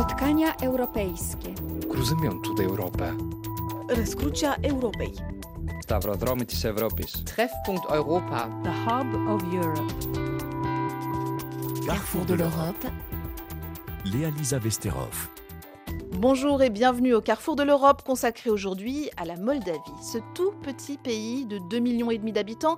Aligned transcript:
Spotkania 0.00 0.55
europejskie. 0.55 1.53
Cruzymiątu 1.91 2.53
do 2.53 2.63
Europę. 2.63 3.13
Răscrucea 3.89 4.55
Europei. 4.55 5.11
Stavrodromy 5.83 6.45
της 6.45 6.65
Ευρώπης. 6.65 7.23
Treffpunkt 7.23 7.91
Europa. 7.91 8.49
The 8.63 8.71
Hub 8.85 9.29
of 9.29 9.53
Europe. 9.53 9.93
Carrefour 11.87 12.25
de 12.25 12.35
l'Europe. 12.35 12.91
Léa 14.05 14.29
Lisa 14.37 14.59
Vesterov. 14.59 15.27
Bonjour 16.11 16.61
et 16.61 16.69
bienvenue 16.69 17.13
au 17.13 17.21
Carrefour 17.21 17.55
de 17.55 17.63
l'Europe 17.63 18.03
consacré 18.03 18.49
aujourd'hui 18.49 19.09
à 19.17 19.25
la 19.25 19.35
Moldavie, 19.35 20.03
ce 20.13 20.19
tout 20.35 20.53
petit 20.61 20.97
pays 20.97 21.45
de 21.45 21.57
2,5 21.57 21.79
millions 21.79 22.11
et 22.11 22.17
demi 22.17 22.31
d'habitants 22.31 22.77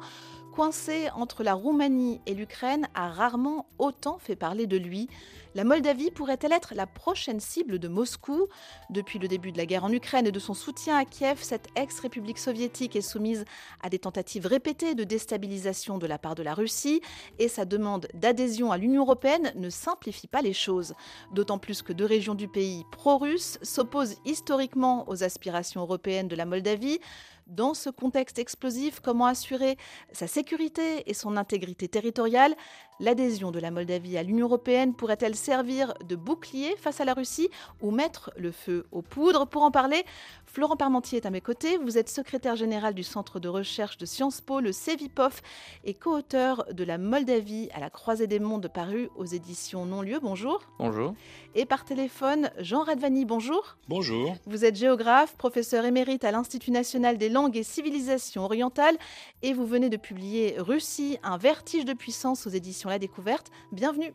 coincé 0.54 1.09
entre 1.15 1.43
la 1.43 1.55
Roumanie 1.55 2.21
et 2.27 2.35
l'Ukraine 2.35 2.88
a 2.93 3.09
rarement 3.09 3.65
autant 3.79 4.20
fait 4.20 4.35
parler 4.35 4.67
de 4.67 4.77
lui. 4.77 5.09
La 5.55 5.63
Moldavie 5.63 6.11
pourrait-elle 6.11 6.52
être 6.52 6.73
la 6.75 6.88
prochaine 6.88 7.39
cible 7.39 7.77
de 7.79 7.88
Moscou? 7.88 8.47
Depuis 8.89 9.20
le 9.20 9.27
début 9.27 9.52
de 9.52 9.57
la 9.57 9.66
guerre 9.66 9.84
en 9.84 9.91
Ukraine 9.91 10.26
et 10.27 10.31
de 10.31 10.39
son 10.39 10.53
soutien 10.53 10.98
à 10.98 11.05
Kiev, 11.05 11.39
cette 11.41 11.67
ex-république 11.76 12.39
soviétique 12.39 12.95
est 12.95 13.02
soumise 13.02 13.45
à 13.81 13.89
des 13.89 13.99
tentatives 13.99 14.48
répétées 14.48 14.95
de 14.95 15.03
déstabilisation 15.03 15.98
de 15.98 16.07
la 16.07 16.17
part 16.17 16.35
de 16.35 16.43
la 16.43 16.54
Russie 16.54 17.01
et 17.40 17.48
sa 17.48 17.65
demande 17.65 18.07
d'adhésion 18.13 18.71
à 18.71 18.77
l'Union 18.77 19.04
européenne 19.04 19.51
ne 19.55 19.70
simplifie 19.70 20.27
pas 20.27 20.41
les 20.41 20.54
choses. 20.54 20.93
D'autant 21.34 21.59
plus 21.59 21.81
que 21.81 21.93
deux 21.93 22.05
régions 22.05 22.35
du 22.35 22.48
pays 22.48 22.85
pro-russes 22.91 23.59
s'opposent 23.63 24.17
historiquement 24.26 25.07
aux 25.09 25.23
aspirations 25.23 25.81
européennes 25.81 26.27
de 26.27 26.35
la 26.35 26.45
Moldavie. 26.45 26.99
Dans 27.47 27.73
ce 27.73 27.89
contexte 27.89 28.39
explosif, 28.39 29.02
comment 29.02 29.25
assurer 29.25 29.77
sa 30.13 30.27
sécurité 30.27 31.09
et 31.09 31.13
son 31.13 31.35
intégrité 31.35 31.88
territoriale? 31.89 32.55
L'adhésion 32.99 33.52
de 33.52 33.59
la 33.59 33.71
Moldavie 33.71 34.17
à 34.17 34.23
l'Union 34.23 34.45
européenne 34.45 34.93
pourrait-elle 34.93 35.35
servir 35.35 35.93
de 36.07 36.15
bouclier 36.15 36.75
face 36.77 37.01
à 37.01 37.05
la 37.05 37.13
Russie 37.13 37.49
ou 37.81 37.91
mettre 37.91 38.31
le 38.38 38.51
feu 38.51 38.85
aux 38.91 39.01
poudres? 39.01 39.47
Pour 39.47 39.63
en 39.63 39.71
parler, 39.71 40.05
Florent 40.45 40.77
Parmentier 40.77 41.18
est 41.18 41.26
à 41.26 41.31
mes 41.31 41.41
côtés. 41.41 41.77
Vous 41.77 41.98
êtes 41.98 42.09
secrétaire 42.09 42.55
général 42.55 42.93
du 42.93 43.03
Centre 43.03 43.40
de 43.40 43.49
recherche 43.49 43.98
de 43.98 44.05
Sciences 44.05 44.41
Po, 44.41 44.59
le 44.59 44.71
CEVIPOF, 44.71 45.41
et 45.84 45.95
co-auteur 45.95 46.65
de 46.71 46.84
La 46.84 46.98
Moldavie 46.98 47.70
à 47.73 47.79
la 47.79 47.90
croisée 47.90 48.27
des 48.27 48.40
mondes 48.40 48.70
paru 48.71 49.09
aux 49.15 49.25
éditions 49.25 49.85
Non-Lieu. 49.85 50.20
Bonjour. 50.21 50.62
Bonjour. 50.77 51.15
Et 51.55 51.65
par 51.65 51.85
téléphone, 51.85 52.51
Jean 52.59 52.84
Radvani, 52.84 53.25
bonjour. 53.25 53.77
Bonjour. 53.87 54.35
Vous 54.46 54.65
êtes 54.65 54.75
géographe, 54.75 55.35
professeur 55.35 55.85
émérite 55.85 56.23
à 56.23 56.31
l'Institut 56.31 56.71
national 56.71 57.18
des 57.18 57.29
langues 57.29 57.57
et 57.57 57.63
civilisations 57.63 58.43
orientales, 58.46 58.98
et 59.41 59.53
vous 59.53 59.65
venez 59.65 59.90
de 59.90 59.98
publier 59.98 60.55
Russie, 60.59 61.18
un 61.23 61.37
vertige 61.37 61.85
de 61.85 61.93
puissance 61.93 62.46
aux 62.48 62.51
éditions 62.51 62.82
La 62.89 62.99
Découverte. 62.99 63.51
Bienvenue. 63.71 64.13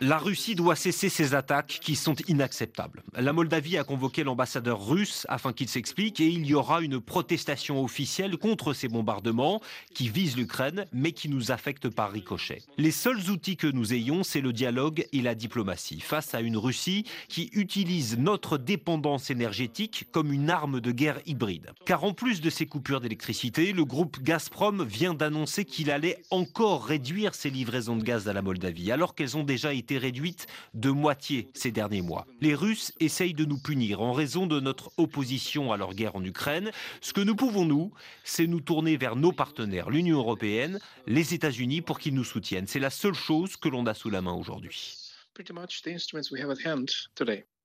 La 0.00 0.18
Russie 0.18 0.54
doit 0.54 0.76
cesser 0.76 1.08
ses 1.08 1.34
attaques 1.34 1.80
qui 1.82 1.96
sont 1.96 2.14
inacceptables. 2.28 3.02
La 3.14 3.32
Moldavie 3.32 3.78
a 3.78 3.84
convoqué 3.84 4.22
l'ambassadeur 4.22 4.86
russe 4.86 5.26
afin 5.28 5.52
qu'il 5.52 5.68
s'explique 5.68 6.20
et 6.20 6.26
il 6.26 6.46
y 6.46 6.54
aura 6.54 6.82
une 6.82 7.00
protestation 7.00 7.82
officielle 7.82 8.36
contre 8.36 8.74
ces 8.74 8.86
bombardements 8.86 9.60
qui 9.92 10.08
visent 10.08 10.36
l'Ukraine 10.36 10.86
mais 10.92 11.10
qui 11.10 11.28
nous 11.28 11.50
affectent 11.50 11.88
par 11.88 12.12
ricochet. 12.12 12.62
Les 12.78 12.92
seuls 12.92 13.28
outils 13.28 13.56
que 13.56 13.66
nous 13.66 13.92
ayons, 13.92 14.22
c'est 14.22 14.40
le 14.40 14.52
dialogue 14.52 15.06
et 15.12 15.20
la 15.20 15.34
diplomatie 15.34 16.00
face 16.00 16.32
à 16.34 16.40
une 16.40 16.56
Russie 16.56 17.04
qui 17.28 17.50
utilise 17.54 18.18
notre 18.18 18.56
dépendance 18.56 19.30
énergétique 19.30 20.06
comme 20.12 20.32
une 20.32 20.50
arme 20.50 20.80
de 20.80 20.92
guerre 20.92 21.20
hybride. 21.26 21.72
Car 21.84 22.04
en 22.04 22.12
plus 22.12 22.40
de 22.40 22.50
ces 22.50 22.66
coupures 22.66 23.00
d'électricité, 23.00 23.72
le 23.72 23.84
groupe 23.84 24.22
Gazprom 24.22 24.84
vient 24.84 25.14
d'annoncer 25.14 25.64
qu'il 25.64 25.90
allait 25.90 26.22
encore 26.30 26.84
réduire 26.84 27.34
ses 27.34 27.50
livraisons 27.50 27.95
de 27.96 28.02
gaz 28.02 28.28
à 28.28 28.32
la 28.32 28.42
Moldavie, 28.42 28.92
alors 28.92 29.14
qu'elles 29.14 29.36
ont 29.36 29.44
déjà 29.44 29.72
été 29.72 29.98
réduites 29.98 30.46
de 30.74 30.90
moitié 30.90 31.48
ces 31.54 31.70
derniers 31.70 32.02
mois. 32.02 32.26
Les 32.40 32.54
Russes 32.54 32.92
essayent 33.00 33.34
de 33.34 33.44
nous 33.44 33.58
punir 33.58 34.00
en 34.00 34.12
raison 34.12 34.46
de 34.46 34.60
notre 34.60 34.90
opposition 34.96 35.72
à 35.72 35.76
leur 35.76 35.94
guerre 35.94 36.16
en 36.16 36.24
Ukraine. 36.24 36.70
Ce 37.00 37.12
que 37.12 37.20
nous 37.20 37.36
pouvons, 37.36 37.64
nous, 37.64 37.92
c'est 38.24 38.46
nous 38.46 38.60
tourner 38.60 38.96
vers 38.96 39.16
nos 39.16 39.32
partenaires, 39.32 39.90
l'Union 39.90 40.18
européenne, 40.18 40.78
les 41.06 41.34
États-Unis, 41.34 41.80
pour 41.80 41.98
qu'ils 41.98 42.14
nous 42.14 42.24
soutiennent. 42.24 42.66
C'est 42.66 42.80
la 42.80 42.90
seule 42.90 43.14
chose 43.14 43.56
que 43.56 43.68
l'on 43.68 43.86
a 43.86 43.94
sous 43.94 44.10
la 44.10 44.22
main 44.22 44.34
aujourd'hui. 44.34 44.96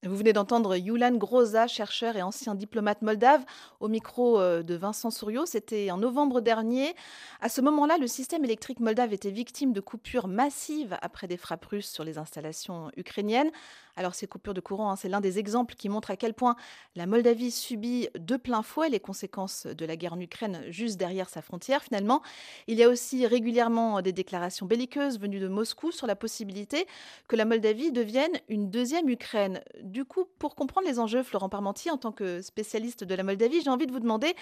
Vous 0.04 0.16
venez 0.16 0.34
d'entendre 0.34 0.76
Yulan 0.78 1.16
Groza, 1.16 1.68
chercheur 1.68 2.16
et 2.16 2.24
ancien 2.24 2.56
diplomate 2.56 3.04
moldave, 3.04 3.46
au 3.80 3.88
micro 3.88 4.40
euh, 4.40 4.64
de 4.64 4.74
Vincent 4.74 5.12
Souriau. 5.12 5.46
C'était 5.46 5.92
en 5.92 5.98
novembre 5.98 6.42
dernier. 6.42 6.96
À 7.40 7.50
ce 7.50 7.62
moment-là, 7.62 8.00
le 8.00 8.08
système 8.08 8.44
électrique 8.44 8.80
moldave 8.80 9.14
était 9.14 9.30
victime 9.30 9.74
de 9.74 9.80
coupures 9.80 10.28
massives 10.28 10.98
après 11.04 11.28
des 11.28 11.38
frappes 11.38 11.66
russes 11.66 11.88
sur 11.88 12.04
les 12.04 12.18
installations 12.18 12.90
ukrainiennes. 12.98 13.52
Alors 13.96 14.16
ces 14.16 14.28
coupures 14.28 14.54
de 14.54 14.62
courant, 14.62 14.92
hein, 14.92 14.96
c'est 14.96 15.10
l'un 15.10 15.22
des 15.22 15.40
exemples 15.40 15.76
qui 15.76 15.90
montre 15.90 16.12
à 16.12 16.16
quel 16.16 16.34
point 16.34 16.56
la 16.96 17.06
Moldavie 17.06 17.52
subit 17.52 18.10
de 18.18 18.38
plein 18.38 18.64
fouet 18.64 18.90
les 18.90 19.00
conséquences 19.00 19.68
de 19.68 19.86
la 19.86 19.96
guerre 19.96 20.14
en 20.14 20.20
Ukraine 20.20 20.64
juste 20.70 20.98
derrière 20.98 21.30
sa 21.30 21.42
frontière 21.42 21.84
finalement. 21.84 22.22
Il 22.68 22.78
y 22.78 22.84
a 22.84 22.90
aussi 22.90 23.26
régulièrement 23.26 24.02
des 24.02 24.12
déclarations 24.12 24.66
belliqueuses 24.66 25.20
venues 25.20 25.40
de 25.40 25.48
Moscou 25.48 25.92
sur 25.92 26.08
la 26.08 26.16
possibilité 26.16 26.86
que 27.28 27.36
la 27.36 27.46
Moldavie 27.46 27.92
devienne 27.92 28.40
une 28.50 28.70
deuxième 28.70 29.10
Ukraine. 29.10 29.62
Du 29.82 30.06
coup, 30.06 30.26
pour 30.40 30.56
comprendre 30.56 30.88
les 30.88 31.00
enjeux, 31.00 31.24
Florent 31.24 31.50
Parmentier, 31.50 31.92
en 31.92 31.98
tant 31.98 32.12
que 32.12 32.42
spécialiste 32.42 33.04
de 33.04 33.16
la 33.16 33.24
Moldavie, 33.24 33.62
j'ai 33.62 33.70
envie 33.70 33.88
de 33.88 33.92
vous 33.92 34.00
demander 34.00 34.36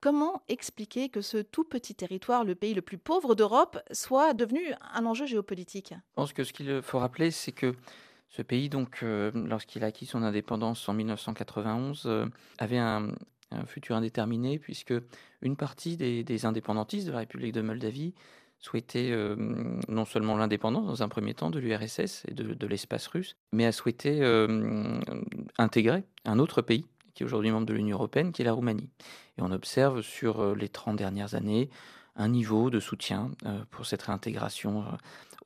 comment 0.00 0.42
expliquer 0.48 1.08
que 1.08 1.20
ce 1.20 1.38
tout 1.38 1.64
petit 1.64 1.94
territoire, 1.94 2.44
le 2.44 2.54
pays 2.54 2.74
le 2.74 2.82
plus 2.82 2.98
pauvre 2.98 3.34
d'Europe, 3.34 3.78
soit 3.92 4.34
devenu 4.34 4.72
un 4.92 5.06
enjeu 5.06 5.26
géopolitique? 5.26 5.92
Je 5.92 6.14
pense 6.14 6.32
que 6.32 6.44
ce 6.44 6.52
qu'il 6.52 6.82
faut 6.82 6.98
rappeler, 6.98 7.30
c'est 7.30 7.52
que 7.52 7.74
ce 8.28 8.42
pays, 8.42 8.68
donc, 8.68 9.00
euh, 9.02 9.30
lorsqu'il 9.34 9.82
a 9.84 9.86
acquis 9.86 10.06
son 10.06 10.22
indépendance 10.22 10.86
en 10.88 10.94
1991, 10.94 12.02
euh, 12.06 12.26
avait 12.58 12.78
un, 12.78 13.08
futur 13.66 13.96
indéterminé, 13.96 14.58
puisque 14.58 14.92
une 15.40 15.56
partie 15.56 15.96
des, 15.96 16.44
indépendantistes 16.44 17.06
de 17.06 17.12
la 17.12 17.20
République 17.20 17.54
de 17.54 17.62
Moldavie 17.62 18.12
souhaitait 18.58 19.08
euh, 19.10 19.36
non 19.88 20.04
seulement 20.04 20.36
l'indépendance 20.36 20.84
dans 20.84 21.02
un 21.02 21.08
premier 21.08 21.32
temps 21.32 21.48
de 21.48 21.58
l'URSS 21.58 22.26
et 22.28 22.34
de, 22.34 22.66
l'espace 22.66 23.06
russe, 23.06 23.36
mais 23.52 23.64
a 23.64 23.72
souhaité 23.72 24.22
intégrer 25.56 26.04
un 26.26 26.38
autre 26.38 26.60
pays 26.60 26.84
qui 27.14 27.22
est 27.22 27.26
aujourd'hui 27.26 27.50
membre 27.50 27.64
de 27.64 27.72
l'Union 27.72 27.96
européenne, 27.96 28.32
qui 28.32 28.42
est 28.42 28.44
la 28.44 28.52
Roumanie. 28.52 28.90
Et 29.38 29.40
on 29.40 29.50
observe 29.50 30.02
sur 30.02 30.54
les 30.54 30.68
30 30.68 30.96
dernières 30.96 31.34
années 31.34 31.70
un 32.16 32.28
niveau 32.28 32.68
de 32.68 32.80
soutien 32.80 33.30
pour 33.70 33.86
cette 33.86 34.02
réintégration 34.02 34.84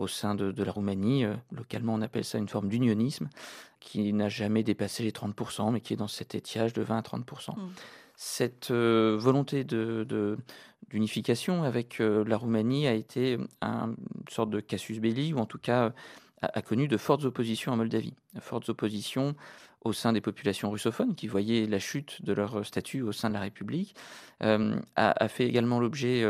au 0.02 0.08
sein 0.08 0.34
de, 0.34 0.62
la 0.62 0.72
Roumanie. 0.72 1.24
Euh, 1.24 1.34
localement, 1.52 1.94
on 1.94 2.02
appelle 2.02 2.24
ça 2.24 2.38
une 2.38 2.48
forme 2.48 2.68
d'unionisme 2.68 3.28
qui 3.80 4.12
n'a 4.12 4.28
jamais 4.28 4.62
dépassé 4.62 5.02
les 5.02 5.10
30%, 5.10 5.72
mais 5.72 5.80
qui 5.80 5.92
est 5.92 5.96
dans 5.96 6.08
cet 6.08 6.34
étiage 6.34 6.72
de 6.72 6.82
20 6.82 6.98
à 6.98 7.00
30%. 7.00 7.56
Mmh. 7.56 7.70
Cette 8.14 8.70
euh, 8.70 9.16
volonté 9.18 9.64
de, 9.64 10.38
d'unification 10.90 11.64
avec 11.64 12.00
euh, 12.00 12.24
la 12.24 12.36
Roumanie 12.36 12.86
a 12.86 12.92
été 12.92 13.38
une 13.62 13.96
sorte 14.30 14.50
de 14.50 14.60
casus 14.60 15.00
belli, 15.00 15.32
ou 15.32 15.38
en 15.38 15.46
tout 15.46 15.58
cas 15.58 15.92
a, 16.42 16.62
connu 16.62 16.88
de 16.88 16.96
fortes 16.96 17.24
oppositions 17.24 17.72
en 17.72 17.76
Moldavie. 17.76 18.14
Fortes 18.40 18.68
oppositions 18.68 19.34
au 19.84 19.92
sein 19.92 20.12
des 20.12 20.20
populations 20.20 20.70
russophones 20.70 21.14
qui 21.14 21.26
voyaient 21.26 21.66
la 21.66 21.78
chute 21.78 22.22
de 22.22 22.32
leur 22.32 22.64
statut 22.64 23.02
au 23.02 23.12
sein 23.12 23.28
de 23.28 23.34
la 23.34 23.40
République, 23.40 23.94
a, 24.40 24.58
a, 24.96 25.28
fait 25.28 25.46
également 25.46 25.78
l'objet 25.78 26.24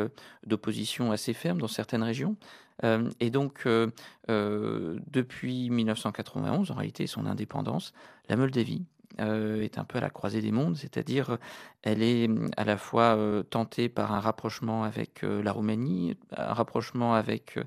d'oppositions 0.47 1.13
assez 1.13 1.33
fermes 1.33 1.61
dans 1.61 1.69
certaines 1.69 2.03
régions, 2.03 2.37
euh, 2.85 3.11
et 3.21 3.31
donc, 3.31 3.63
euh, 3.67 3.91
euh, 4.31 4.99
depuis 5.11 5.71
1991, 5.71 6.71
en 6.71 6.75
réalité, 6.75 7.07
son 7.07 7.27
indépendance, 7.27 7.93
la 8.29 8.37
Moldavie 8.37 8.85
est 9.19 9.79
un 9.79 9.85
peu 9.85 9.99
à 9.99 10.01
la 10.01 10.11
croisée 10.11 10.41
des 10.41 10.53
mondes, 10.53 10.77
c'est-à-dire 10.77 11.39
elle 11.83 12.03
est 12.03 12.29
à 12.57 12.65
la 12.65 12.77
fois 12.77 13.19
tentée 13.51 13.89
par 13.89 14.13
un 14.13 14.21
rapprochement 14.21 14.85
avec 14.85 15.23
la 15.23 15.53
Roumanie, 15.53 16.17
un 16.37 16.55
rapprochement 16.55 17.15
avec 17.15 17.59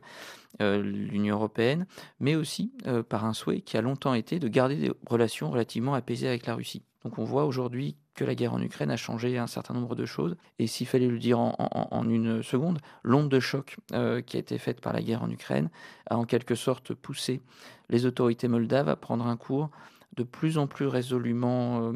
l'Union 0.59 1.36
européenne, 1.36 1.86
mais 2.19 2.36
aussi 2.36 2.74
par 3.09 3.25
un 3.25 3.33
souhait 3.33 3.62
qui 3.62 3.77
a 3.77 3.81
longtemps 3.81 4.13
été 4.13 4.39
de 4.39 4.47
garder 4.47 4.75
des 4.75 4.92
relations 5.07 5.51
relativement 5.51 5.94
apaisées 5.94 6.27
avec 6.27 6.45
la 6.45 6.56
Russie. 6.56 6.83
Donc 7.06 7.19
on 7.19 7.24
voit 7.24 7.45
aujourd'hui 7.45 7.98
que 8.15 8.24
la 8.24 8.33
guerre 8.33 8.53
en 8.53 8.62
Ukraine 8.62 8.89
a 8.89 8.98
changé 8.98 9.38
un 9.38 9.45
certain 9.45 9.74
nombre 9.74 9.94
de 9.95 10.06
choses. 10.06 10.36
Et 10.57 10.68
s'il 10.68 10.88
fallait 10.88 11.07
le 11.07 11.19
dire 11.19 11.38
en, 11.39 12.09
une 12.09 12.41
seconde, 12.41 12.80
l'onde 13.03 13.30
de 13.30 13.39
choc 13.39 13.77
euh, 13.94 14.21
qui 14.21 14.38
a 14.38 14.39
été 14.39 14.57
faite 14.57 14.81
par 14.81 14.94
la 14.94 15.01
guerre 15.01 15.21
en 15.21 15.30
Ukraine 15.30 15.69
a 16.09 16.18
en 16.18 16.25
quelque 16.25 16.56
sorte 16.56 16.94
poussé 16.94 17.41
les 17.89 18.06
autorités 18.06 18.48
moldaves 18.48 18.89
à 18.89 18.95
prendre 18.95 19.27
un 19.27 19.38
cours 19.38 19.69
de 20.17 20.23
plus 20.23 20.57
en 20.57 20.67
plus 20.67 20.88
résolument 20.88 21.91
euh, 21.91 21.94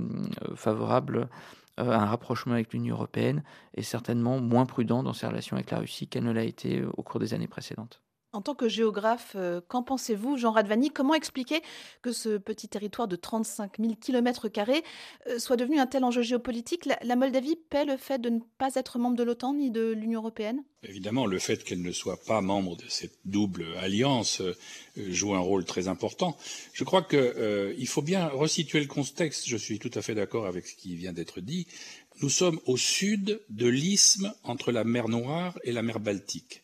favorable 0.55 1.29
euh, 1.79 1.91
à 1.91 2.01
un 2.01 2.05
rapprochement 2.05 2.53
avec 2.53 2.73
l'Union 2.73 2.95
européenne 2.95 3.43
et 3.75 3.83
certainement 3.83 4.39
moins 4.39 4.65
prudent 4.65 5.03
dans 5.03 5.13
ses 5.13 5.27
relations 5.27 5.55
avec 5.55 5.71
la 5.71 5.79
Russie 5.79 6.07
qu'elle 6.07 6.25
ne 6.25 6.31
l'a 6.31 6.43
été 6.43 6.83
au 6.83 7.03
cours 7.03 7.19
des 7.19 7.33
années 7.33 7.47
précédentes. 7.47 8.01
En 8.31 8.41
tant 8.41 8.53
que 8.53 8.69
géographe, 8.69 9.33
euh, 9.35 9.59
qu'en 9.67 9.81
pensez-vous, 9.81 10.37
Jean 10.37 10.51
Radvani? 10.51 10.91
Comment 10.91 11.15
expliquer 11.15 11.61
que 12.03 12.11
ce 12.11 12.37
petit 12.37 12.67
territoire 12.67 13.07
de 13.07 13.15
35 13.15 13.79
000 13.79 13.95
km 13.95 14.47
soit 15.39 15.55
devenu 15.55 15.79
un 15.79 15.87
tel 15.87 16.03
enjeu 16.03 16.21
géopolitique? 16.21 16.87
La, 17.01 17.15
Moldavie 17.15 17.55
paie 17.55 17.85
le 17.85 17.97
fait 17.97 18.19
de 18.19 18.29
ne 18.29 18.39
pas 18.59 18.75
être 18.75 18.99
membre 18.99 19.15
de 19.15 19.23
l'OTAN 19.23 19.55
ni 19.55 19.71
de 19.71 19.91
l'Union 19.91 20.19
européenne? 20.19 20.63
Évidemment, 20.83 21.25
le 21.25 21.39
fait 21.39 21.63
qu'elle 21.63 21.81
ne 21.81 21.91
soit 21.91 22.21
pas 22.23 22.39
membre 22.41 22.77
de 22.77 22.87
cette 22.87 23.17
double 23.25 23.65
alliance 23.81 24.41
euh, 24.41 24.55
joue 24.95 25.33
un 25.33 25.39
rôle 25.39 25.65
très 25.65 25.87
important. 25.87 26.37
Je 26.73 26.83
crois 26.83 27.01
qu'il 27.01 27.17
euh, 27.17 27.85
faut 27.85 28.03
bien 28.03 28.27
resituer 28.27 28.79
le 28.79 28.87
contexte. 28.87 29.47
Je 29.47 29.57
suis 29.57 29.79
tout 29.79 29.91
à 29.95 30.03
fait 30.03 30.13
d'accord 30.13 30.45
avec 30.45 30.67
ce 30.67 30.75
qui 30.75 30.95
vient 30.95 31.13
d'être 31.13 31.41
dit. 31.41 31.67
Nous 32.21 32.29
sommes 32.29 32.59
au 32.65 32.77
sud 32.77 33.41
de 33.49 33.67
l'isthme 33.67 34.33
entre 34.43 34.71
la 34.71 34.83
mer 34.83 35.09
Noire 35.09 35.57
et 35.63 35.71
la 35.71 35.81
mer 35.81 35.99
Baltique. 35.99 36.63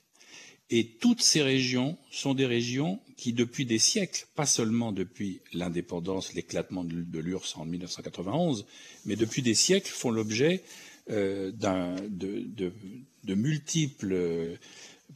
Et 0.78 0.84
toutes 1.00 1.22
ces 1.22 1.42
régions 1.42 1.98
sont 2.12 2.34
des 2.34 2.46
régions 2.46 3.00
qui, 3.16 3.32
depuis 3.32 3.66
des 3.66 3.80
siècles, 3.80 4.28
pas 4.36 4.46
seulement 4.46 4.92
depuis 4.92 5.40
l'indépendance, 5.54 6.34
l'éclatement 6.34 6.84
de 6.84 7.20
l'URSS 7.20 7.56
en 7.56 7.64
1991, 7.64 8.66
mais 9.06 9.16
depuis 9.16 9.42
des 9.42 9.54
siècles, 9.54 9.90
font 9.90 10.12
l'objet 10.12 10.64
euh, 11.10 11.54
de, 11.54 13.34
multiples 13.36 14.58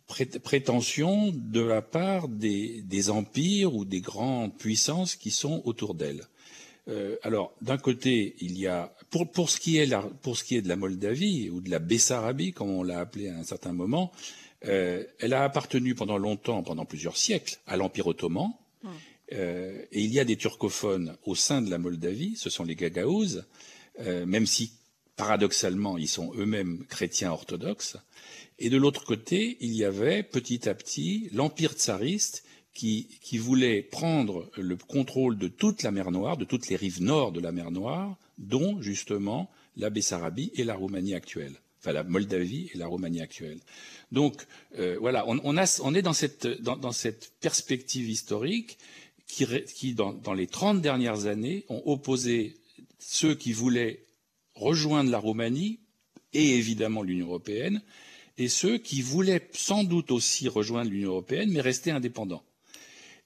prétentions 0.08 1.34
de 1.36 1.60
la 1.60 1.82
part 1.82 2.30
des, 2.30 3.10
empires 3.10 3.76
ou 3.76 3.84
des 3.84 4.00
grandes 4.00 4.58
puissances 4.58 5.18
qui 5.18 5.30
sont 5.30 5.62
autour 5.66 5.94
d'elles. 5.94 6.24
Euh, 6.88 7.18
alors, 7.22 7.54
d'un 7.62 7.78
côté, 7.78 8.38
il 8.40 8.58
y 8.58 8.68
a, 8.68 8.94
pour, 9.10 9.50
ce 9.50 9.60
qui 9.60 9.78
est 9.78 9.94
pour 10.22 10.38
ce 10.38 10.46
qui 10.46 10.56
est 10.56 10.62
de 10.62 10.70
la 10.70 10.78
Moldavie 10.78 11.50
ou 11.50 11.60
de 11.60 11.70
la 11.70 11.80
Bessarabie, 11.80 12.54
comme 12.54 12.70
on 12.70 12.82
l'a 12.82 13.00
appelé 13.00 13.28
à 13.28 13.38
un 13.38 13.44
certain 13.44 13.74
moment, 13.74 14.14
euh, 14.66 15.04
elle 15.20 15.34
a 15.34 15.44
appartenu 15.44 15.96
pendant 15.96 16.18
longtemps, 16.18 16.64
pendant 16.64 16.86
plusieurs 16.86 17.18
siècles, 17.18 17.58
à 17.68 17.78
l'Empire 17.78 18.08
ottoman. 18.08 18.52
Hum. 18.84 18.92
Euh, 19.34 19.86
et 19.92 20.02
il 20.02 20.12
y 20.12 20.20
a 20.20 20.26
des 20.26 20.38
turcophones 20.38 21.16
au 21.24 21.36
sein 21.36 21.62
de 21.62 21.70
la 21.70 21.78
Moldavie, 21.78 22.36
ce 22.36 22.50
sont 22.50 22.64
les 22.64 22.76
Gagaouzes, 22.76 23.46
euh, 24.00 24.26
même 24.26 24.48
si 24.48 24.74
paradoxalement 25.16 25.98
ils 25.98 26.08
sont 26.08 26.34
eux-mêmes 26.36 26.86
chrétiens 26.88 27.32
orthodoxes. 27.32 27.98
Et 28.58 28.70
de 28.70 28.78
l'autre 28.78 29.06
côté, 29.06 29.58
il 29.62 29.74
y 29.74 29.86
avait 29.86 30.24
petit 30.24 30.68
à 30.68 30.74
petit 30.74 31.30
l'Empire 31.32 31.74
tsariste 31.74 32.44
qui, 32.74 33.20
qui, 33.22 33.38
voulait 33.38 33.82
prendre 33.82 34.50
le 34.58 34.76
contrôle 34.78 35.38
de 35.38 35.48
toute 35.48 35.84
la 35.84 35.92
mer 35.92 36.12
Noire, 36.12 36.38
de 36.38 36.46
toutes 36.46 36.70
les 36.70 36.76
rives 36.76 37.02
nord 37.02 37.32
de 37.32 37.40
la 37.40 37.52
mer 37.52 37.72
Noire, 37.72 38.18
dont 38.38 38.82
justement 38.82 39.50
la 39.76 39.90
Bessarabie 39.90 40.52
et 40.56 40.64
la 40.64 40.76
Roumanie 40.76 41.14
actuelle, 41.14 41.60
enfin 41.80 41.94
la 41.94 42.04
Moldavie 42.04 42.70
et 42.74 42.78
la 42.78 42.88
Roumanie 42.88 43.22
actuelle. 43.22 43.60
Donc 44.12 44.46
euh, 44.78 44.98
voilà, 45.00 45.26
on, 45.28 45.58
est 45.58 46.02
dans 46.02 46.14
cette, 46.14 47.31
perspective 47.40 48.10
historique 48.10 48.78
qui, 49.28 49.94
dans, 49.94 50.34
les 50.34 50.48
30 50.48 50.81
dernières 50.81 51.28
années, 51.28 51.66
ont 51.70 51.81
opposé 51.86 52.56
ceux 52.98 53.36
qui 53.36 53.54
voulaient 53.54 54.06
rejoindre 54.56 55.12
la 55.12 55.20
Roumanie 55.20 55.80
et 56.34 56.56
évidemment 56.58 57.02
l'Union 57.02 57.28
européenne, 57.28 57.82
et 58.38 58.48
ceux 58.50 58.78
qui 58.78 59.02
voulaient 59.02 59.50
sans 59.54 59.84
doute 59.84 60.12
aussi 60.12 60.48
rejoindre 60.48 60.92
l'Union 60.92 61.10
européenne, 61.12 61.52
mais 61.52 61.62
rester 61.62 61.92
indépendants. 61.92 62.44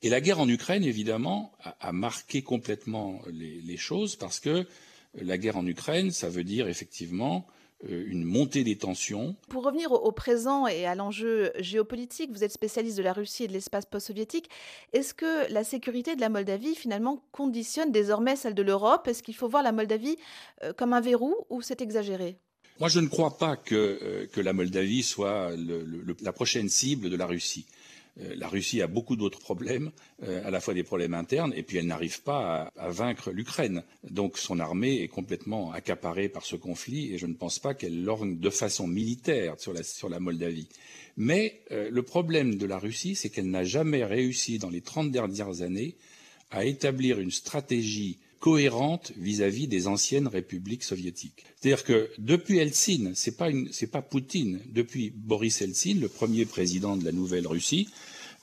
Et 0.02 0.10
la 0.10 0.20
guerre 0.20 0.40
en 0.40 0.50
Ukraine, 0.50 0.84
évidemment, 0.84 1.54
a, 1.80 1.92
marqué 1.94 2.42
complètement 2.42 3.22
les, 3.32 3.78
choses, 3.78 4.18
parce 4.18 4.40
que 4.40 4.68
la 5.16 5.38
guerre 5.38 5.58
en 5.58 5.66
Ukraine, 5.66 6.12
ça 6.12 6.30
veut 6.30 6.44
dire 6.44 6.68
effectivement 6.68 7.48
une 7.88 8.24
montée 8.24 8.64
des 8.64 8.78
tensions. 8.78 9.36
Pour 9.50 9.64
revenir 9.64 9.92
au, 9.92 10.12
présent 10.12 10.68
et 10.68 10.86
à 10.86 10.96
l'enjeu 10.96 11.52
géopolitique, 11.60 12.32
vous 12.32 12.44
êtes 12.44 12.52
spécialiste 12.52 12.98
de 12.98 13.04
la 13.04 13.14
Russie 13.14 13.44
et 13.44 13.48
de 13.48 13.54
l'espace 13.54 13.86
post-soviétique. 13.86 14.50
Est-ce 14.94 15.14
que 15.14 15.52
la 15.52 15.64
sécurité 15.64 16.16
de 16.16 16.22
la 16.22 16.30
Moldavie, 16.30 16.76
finalement, 16.76 17.24
conditionne 17.32 17.92
désormais 17.92 18.36
celle 18.36 18.56
de 18.56 18.62
l'Europe? 18.62 19.08
Est-ce 19.08 19.24
qu'il 19.24 19.36
faut 19.36 19.48
voir 19.48 19.64
la 19.64 19.72
Moldavie 19.72 20.18
euh, 20.64 20.74
comme 20.74 20.94
un 20.94 21.02
verrou 21.02 21.36
ou 21.50 21.62
c'est 21.62 21.82
exagéré? 21.82 22.38
Moi, 22.80 22.90
je 22.90 23.00
ne 23.00 23.08
crois 23.08 23.38
pas 23.38 23.56
que, 23.56 23.76
euh, 23.76 24.28
que 24.28 24.42
la 24.42 24.54
Moldavie 24.54 25.04
soit 25.04 25.52
la 26.22 26.34
prochaine 26.34 26.70
cible 26.70 27.10
de 27.10 27.16
la 27.16 27.26
Russie. 27.26 27.66
Euh, 28.22 28.36
la 28.36 28.48
Russie 28.48 28.82
a 28.82 28.88
beaucoup 28.88 29.16
d'autres 29.16 29.40
problèmes, 29.40 29.92
euh, 30.24 30.46
à 30.46 30.52
la 30.52 30.60
fois 30.60 30.74
des 30.74 30.84
problèmes 30.84 31.14
internes, 31.14 31.54
et 31.56 31.64
puis 31.64 31.78
elle 31.78 31.88
n'arrive 31.88 32.22
pas 32.22 32.72
à, 32.76 32.90
vaincre 32.90 33.32
l'Ukraine. 33.32 33.84
Donc 34.10 34.38
son 34.38 34.60
armée 34.60 35.02
est 35.02 35.08
complètement 35.08 35.72
accaparée 35.72 36.30
par 36.30 36.46
ce 36.46 36.56
conflit, 36.56 37.14
et 37.14 37.18
je 37.18 37.26
ne 37.26 37.34
pense 37.34 37.60
pas 37.60 37.74
qu'elle 37.74 38.04
lorgne 38.04 38.38
de 38.38 38.50
façon 38.50 38.88
militaire 38.88 39.56
sur 39.58 39.74
la, 40.10 40.20
Moldavie. 40.20 40.70
Mais 41.18 41.62
euh, 41.72 41.90
le 41.90 42.04
problème 42.04 42.56
de 42.56 42.66
la 42.66 42.78
Russie, 42.78 43.16
c'est 43.16 43.30
qu'elle 43.30 43.50
n'a 43.50 43.64
jamais 43.64 44.06
réussi 44.06 44.60
dans 44.60 44.70
les 44.70 44.82
30 44.82 45.12
dernières 45.12 45.62
années 45.62 45.96
à 46.52 46.66
établir 46.66 47.20
une 47.20 47.32
stratégie 47.32 48.20
cohérente 48.44 49.14
vis-à-vis 49.16 49.70
des 49.70 49.88
anciennes 49.88 50.28
républiques 50.28 50.84
soviétiques. 50.84 51.46
C'est-à-dire 51.56 51.86
que 51.86 52.10
depuis 52.18 52.58
Helsinki, 52.58 53.12
c'est 53.16 53.38
pas 53.38 53.50
pas 53.90 54.02
Poutine, 54.02 54.60
depuis 54.70 55.12
Boris 55.16 55.62
Helsinki, 55.62 55.94
le 55.94 56.10
premier 56.10 56.44
président 56.44 56.98
de 56.98 57.06
la 57.06 57.14
nouvelle 57.14 57.48
Russie, 57.48 57.88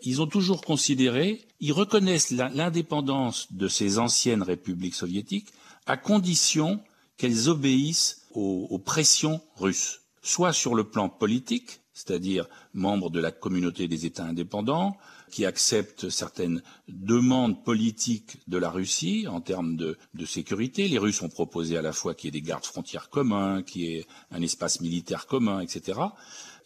ils 0.02 0.23
ont 0.23 0.26
toujours 0.26 0.62
considéré, 0.62 1.43
ils 1.61 1.75
reconnaissent 1.75 2.31
l'indépendance 2.31 3.52
de 3.52 3.69
ces 3.69 3.99
anciennes 3.99 4.43
républiques 4.43 4.94
soviétiques 4.94 5.49
à 5.85 5.99
condition 5.99 6.81
qu'elles 7.19 7.50
obéissent 7.50 8.23
aux 8.31 8.79
pressions 8.79 9.43
russes, 9.56 10.00
soit 10.23 10.55
sur 10.55 10.75
le 10.75 10.85
plan 10.85 11.11
politique, 11.11 11.81
c'est-à-dire 11.93 12.49
membres 12.73 13.11
de 13.11 13.20
la 13.20 13.32
communauté 13.32 13.87
des 13.87 14.06
États 14.06 14.25
indépendants, 14.25 14.96
qui 15.31 15.47
acceptent 15.47 16.11
certaines 16.11 16.62
demandes 16.88 17.65
politiques 17.65 18.38
de 18.49 18.59
la 18.59 18.71
Russie 18.71 19.27
en 19.29 19.41
termes 19.41 19.77
de, 19.77 19.97
sécurité. 20.27 20.88
Les 20.88 20.99
Russes 20.99 21.23
ont 21.23 21.29
proposé 21.29 21.77
à 21.77 21.82
la 21.82 21.93
fois 21.93 22.15
qu'il 22.15 22.27
y 22.27 22.29
ait 22.29 22.41
des 22.41 22.47
gardes 22.47 22.65
frontières 22.65 23.09
communs, 23.09 23.62
qu'il 23.62 23.82
y 23.82 23.97
ait 23.97 24.06
un 24.31 24.43
espace 24.43 24.81
militaire 24.81 25.27
commun, 25.27 25.61
etc. 25.61 25.99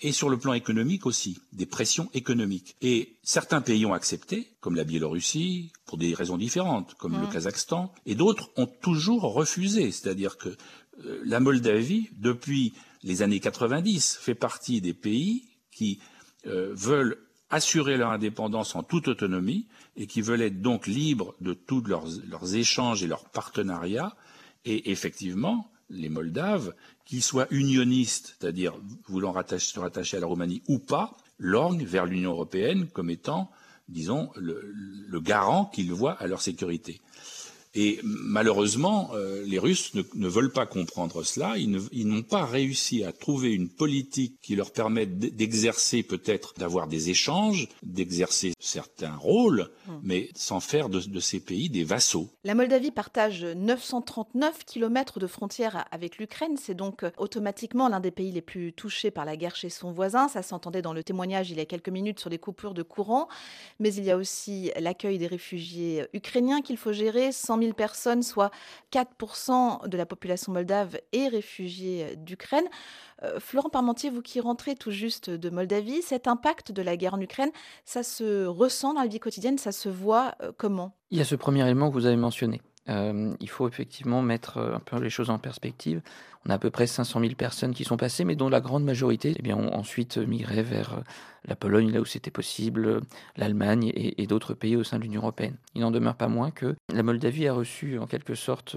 Et 0.00 0.12
sur 0.12 0.28
le 0.28 0.37
plan 0.37 0.52
économique 0.55 1.06
aussi, 1.06 1.38
des 1.52 1.66
pressions 1.66 2.11
économiques. 2.14 2.76
Et 2.82 3.16
certains 3.22 3.61
pays 3.61 3.87
ont 3.87 3.94
accepté, 3.94 4.50
comme 4.61 4.75
la 4.75 4.84
Biélorussie, 4.84 5.72
pour 5.87 5.99
des 5.99 6.14
raisons 6.14 6.37
différentes, 6.37 6.94
comme 6.94 7.20
le 7.20 7.26
Kazakhstan, 7.26 7.93
et 8.05 8.14
d'autres 8.14 8.50
ont 8.56 8.66
toujours 8.66 9.22
refusé. 9.22 9.93
C'est-à-dire 9.93 10.37
que 10.37 10.56
euh, 11.05 11.22
la 11.25 11.40
Moldavie, 11.40 12.11
depuis 12.19 12.75
les 13.02 13.22
années 13.22 13.40
90, 13.40 14.19
fait 14.20 14.34
partie 14.34 14.81
des 14.81 14.94
pays 14.94 15.44
qui 15.70 16.00
euh, 16.46 16.72
veulent 16.75 17.16
assurer 17.54 17.96
leur 17.96 18.10
indépendance 18.10 18.74
en 18.74 18.82
toute 18.82 19.06
autonomie 19.06 19.66
et 19.96 20.08
qui 20.08 20.22
veulent 20.22 20.42
être 20.42 20.60
donc 20.60 20.88
libres 20.88 21.36
de 21.40 21.54
tous 21.54 21.82
leurs, 21.82 22.54
échanges 22.56 23.04
et 23.04 23.06
leurs 23.06 23.26
partenariats. 23.26 24.16
Et 24.64 24.90
effectivement, 24.90 25.70
les 25.88 26.08
Moldaves, 26.08 26.74
qu'ils 27.04 27.22
soient 27.22 27.46
unionistes, 27.50 28.36
c'est-à-dire 28.40 28.74
voulant 29.06 29.32
se 29.56 29.78
rattacher 29.78 30.16
à 30.16 30.20
la 30.20 30.26
Roumanie 30.26 30.62
ou 30.66 30.80
pas, 30.80 31.16
lorgnent 31.38 31.84
vers 31.84 32.06
l'Union 32.06 32.32
européenne 32.32 32.88
comme 32.88 33.08
étant, 33.08 33.52
disons, 33.88 34.30
le, 34.34 34.73
le 35.08 35.20
garant 35.20 35.66
qu'ils 35.66 35.92
voient 35.92 36.14
à 36.20 36.26
leur 36.26 36.42
sécurité. 36.42 37.00
Et 37.75 37.99
malheureusement, 38.04 39.11
euh, 39.14 39.43
les 39.45 39.59
Russes 39.59 39.95
ne, 39.95 40.28
veulent 40.28 40.52
pas 40.52 40.66
comprendre 40.66 41.25
cela. 41.25 41.54
Ils 41.59 42.07
n'ont 42.07 42.23
pas 42.23 42.45
réussi 42.45 43.02
à 43.02 43.12
trouver 43.12 43.52
une 43.52 43.69
politique 43.69 44.38
qui 44.43 44.54
leur 44.54 44.71
permette 44.71 45.19
d'exercer 45.19 46.04
peut-être, 46.04 46.54
d'avoir 46.57 46.87
des 46.87 47.11
échanges, 47.11 47.69
d'exercer 47.83 48.52
certains 48.61 49.16
rôles, 49.16 49.71
hum. 49.88 50.00
mais 50.04 50.31
sans 50.37 50.61
faire 50.61 50.88
de, 50.88 51.00
de, 51.00 51.21
ces 51.21 51.40
pays 51.40 51.69
des 51.69 51.83
vassaux. 51.83 52.28
La 52.45 52.54
Moldavie 52.54 52.93
partage 52.93 53.45
939 53.45 54.64
kilomètres 54.64 55.19
de 55.19 55.26
frontière 55.26 55.85
avec 55.90 56.19
l'Ukraine. 56.19 56.57
C'est 56.57 56.75
donc 56.75 57.02
euh, 57.02 57.11
automatiquement 57.16 57.88
l'un 57.88 58.00
des 58.00 58.12
pays 58.12 58.31
les 58.31 58.43
plus 58.43 58.73
touchés 58.73 59.11
par 59.11 59.25
la 59.25 59.37
guerre 59.37 59.57
chez 59.57 59.71
son 59.71 59.90
voisin. 59.90 60.28
Ça 60.28 60.43
s'entendait 60.43 60.83
dans 60.83 60.93
le 60.93 61.02
témoignage 61.02 61.50
il 61.50 61.57
y 61.57 61.61
a 61.61 61.66
quelques 61.66 61.88
minutes 61.88 62.21
sur 62.21 62.31
les 62.31 62.38
coupures 62.38 62.75
de 62.75 62.83
courant. 62.83 63.26
Mais 63.81 63.93
il 63.93 64.04
y 64.04 64.12
a 64.12 64.16
aussi 64.16 64.71
l'accueil 64.78 65.19
des 65.19 65.26
réfugiés 65.26 66.07
ukrainiens 66.12 66.62
qu'il 66.62 66.76
faut 66.76 66.93
gérer. 66.93 67.33
100 67.33 67.63
personnes, 67.73 68.23
soit 68.23 68.50
4% 68.92 69.88
de 69.88 69.97
la 69.97 70.04
population 70.04 70.52
moldave, 70.52 70.99
est 71.12 71.28
réfugiée 71.28 72.16
d'Ukraine. 72.16 72.64
Euh, 73.23 73.40
Florent 73.40 73.71
Parmentier, 73.71 74.11
vous 74.11 74.23
qui 74.23 74.40
rentrez 74.40 74.75
tout 74.75 74.90
juste 74.90 75.30
de 75.30 75.50
Moldavie, 75.50 76.02
cet 76.02 76.28
impact 76.28 76.73
de 76.73 76.83
la 76.83 76.97
guerre 76.97 77.14
en 77.14 77.21
Ukraine, 77.21 77.50
ça 77.85 78.02
se 78.02 78.44
ressent 78.44 78.94
dans 78.94 79.00
la 79.00 79.06
vie 79.06 79.21
quotidienne, 79.21 79.59
ça 79.59 79.73
se 79.73 79.88
voit 79.88 80.35
euh, 80.42 80.52
comment? 80.56 80.94
Il 81.11 81.18
y 81.18 81.21
a 81.21 81.25
ce 81.25 81.37
premier 81.37 81.62
élément 81.62 81.88
que 81.88 81.94
vous 81.94 82.06
avez 82.06 82.16
mentionné. 82.16 82.61
Euh, 82.90 83.35
il 83.40 83.49
faut 83.49 83.66
effectivement 83.66 84.21
mettre 84.21 84.59
un 84.59 84.80
peu 84.80 84.99
les 84.99 85.09
choses 85.09 85.30
en 85.30 85.38
perspective. 85.38 86.02
On 86.44 86.50
a 86.50 86.54
à 86.54 86.59
peu 86.59 86.71
près 86.71 86.87
500 86.87 87.21
000 87.21 87.35
personnes 87.35 87.73
qui 87.73 87.85
sont 87.85 87.97
passées, 87.97 88.25
mais 88.25 88.37
dont 88.37 88.50
la 88.50 88.61
grande 88.61 88.85
majorité 88.85 89.35
eh 89.38 89.42
bien, 89.42 89.56
ont 89.56 89.73
ensuite 89.73 90.18
migré 90.18 90.62
vers 90.62 91.02
la 91.46 91.56
Pologne 91.56 91.90
là 91.90 92.00
où 92.00 92.04
c'était 92.04 92.30
possible, 92.30 93.00
l'Allemagne 93.36 93.92
et, 93.94 94.26
d'autres 94.26 94.54
pays 94.54 94.76
au 94.76 94.84
sein 94.84 94.98
de 94.98 95.02
l'Union 95.02 95.20
européenne. 95.20 95.56
Il 95.74 95.82
n'en 95.82 95.90
demeure 95.90 96.16
pas 96.16 96.28
moins 96.28 96.50
que 96.50 96.76
la 96.92 97.02
Moldavie 97.02 97.46
a 97.46 97.52
reçu 97.52 97.98
en 97.98 98.06
quelque 98.06 98.34
sorte 98.34 98.76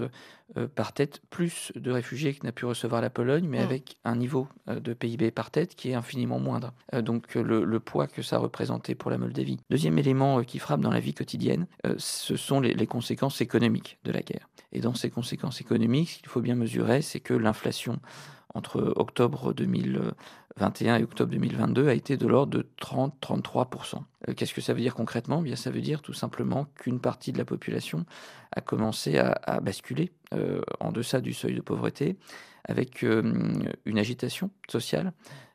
euh, 0.56 0.68
par 0.68 0.92
tête 0.92 1.20
plus 1.30 1.72
de 1.74 1.90
réfugiés 1.90 2.34
que 2.34 2.44
n'a 2.44 2.52
pu 2.52 2.66
recevoir 2.66 3.00
la 3.00 3.10
Pologne, 3.10 3.46
mais 3.48 3.60
mm. 3.60 3.64
avec 3.64 3.96
un 4.04 4.16
niveau 4.16 4.48
euh, 4.68 4.80
de 4.80 4.92
PIB 4.92 5.30
par 5.30 5.50
tête 5.50 5.74
qui 5.74 5.90
est 5.90 5.94
infiniment 5.94 6.38
moindre. 6.38 6.72
Euh, 6.94 7.02
donc 7.02 7.34
le, 7.34 7.80
poids 7.80 8.06
que 8.06 8.22
ça 8.22 8.38
représentait 8.38 8.94
pour 8.94 9.10
la 9.10 9.18
Moldavie. 9.18 9.58
Deuxième 9.70 9.98
élément 9.98 10.42
qui 10.42 10.58
frappe 10.58 10.80
dans 10.80 10.90
la 10.90 11.00
vie 11.00 11.14
quotidienne, 11.14 11.66
ce 11.96 12.36
sont 12.36 12.60
les, 12.60 12.74
les 12.74 12.86
conséquences 12.86 13.40
économiques 13.40 13.98
de 14.04 14.12
la 14.12 14.20
guerre. 14.20 14.48
Et 14.72 14.80
dans 14.80 14.94
ces 14.94 15.10
conséquences 15.10 15.60
économiques, 15.60 16.10
ce 16.10 16.18
qu'il 16.18 16.28
faut 16.28 16.40
bien 16.40 16.54
mesurer, 16.54 17.02
c'est 17.02 17.20
que 17.20 17.34
l'inflation 17.34 18.00
entre 18.54 18.92
octobre 18.96 19.52
2021 19.52 20.96
et 20.96 21.02
octobre 21.02 21.30
2022 21.30 21.88
a 21.88 21.94
été 21.94 22.16
de 22.16 22.26
l'ordre 22.26 22.58
de 22.58 22.66
30-33%. 22.80 24.02
Euh, 24.28 24.34
qu'est-ce 24.34 24.54
que 24.54 24.60
ça 24.60 24.72
veut 24.72 24.80
dire 24.80 24.94
concrètement? 24.94 25.42
Bien, 25.42 25.56
Ça 25.56 25.70
veut 25.70 25.80
dire 25.80 26.02
tout 26.02 26.14
simplement 26.14 26.66
qu'une 26.76 27.00
partie 27.00 27.32
de 27.32 27.38
la 27.38 27.44
population 27.44 28.06
a 28.52 28.60
commencé 28.60 29.18
à, 29.18 29.60
basculer 29.60 30.12
euh, 30.34 30.62
en 30.80 30.92
deçà 30.92 31.20
du 31.20 31.32
seuil 31.32 31.54
de 31.54 31.60
pauvreté 31.60 32.16
avec 32.64 33.04
euh, 33.04 33.62
une 33.84 33.98
agitation 33.98 34.50
sociale 34.68 35.12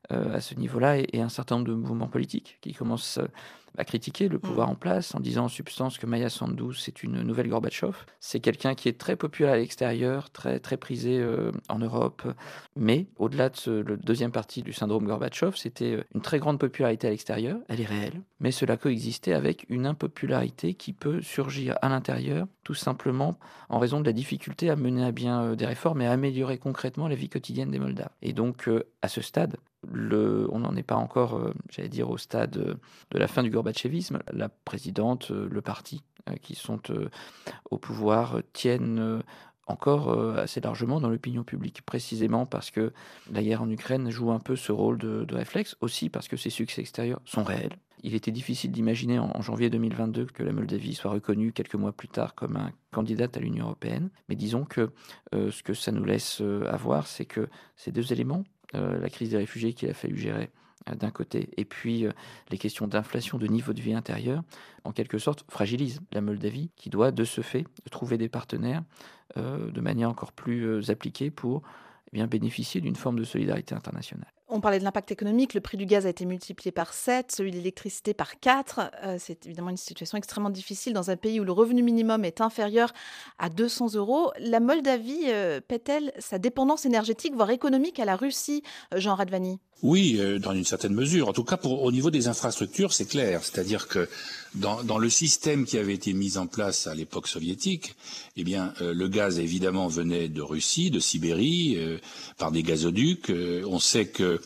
à 0.09 0.41
ce 0.41 0.53
niveau-là 0.53 0.97
et, 0.97 1.21
un 1.21 1.29
certain 1.29 1.55
nombre 1.55 1.69
de 1.69 1.73
mouvements 1.73 2.09
politiques 2.09 2.57
qui 2.61 2.73
commencent 2.73 3.19
à 3.77 3.85
critiquer 3.85 4.27
le 4.27 4.39
pouvoir 4.39 4.67
mm. 4.67 4.71
en 4.71 4.75
place 4.75 5.15
en 5.15 5.19
disant 5.19 5.45
en 5.45 5.49
substance 5.49 5.97
que 5.97 6.05
Maya 6.05 6.29
Sandu, 6.29 6.73
c'est 6.75 7.03
une 7.03 7.21
nouvelle 7.21 7.47
Gorbatchev. 7.47 7.93
C'est 8.19 8.39
quelqu'un 8.39 8.75
qui 8.75 8.89
est 8.89 8.99
très 8.99 9.15
populaire 9.15 9.53
à 9.53 9.57
l'extérieur, 9.57 10.29
très, 10.29 10.59
très 10.59 10.77
prisé 10.77 11.19
euh, 11.19 11.51
en 11.69 11.79
Europe. 11.79 12.23
Mais 12.75 13.07
au-delà 13.17 13.49
de 13.49 13.57
ce, 13.57 13.71
le 13.71 13.97
deuxième 13.97 14.31
partie 14.31 14.61
du 14.61 14.73
syndrome 14.73 15.05
Gorbatchev, 15.05 15.55
c'était 15.55 15.95
euh, 15.95 16.03
une 16.13 16.21
très 16.21 16.39
grande 16.39 16.59
popularité 16.59 17.07
à 17.07 17.09
l'extérieur. 17.09 17.57
Elle 17.67 17.81
est 17.81 17.85
réelle. 17.85 18.21
Mais 18.39 18.51
cela 18.51 18.77
coexistait 18.77 19.33
avec 19.33 19.65
une 19.69 19.85
impopularité 19.85 20.73
qui 20.73 20.93
peut 20.93 21.21
surgir 21.21 21.77
à 21.81 21.89
l'intérieur, 21.89 22.47
tout 22.63 22.73
simplement 22.73 23.37
en 23.69 23.79
raison 23.79 23.99
de 23.99 24.05
la 24.05 24.13
difficulté 24.13 24.69
à 24.69 24.75
mener 24.75 25.05
à 25.05 25.11
bien 25.11 25.43
euh, 25.43 25.55
des 25.55 25.65
réformes 25.65 26.01
et 26.01 26.07
à 26.07 26.11
améliorer 26.11 26.57
concrètement 26.57 27.07
la 27.07 27.15
vie 27.15 27.29
quotidienne 27.29 27.71
des 27.71 27.79
Moldaves. 27.79 28.09
Et 28.21 28.33
donc, 28.33 28.69
à 29.01 29.07
ce 29.07 29.21
stade, 29.21 29.57
on 29.91 30.59
n'en 30.59 30.75
est 30.75 30.83
pas 30.83 30.95
encore, 30.95 31.35
euh, 31.35 31.53
j'allais 31.69 31.89
dire, 31.89 32.09
au 32.09 32.17
stade 32.17 32.57
euh, 32.57 32.75
de 33.11 33.17
la 33.17 33.27
fin 33.27 33.43
du 33.43 33.49
gorbatchevisme. 33.49 34.19
La 34.31 34.49
présidente, 34.49 35.31
euh, 35.31 35.47
le 35.49 35.61
parti 35.61 36.03
qui 36.41 36.55
sont 36.55 36.79
au 37.69 37.77
pouvoir 37.77 38.37
tiennent 38.53 39.21
encore 39.67 40.37
assez 40.39 40.61
largement 40.61 41.01
dans 41.01 41.09
l'opinion 41.09 41.43
publique, 41.43 41.81
précisément 41.81 42.45
parce 42.45 42.71
que 42.71 42.93
la 43.29 43.43
guerre 43.43 43.61
en 43.61 43.69
Ukraine 43.69 44.09
joue 44.09 44.31
un 44.31 44.39
peu 44.39 44.55
ce 44.55 44.71
rôle 44.71 44.97
de, 44.97 45.35
réflexe, 45.35 45.75
aussi 45.81 46.07
parce 46.07 46.29
que 46.29 46.37
ses 46.37 46.49
succès 46.49 46.79
extérieurs 46.79 47.19
sont 47.25 47.43
réels. 47.43 47.75
Il 48.03 48.15
était 48.15 48.31
difficile 48.31 48.71
d'imaginer 48.71 49.19
en, 49.19 49.41
janvier 49.41 49.69
2022 49.69 50.27
que 50.27 50.43
la 50.43 50.53
Moldavie 50.53 50.95
soit 50.95 51.11
reconnue 51.11 51.51
quelques 51.51 51.75
mois 51.75 51.91
plus 51.91 52.07
tard 52.07 52.35
comme 52.35 52.55
un 52.55 52.71
candidat 52.93 53.27
à 53.35 53.39
l'Union 53.39 53.65
européenne, 53.65 54.09
mais 54.29 54.35
disons 54.35 54.63
que 54.63 54.91
ce 55.33 55.61
que 55.61 55.73
ça 55.73 55.91
nous 55.91 56.05
laisse 56.05 56.41
avoir, 56.69 57.05
c'est 57.05 57.25
que 57.25 57.49
ces 57.75 57.91
deux 57.91 58.13
éléments, 58.13 58.45
la 58.73 59.09
crise 59.09 59.29
des 59.29 59.37
réfugiés 59.37 59.73
qu'il 59.73 59.89
a 59.89 59.93
fallu 59.93 60.17
gérer 60.17 60.49
euh, 60.89 60.95
d'un 60.95 61.11
côté, 61.11 61.49
et 61.57 61.65
puis 61.65 62.05
euh, 62.05 62.11
les 62.49 62.57
questions 62.57 62.87
d'inflation, 62.87 63.37
de 63.37 63.47
niveau 63.47 63.73
de 63.73 63.81
vie 63.81 63.93
intérieur, 63.93 64.43
en 64.83 64.91
quelque 64.91 65.17
sorte, 65.17 65.45
fragilisent 65.49 66.01
la 66.11 66.21
Moldavie, 66.21 66.71
qui 66.75 66.89
doit 66.89 67.11
de 67.11 67.23
ce 67.23 67.41
fait 67.41 67.65
trouver 67.91 68.17
des 68.17 68.29
partenaires 68.29 68.83
de 69.35 69.81
manière 69.81 70.11
encore 70.11 70.31
plus 70.31 70.91
appliquée 70.91 71.31
pour 71.31 71.63
eh 72.11 72.17
bien, 72.17 72.27
bénéficier 72.27 72.81
d'une 72.81 72.95
forme 72.95 73.17
de 73.17 73.23
solidarité 73.23 73.73
internationale. 73.73 74.31
On 74.55 74.61
parlait 74.61 74.77
de 74.77 74.83
l'impact 74.83 75.11
économique, 75.11 75.55
le 75.55 75.61
prix 75.61 75.77
du 75.77 75.87
gaz 75.87 76.05
a 76.05 76.09
été 76.09 76.25
multiplié 76.25 76.71
par 76.71 76.93
7, 76.93 77.31
celui 77.31 77.49
de 77.49 77.55
l'électricité 77.55 78.13
par 78.13 78.39
4. 78.39 78.91
c'est 79.17 79.47
évidemment 79.47 79.71
une 79.71 79.77
situation 79.77 80.15
extrêmement 80.15 80.51
difficile 80.51 80.93
dans 80.93 81.09
un 81.09 81.15
pays 81.15 81.39
où 81.39 81.43
le 81.43 81.51
revenu 81.51 81.81
minimum 81.81 82.23
est 82.23 82.39
inférieur 82.39 82.93
à 83.39 83.49
200 83.49 83.95
euros. 83.95 84.31
La 84.37 84.59
Moldavie 84.59 85.25
paie-t-elle 85.67 86.13
sa 86.19 86.37
dépendance 86.37 86.85
énergétique, 86.85 87.33
voire 87.33 87.49
économique, 87.49 87.99
à 87.99 88.05
la 88.05 88.15
Russie, 88.15 88.61
Jean 88.95 89.15
Radvani? 89.15 89.59
Oui, 89.83 90.15
euh, 90.17 90.39
dans 90.39 90.53
une 90.53 90.63
certaine 90.63 90.93
mesure. 90.93 91.27
En 91.27 91.33
tout 91.33 91.43
cas, 91.43 91.59
au 91.63 91.91
niveau 91.91 92.09
des 92.09 92.29
infrastructures, 92.29 92.93
c'est 92.93 93.05
clair. 93.05 93.43
C'est-à-dire 93.43 93.89
que 93.89 94.07
dans, 94.55 94.81
dans, 94.81 94.97
le 94.97 95.09
système 95.09 95.65
qui 95.65 95.77
avait 95.77 95.93
été 95.93 96.13
mis 96.13 96.37
en 96.37 96.47
place 96.47 96.87
à 96.87 96.95
l'époque 96.95 97.27
soviétique, 97.27 97.95
eh 98.37 98.45
bien, 98.45 98.73
euh, 98.81 98.93
le 98.93 99.07
gaz 99.09 99.39
évidemment 99.39 99.87
venait 99.89 100.29
de 100.29 100.41
Russie, 100.41 100.89
de 100.89 100.99
Sibérie, 100.99 101.75
euh, 101.77 101.97
par 102.37 102.51
des 102.51 102.63
gazoducs. 102.63 103.29
on 103.29 103.79
sait 103.79 104.05
que 104.05 104.39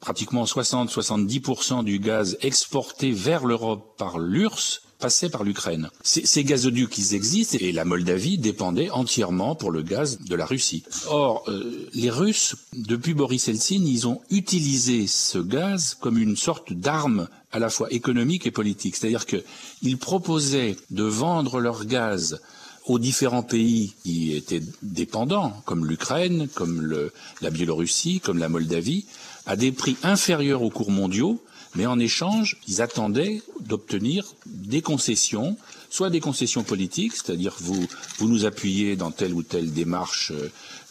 pratiquement 0.00 0.44
60-70% 0.44 1.84
du 1.84 2.00
gaz 2.00 2.36
exporté 2.42 3.12
vers 3.12 3.46
l'Europe 3.46 3.94
par 3.96 4.18
l'URSS 4.18 4.82
passait 5.00 5.30
par 5.30 5.42
l'Ukraine. 5.42 5.90
Ces, 6.02 6.44
gazoducs, 6.44 6.98
ils 6.98 7.14
existent 7.14 7.58
et 7.60 7.72
la 7.72 7.84
Moldavie 7.84 8.38
dépendait 8.38 8.90
entièrement 8.90 9.54
pour 9.54 9.70
le 9.70 9.82
gaz 9.82 10.20
de 10.20 10.36
la 10.36 10.46
Russie. 10.46 10.84
Or, 11.08 11.44
euh, 11.48 11.88
les 11.94 12.10
Russes, 12.10 12.56
depuis 12.74 13.14
Boris 13.14 13.48
Eltsine, 13.48 13.86
ils 13.86 14.06
ont 14.06 14.20
utilisé 14.30 15.06
ce 15.06 15.38
gaz 15.38 15.96
comme 15.98 16.18
une 16.18 16.36
sorte 16.36 16.72
d'arme 16.72 17.28
à 17.52 17.58
la 17.58 17.70
fois 17.70 17.92
économique 17.92 18.46
et 18.46 18.50
politique. 18.50 18.96
C'est-à-dire 18.96 19.26
qu'ils 19.26 19.98
proposaient 19.98 20.76
de 20.90 21.02
vendre 21.02 21.58
leur 21.58 21.86
gaz 21.86 22.40
aux 22.86 22.98
différents 22.98 23.42
pays 23.42 23.94
qui 24.02 24.34
étaient 24.34 24.62
dépendants, 24.82 25.54
comme 25.64 25.86
l'Ukraine, 25.86 26.48
comme 26.54 26.80
le, 26.80 27.12
la 27.40 27.50
Biélorussie, 27.50 28.20
comme 28.20 28.38
la 28.38 28.48
Moldavie, 28.48 29.06
à 29.46 29.56
des 29.56 29.72
prix 29.72 29.96
inférieurs 30.02 30.62
aux 30.62 30.70
cours 30.70 30.90
mondiaux, 30.90 31.42
mais 31.74 31.86
en 31.86 31.98
échange, 31.98 32.56
ils 32.68 32.82
attendaient 32.82 33.42
d'obtenir 33.60 34.34
des 34.46 34.82
concessions, 34.82 35.56
soit 35.88 36.10
des 36.10 36.20
concessions 36.20 36.62
politiques, 36.64 37.14
c'est-à-dire 37.14 37.56
vous 37.60 37.86
vous 38.18 38.28
nous 38.28 38.44
appuyez 38.44 38.96
dans 38.96 39.10
telle 39.10 39.34
ou 39.34 39.42
telle 39.42 39.72
démarche 39.72 40.32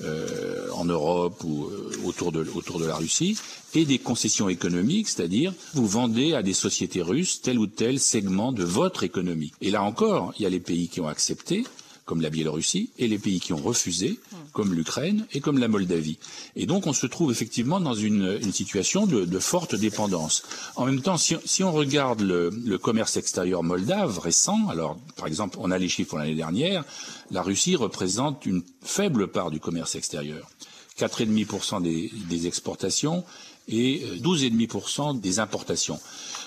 euh, 0.02 0.70
en 0.74 0.86
Europe 0.86 1.44
ou 1.44 1.66
euh, 1.66 1.92
autour 2.06 2.32
de 2.32 2.48
autour 2.56 2.80
de 2.80 2.86
la 2.86 2.96
Russie, 2.96 3.38
et 3.76 3.86
des 3.86 4.00
concessions 4.00 4.50
économiques, 4.50 5.10
c'est-à-dire 5.10 5.54
vous 5.74 5.88
vendez 5.88 6.34
à 6.34 6.44
des 6.44 6.54
sociétés 6.54 7.02
russes 7.02 7.42
tel 7.42 7.60
ou 7.60 7.68
tel 7.68 8.00
segment 8.00 8.52
de 8.52 8.64
votre 8.64 9.04
économie. 9.04 9.52
Et 9.62 9.72
là 9.72 9.84
encore, 9.84 10.34
il 10.38 10.44
y 10.44 10.46
a 10.46 10.50
les 10.50 10.60
pays 10.60 10.88
qui 10.88 11.02
ont 11.02 11.08
accepté 11.08 11.66
comme 12.10 12.22
la 12.22 12.32
Biélorussie, 12.32 12.90
et 12.98 13.08
les 13.08 13.20
pays 13.20 13.40
qui 13.40 13.54
ont 13.54 13.62
refusé, 13.62 14.20
comme 14.52 14.74
l'Ukraine 14.74 15.28
et 15.32 15.42
comme 15.42 15.60
la 15.60 15.68
Moldavie. 15.68 16.18
Et 16.56 16.66
donc 16.66 16.88
on 16.88 16.94
se 16.94 17.06
trouve 17.06 17.30
effectivement 17.32 17.80
dans 17.80 17.94
une, 17.94 18.52
situation 18.52 19.06
de, 19.06 19.40
forte 19.40 19.76
dépendance. 19.76 20.42
En 20.76 20.88
même 20.88 21.02
temps, 21.02 21.18
si, 21.18 21.64
on 21.64 21.72
regarde 21.72 22.22
le, 22.22 22.78
commerce 22.80 23.16
extérieur 23.16 23.62
moldave 23.62 24.18
récent, 24.18 24.70
alors 24.70 24.98
par 25.18 25.28
exemple 25.28 25.60
on 25.62 25.70
a 25.70 25.78
les 25.78 25.88
chiffres 25.88 26.18
l'année 26.18 26.34
dernière, 26.34 26.84
la 27.30 27.44
Russie 27.44 27.76
représente 27.76 28.48
une 28.48 28.64
faible 28.82 29.28
part 29.28 29.52
du 29.52 29.60
commerce 29.60 29.94
extérieur. 29.94 30.50
4,5% 30.98 31.84
des, 31.84 32.12
des 32.28 32.48
exportations 32.48 33.24
et 33.70 34.04
12,5% 34.22 35.16
euh, 35.16 35.20
des 35.20 35.40
importations. 35.40 36.00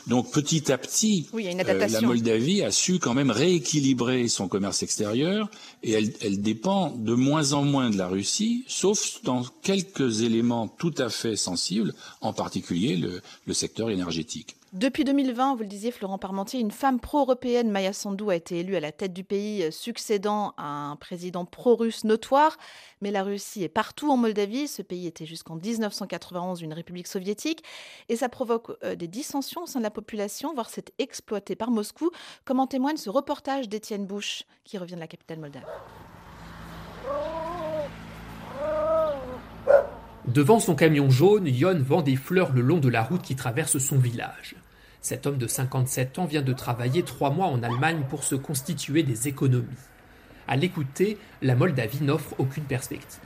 Donc 0.07 0.33
petit 0.33 0.73
à 0.73 0.79
petit, 0.79 1.29
euh, 1.33 1.89
la 1.89 2.01
Moldavie 2.01 2.63
a 2.63 2.73
su 2.73 2.99
quand 2.99 3.15
même 3.15 3.31
rééquilibrer 3.31 4.27
son 4.27 4.49
commerce 4.49 4.83
extérieur 4.83 5.49
et 5.85 5.93
elle, 5.93 6.13
elle, 6.21 6.41
dépend 6.41 6.91
de 6.91 7.15
moins 7.15 7.53
en 7.53 7.63
moins 7.63 7.89
de 7.89 7.97
la 7.97 8.09
Russie, 8.09 8.65
sauf 8.67 9.23
dans 9.23 9.45
quelques 9.63 10.23
éléments 10.23 10.67
tout 10.67 10.95
à 10.99 11.09
fait 11.09 11.37
sensibles, 11.37 11.95
en 12.21 12.33
particulier 12.33 12.97
le, 12.97 13.23
le 13.47 13.55
secteur 13.55 13.91
énergétique. 13.91 14.57
Depuis 14.73 15.05
2020, 15.05 15.57
vous 15.57 15.65
le 15.65 15.69
disiez, 15.69 15.91
Florent 15.91 16.17
Parmentier, 16.17 16.59
une 16.59 16.71
femme 16.71 16.99
pro-européenne, 16.99 17.71
Maya 17.71 17.93
Sandu, 17.93 18.31
a 18.31 18.35
été 18.35 18.61
élue 18.61 18.75
à 18.75 18.81
la 18.81 18.91
tête 18.91 19.13
du 19.13 19.23
pays, 19.23 19.65
euh, 19.65 19.71
succédant 19.71 20.55
à 20.57 20.65
un 20.65 20.97
président 20.97 21.45
pro-russe 21.45 22.05
notoire. 22.05 22.57
Mais 23.03 23.11
la 23.11 23.23
Russie 23.23 23.65
est 23.65 23.69
partout 23.69 24.11
en 24.11 24.17
Moldavie. 24.17 24.69
Ce 24.69 24.81
pays 24.81 25.07
était 25.07 25.27
jusqu'en 25.27 25.57
1991 25.57 26.63
une 26.63 26.73
république 26.73 27.07
soviétique. 27.07 27.63
Et 28.09 28.17
ça 28.17 28.31
provoque 28.31 28.71
euh, 28.83 28.95
des 28.95 29.09
dissensions 29.09 29.65
au 29.65 29.67
sein 29.67 29.79
de 29.79 29.85
la 29.85 29.91
population, 29.91 30.55
voire 30.55 30.71
c'est 30.71 30.95
exploité 30.99 31.55
par 31.55 31.71
Moscou, 31.71 32.11
comme 32.47 32.59
en 32.59 32.67
témoigne 32.67 32.97
ce 32.97 33.11
reportage 33.11 33.69
d'Étienne 33.69 34.07
Bush, 34.07 34.45
qui 34.65 34.79
revient 34.79 34.95
de 34.95 35.01
la 35.01 35.07
capitale 35.07 35.39
moldave? 35.39 35.65
Devant 40.27 40.61
son 40.61 40.75
camion 40.75 41.11
jaune, 41.11 41.47
Yon 41.47 41.83
vend 41.83 42.01
des 42.01 42.17
fleurs 42.17 42.53
le 42.55 42.63
long 42.63 42.79
de 42.79 42.89
la 42.89 43.03
route 43.03 43.21
qui 43.21 43.37
traverse 43.37 43.77
son 43.77 43.99
village. 43.99 44.57
Cet 45.03 45.27
homme 45.27 45.37
de 45.37 45.49
57 45.49 46.21
ans 46.21 46.27
vient 46.27 46.43
de 46.43 46.53
travailler 46.53 47.03
trois 47.03 47.31
mois 47.31 47.49
en 47.49 47.65
Allemagne 47.65 48.05
pour 48.09 48.23
se 48.23 48.37
constituer 48.37 49.03
des 49.03 49.27
économies. 49.27 49.67
À 50.47 50.57
l'écouter, 50.57 51.19
la 51.43 51.57
Moldavie 51.57 52.05
n'offre 52.05 52.35
aucune 52.39 52.63
perspective. 52.63 53.19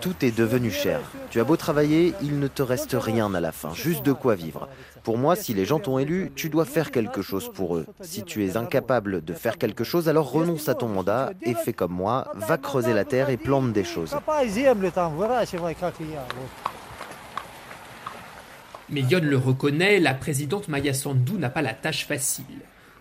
Tout 0.00 0.14
est 0.22 0.36
devenu 0.36 0.70
cher. 0.70 1.00
Tu 1.30 1.38
as 1.40 1.44
beau 1.44 1.56
travailler, 1.56 2.14
il 2.22 2.38
ne 2.38 2.48
te 2.48 2.62
reste 2.62 2.96
rien 2.98 3.32
à 3.34 3.40
la 3.40 3.52
fin, 3.52 3.74
juste 3.74 4.04
de 4.04 4.12
quoi 4.12 4.34
vivre. 4.34 4.68
Pour 5.02 5.18
moi, 5.18 5.36
si 5.36 5.52
les 5.52 5.66
gens 5.66 5.80
t'ont 5.80 5.98
élu, 5.98 6.32
tu 6.34 6.48
dois 6.48 6.64
faire 6.64 6.90
quelque 6.90 7.20
chose 7.20 7.50
pour 7.52 7.76
eux. 7.76 7.86
Si 8.00 8.22
tu 8.22 8.44
es 8.46 8.56
incapable 8.56 9.24
de 9.24 9.34
faire 9.34 9.58
quelque 9.58 9.84
chose, 9.84 10.08
alors 10.08 10.30
renonce 10.30 10.68
à 10.68 10.74
ton 10.74 10.88
mandat 10.88 11.32
et 11.42 11.54
fais 11.54 11.72
comme 11.72 11.92
moi, 11.92 12.30
va 12.34 12.56
creuser 12.56 12.94
la 12.94 13.04
terre 13.04 13.28
et 13.28 13.36
plante 13.36 13.72
des 13.72 13.84
choses. 13.84 14.14
Mais 18.88 19.00
Yon 19.00 19.20
le 19.22 19.36
reconnaît, 19.36 19.98
la 19.98 20.14
présidente 20.14 20.68
Maya 20.68 20.94
Sandu 20.94 21.32
n'a 21.32 21.50
pas 21.50 21.62
la 21.62 21.74
tâche 21.74 22.06
facile. 22.06 22.44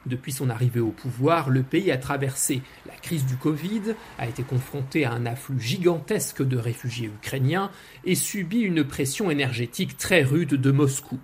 Depuis 0.08 0.32
son 0.32 0.50
arrivée 0.50 0.80
au 0.80 0.90
pouvoir, 0.90 1.50
le 1.50 1.62
pays 1.62 1.92
a 1.92 1.98
traversé 1.98 2.62
la 2.88 2.96
crise 2.96 3.26
du 3.26 3.38
Covid, 3.38 3.96
a 4.18 4.28
été 4.28 4.42
confronté 4.42 5.06
à 5.06 5.12
un 5.12 5.28
afflux 5.28 5.60
gigantesque 5.60 6.42
de 6.42 6.58
réfugiés 6.58 7.08
ukrainiens 7.08 7.70
et 8.04 8.16
subi 8.16 8.62
une 8.62 8.84
pression 8.84 9.30
énergétique 9.30 9.98
très 9.98 10.24
rude 10.24 10.56
de 10.56 10.72
Moscou. 10.72 11.20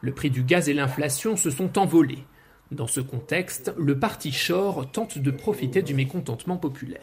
Le 0.00 0.12
prix 0.12 0.30
du 0.30 0.42
gaz 0.42 0.68
et 0.68 0.74
l'inflation 0.74 1.36
se 1.36 1.50
sont 1.50 1.78
envolés. 1.78 2.24
Dans 2.70 2.86
ce 2.86 3.00
contexte, 3.00 3.72
le 3.78 3.98
parti 3.98 4.32
Shor 4.32 4.90
tente 4.90 5.18
de 5.18 5.30
profiter 5.30 5.82
du 5.82 5.94
mécontentement 5.94 6.56
populaire. 6.56 7.00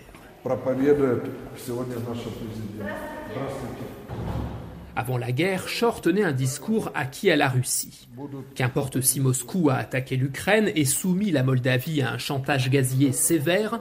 Avant 4.95 5.17
la 5.17 5.31
guerre, 5.31 5.67
Shor 5.67 6.01
tenait 6.01 6.23
un 6.23 6.33
discours 6.33 6.91
acquis 6.93 7.31
à 7.31 7.35
la 7.35 7.49
Russie. 7.49 8.07
Qu'importe 8.53 9.01
si 9.01 9.19
Moscou 9.19 9.69
a 9.71 9.75
attaqué 9.75 10.15
l'Ukraine 10.15 10.71
et 10.75 10.85
soumis 10.85 11.31
la 11.31 11.41
Moldavie 11.41 12.03
à 12.03 12.11
un 12.11 12.19
chantage 12.19 12.69
gazier 12.69 13.11
sévère, 13.11 13.79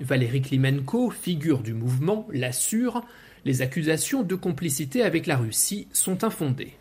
Valéry 0.00 0.42
Klimenko, 0.42 1.10
figure 1.10 1.60
du 1.60 1.74
mouvement, 1.74 2.26
l'assure, 2.32 3.04
les 3.44 3.62
accusations 3.62 4.22
de 4.22 4.34
complicité 4.34 5.02
avec 5.02 5.26
la 5.26 5.36
Russie 5.36 5.86
sont 5.92 6.24
infondées. 6.24 6.74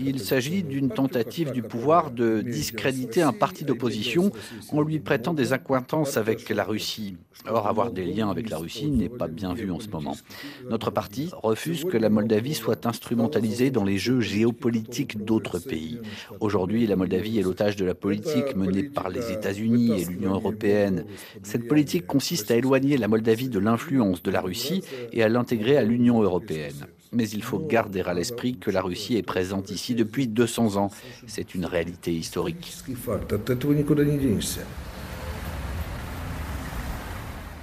Il 0.00 0.20
s'agit 0.20 0.62
d'une 0.62 0.90
tentative 0.90 1.52
du 1.52 1.62
pouvoir 1.62 2.10
de 2.10 2.40
discréditer 2.40 3.22
un 3.22 3.32
parti 3.32 3.64
d'opposition 3.64 4.32
en 4.72 4.82
lui 4.82 4.98
prêtant 4.98 5.34
des 5.34 5.52
accointances 5.52 6.16
avec 6.16 6.48
la 6.48 6.64
Russie. 6.64 7.16
Or, 7.46 7.66
avoir 7.66 7.92
des 7.92 8.04
liens 8.04 8.30
avec 8.30 8.50
la 8.50 8.58
Russie 8.58 8.90
n'est 8.90 9.08
pas 9.08 9.28
bien 9.28 9.54
vu 9.54 9.70
en 9.70 9.80
ce 9.80 9.88
moment. 9.88 10.16
Notre 10.68 10.90
parti 10.90 11.30
refuse 11.42 11.84
que 11.84 11.96
la 11.96 12.08
Moldavie 12.08 12.54
soit 12.54 12.86
instrumentalisée 12.86 13.70
dans 13.70 13.84
les 13.84 13.98
jeux 13.98 14.20
géopolitiques 14.20 15.24
d'autres 15.24 15.58
pays. 15.58 16.00
Aujourd'hui, 16.40 16.86
la 16.86 16.96
Moldavie 16.96 17.38
est 17.38 17.42
l'otage 17.42 17.76
de 17.76 17.84
la 17.84 17.94
politique 17.94 18.56
menée 18.56 18.82
par 18.82 19.08
les 19.08 19.30
États-Unis 19.30 20.00
et 20.00 20.04
l'Union 20.04 20.34
européenne. 20.34 21.04
Cette 21.42 21.68
politique 21.68 22.06
consiste 22.06 22.50
à 22.50 22.56
éloigner 22.56 22.96
la 22.96 23.08
Moldavie 23.08 23.48
de 23.48 23.58
l'influence 23.58 24.22
de 24.22 24.30
la 24.30 24.40
Russie 24.40 24.82
et 25.12 25.22
à 25.22 25.28
l'intégrer 25.28 25.76
à 25.76 25.82
l'Union 25.82 26.22
européenne. 26.22 26.86
Mais 27.12 27.28
il 27.28 27.42
faut 27.42 27.58
garder 27.58 28.02
à 28.02 28.12
l'esprit 28.14 28.56
que 28.56 28.70
la 28.70 28.82
Russie 28.82 29.16
est 29.16 29.22
présente 29.22 29.70
ici 29.70 29.94
depuis 29.94 30.26
200 30.26 30.76
ans. 30.76 30.90
C'est 31.26 31.54
une 31.54 31.64
réalité 31.64 32.12
historique. 32.12 32.76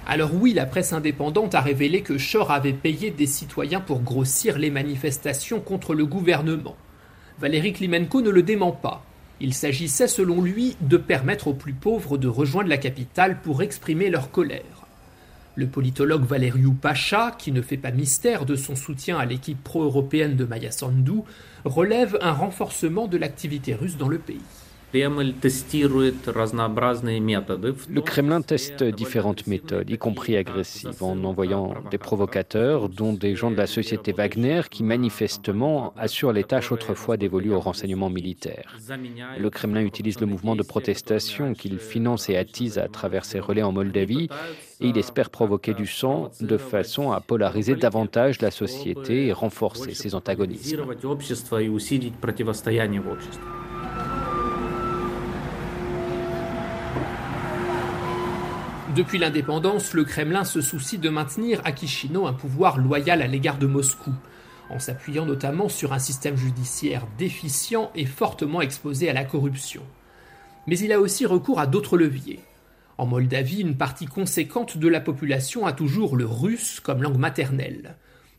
Alors 0.08 0.30
oui, 0.34 0.52
la 0.54 0.66
presse 0.66 0.92
indépendante 0.92 1.56
a 1.56 1.60
révélé 1.60 2.02
que 2.02 2.16
Shor 2.16 2.52
avait 2.52 2.72
payé 2.72 3.10
des 3.10 3.26
citoyens 3.26 3.80
pour 3.80 4.02
grossir 4.02 4.56
les 4.56 4.70
manifestations 4.70 5.60
contre 5.60 5.94
le 5.94 6.06
gouvernement. 6.06 6.76
Valéry 7.40 7.72
Klimenko 7.72 8.22
ne 8.22 8.30
le 8.30 8.42
dément 8.42 8.72
pas. 8.72 9.04
Il 9.40 9.52
s'agissait 9.52 10.08
selon 10.08 10.40
lui 10.40 10.76
de 10.80 10.96
permettre 10.96 11.48
aux 11.48 11.54
plus 11.54 11.74
pauvres 11.74 12.18
de 12.18 12.28
rejoindre 12.28 12.68
la 12.68 12.78
capitale 12.78 13.40
pour 13.42 13.62
exprimer 13.62 14.08
leur 14.08 14.30
colère. 14.30 14.75
Le 15.56 15.66
politologue 15.66 16.24
Valeriu 16.24 16.74
Pacha, 16.74 17.34
qui 17.38 17.50
ne 17.50 17.62
fait 17.62 17.78
pas 17.78 17.90
mystère 17.90 18.44
de 18.44 18.56
son 18.56 18.76
soutien 18.76 19.16
à 19.16 19.24
l'équipe 19.24 19.62
pro-européenne 19.64 20.36
de 20.36 20.44
Maya 20.44 20.70
Sandu, 20.70 21.22
relève 21.64 22.18
un 22.20 22.32
renforcement 22.32 23.06
de 23.06 23.16
l'activité 23.16 23.74
russe 23.74 23.96
dans 23.96 24.08
le 24.08 24.18
pays. 24.18 24.42
Le 24.94 25.42
Kremlin 28.00 28.40
teste 28.40 28.84
différentes 28.84 29.46
méthodes, 29.46 29.90
y 29.90 29.98
compris 29.98 30.36
agressives, 30.36 31.02
en 31.02 31.22
envoyant 31.24 31.74
des 31.90 31.98
provocateurs, 31.98 32.88
dont 32.88 33.12
des 33.12 33.34
gens 33.34 33.50
de 33.50 33.56
la 33.56 33.66
société 33.66 34.12
Wagner 34.12 34.62
qui 34.70 34.84
manifestement 34.84 35.92
assurent 35.96 36.32
les 36.32 36.44
tâches 36.44 36.72
autrefois 36.72 37.16
dévolues 37.16 37.52
au 37.52 37.60
renseignement 37.60 38.10
militaire. 38.10 38.76
Le 39.38 39.50
Kremlin 39.50 39.82
utilise 39.82 40.20
le 40.20 40.26
mouvement 40.26 40.56
de 40.56 40.62
protestation 40.62 41.54
qu'il 41.54 41.78
finance 41.78 42.28
et 42.28 42.36
attise 42.36 42.78
à 42.78 42.88
travers 42.88 43.24
ses 43.24 43.40
relais 43.40 43.62
en 43.62 43.72
Moldavie 43.72 44.28
et 44.80 44.88
il 44.88 44.98
espère 44.98 45.30
provoquer 45.30 45.74
du 45.74 45.86
sang 45.86 46.30
de 46.40 46.56
façon 46.56 47.12
à 47.12 47.20
polariser 47.20 47.74
davantage 47.74 48.40
la 48.40 48.50
société 48.50 49.26
et 49.26 49.32
renforcer 49.32 49.94
ses 49.94 50.14
antagonismes. 50.14 50.84
Depuis 58.96 59.18
l'indépendance, 59.18 59.92
le 59.92 60.04
Kremlin 60.04 60.44
se 60.44 60.62
soucie 60.62 60.96
de 60.96 61.10
maintenir 61.10 61.60
à 61.64 61.76
Chisinau 61.76 62.26
un 62.26 62.32
pouvoir 62.32 62.78
loyal 62.78 63.20
à 63.20 63.26
l'égard 63.26 63.58
de 63.58 63.66
Moscou, 63.66 64.14
en 64.70 64.78
s'appuyant 64.78 65.26
notamment 65.26 65.68
sur 65.68 65.92
un 65.92 65.98
système 65.98 66.34
judiciaire 66.34 67.06
déficient 67.18 67.90
et 67.94 68.06
fortement 68.06 68.62
exposé 68.62 69.10
à 69.10 69.12
la 69.12 69.26
corruption. 69.26 69.82
Mais 70.66 70.78
il 70.78 70.94
a 70.94 71.00
aussi 71.00 71.26
recours 71.26 71.60
à 71.60 71.66
d'autres 71.66 71.98
leviers. 71.98 72.40
En 72.96 73.04
Moldavie, 73.04 73.60
une 73.60 73.76
partie 73.76 74.06
conséquente 74.06 74.78
de 74.78 74.88
la 74.88 75.02
population 75.02 75.66
a 75.66 75.74
toujours 75.74 76.16
le 76.16 76.24
russe 76.24 76.80
comme 76.80 77.02
langue 77.02 77.18
maternelle. 77.18 77.96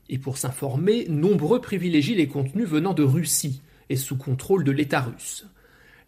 Et 0.10 0.18
pour 0.18 0.40
s'informer, 0.40 1.06
nombreux 1.08 1.62
privilégient 1.62 2.16
les 2.16 2.28
contenus 2.28 2.68
venant 2.68 2.96
de 2.96 3.04
Russie 3.04 3.62
et 3.92 3.96
sous 3.96 4.18
contrôle 4.18 4.64
de 4.64 4.72
l'État 4.72 5.02
russe. 5.02 5.46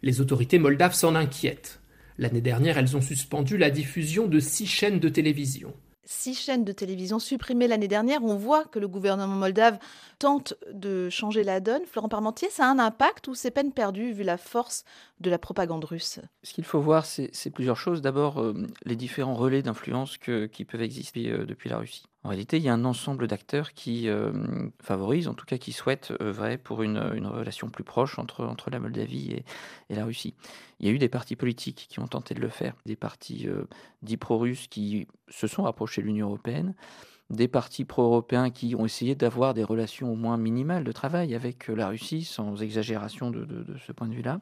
Les 0.02 0.20
autorités 0.20 0.58
moldaves 0.58 0.94
s'en 0.94 1.14
inquiètent. 1.14 1.79
L'année 2.20 2.42
dernière, 2.42 2.76
elles 2.76 2.98
ont 2.98 3.00
suspendu 3.00 3.56
la 3.56 3.70
diffusion 3.70 4.26
de 4.26 4.40
six 4.40 4.66
chaînes 4.66 5.00
de 5.00 5.08
télévision. 5.08 5.72
Six 6.04 6.34
chaînes 6.34 6.66
de 6.66 6.72
télévision 6.72 7.18
supprimées 7.18 7.66
l'année 7.66 7.88
dernière. 7.88 8.22
On 8.22 8.36
voit 8.36 8.66
que 8.66 8.78
le 8.78 8.88
gouvernement 8.88 9.34
moldave 9.34 9.78
tente 10.18 10.52
de 10.70 11.08
changer 11.08 11.44
la 11.44 11.60
donne. 11.60 11.80
Florent 11.86 12.10
Parmentier, 12.10 12.50
ça 12.50 12.66
a 12.66 12.68
un 12.68 12.78
impact 12.78 13.28
ou 13.28 13.34
c'est 13.34 13.50
peine 13.50 13.72
perdue 13.72 14.12
vu 14.12 14.22
la 14.22 14.36
force 14.36 14.84
de 15.20 15.30
la 15.30 15.38
propagande 15.38 15.86
russe? 15.86 16.20
Ce 16.42 16.52
qu'il 16.52 16.64
faut 16.64 16.80
voir, 16.80 17.06
c'est 17.06 17.50
plusieurs 17.54 17.78
choses. 17.78 18.02
D'abord, 18.02 18.38
euh, 18.38 18.66
les 18.84 18.96
différents 18.96 19.34
relais 19.34 19.62
d'influence 19.62 20.18
qui 20.18 20.64
peuvent 20.66 20.82
exister 20.82 21.30
euh, 21.30 21.46
depuis 21.46 21.70
la 21.70 21.78
Russie. 21.78 22.04
En 22.22 22.28
réalité, 22.28 22.58
il 22.58 22.62
y 22.62 22.68
a 22.68 22.74
un 22.74 22.84
ensemble 22.84 23.26
d'acteurs 23.26 23.72
qui 23.72 24.08
euh, 24.08 24.30
favorisent, 24.82 25.26
en 25.26 25.34
tout 25.34 25.46
cas 25.46 25.56
qui 25.56 25.72
souhaitent 25.72 26.12
œuvrer 26.20 26.58
pour 26.58 26.82
une, 26.82 26.98
relation 26.98 27.70
plus 27.70 27.84
proche 27.84 28.18
entre, 28.18 28.70
la 28.70 28.78
Moldavie 28.78 29.32
et, 29.32 29.44
et, 29.88 29.94
la 29.94 30.04
Russie. 30.04 30.34
Il 30.78 30.86
y 30.86 30.90
a 30.90 30.92
eu 30.92 30.98
des 30.98 31.08
partis 31.08 31.34
politiques 31.34 31.86
qui 31.88 31.98
ont 31.98 32.06
tenté 32.06 32.34
de 32.34 32.40
le 32.40 32.50
faire, 32.50 32.74
des 32.84 32.96
partis 32.96 33.48
euh, 33.48 33.64
dits 34.02 34.18
pro-russes 34.18 34.66
qui 34.66 35.08
se 35.28 35.46
sont 35.46 35.62
rapprochés 35.62 36.02
de 36.02 36.06
l'Union 36.06 36.26
européenne, 36.26 36.74
des 37.30 37.46
partis 37.46 37.84
pro-européens 37.84 38.50
qui 38.50 38.74
ont 38.74 38.84
essayé 38.84 39.14
d'avoir 39.14 39.54
des 39.54 39.62
relations 39.62 40.12
au 40.12 40.16
moins 40.16 40.36
minimales 40.36 40.84
de 40.84 40.92
travail 40.92 41.34
avec 41.34 41.70
euh, 41.70 41.74
la 41.74 41.88
Russie, 41.88 42.24
sans 42.24 42.60
exagération 42.60 43.30
de, 43.30 43.64
ce 43.86 43.92
point 43.92 44.08
de 44.08 44.14
vue-là. 44.14 44.40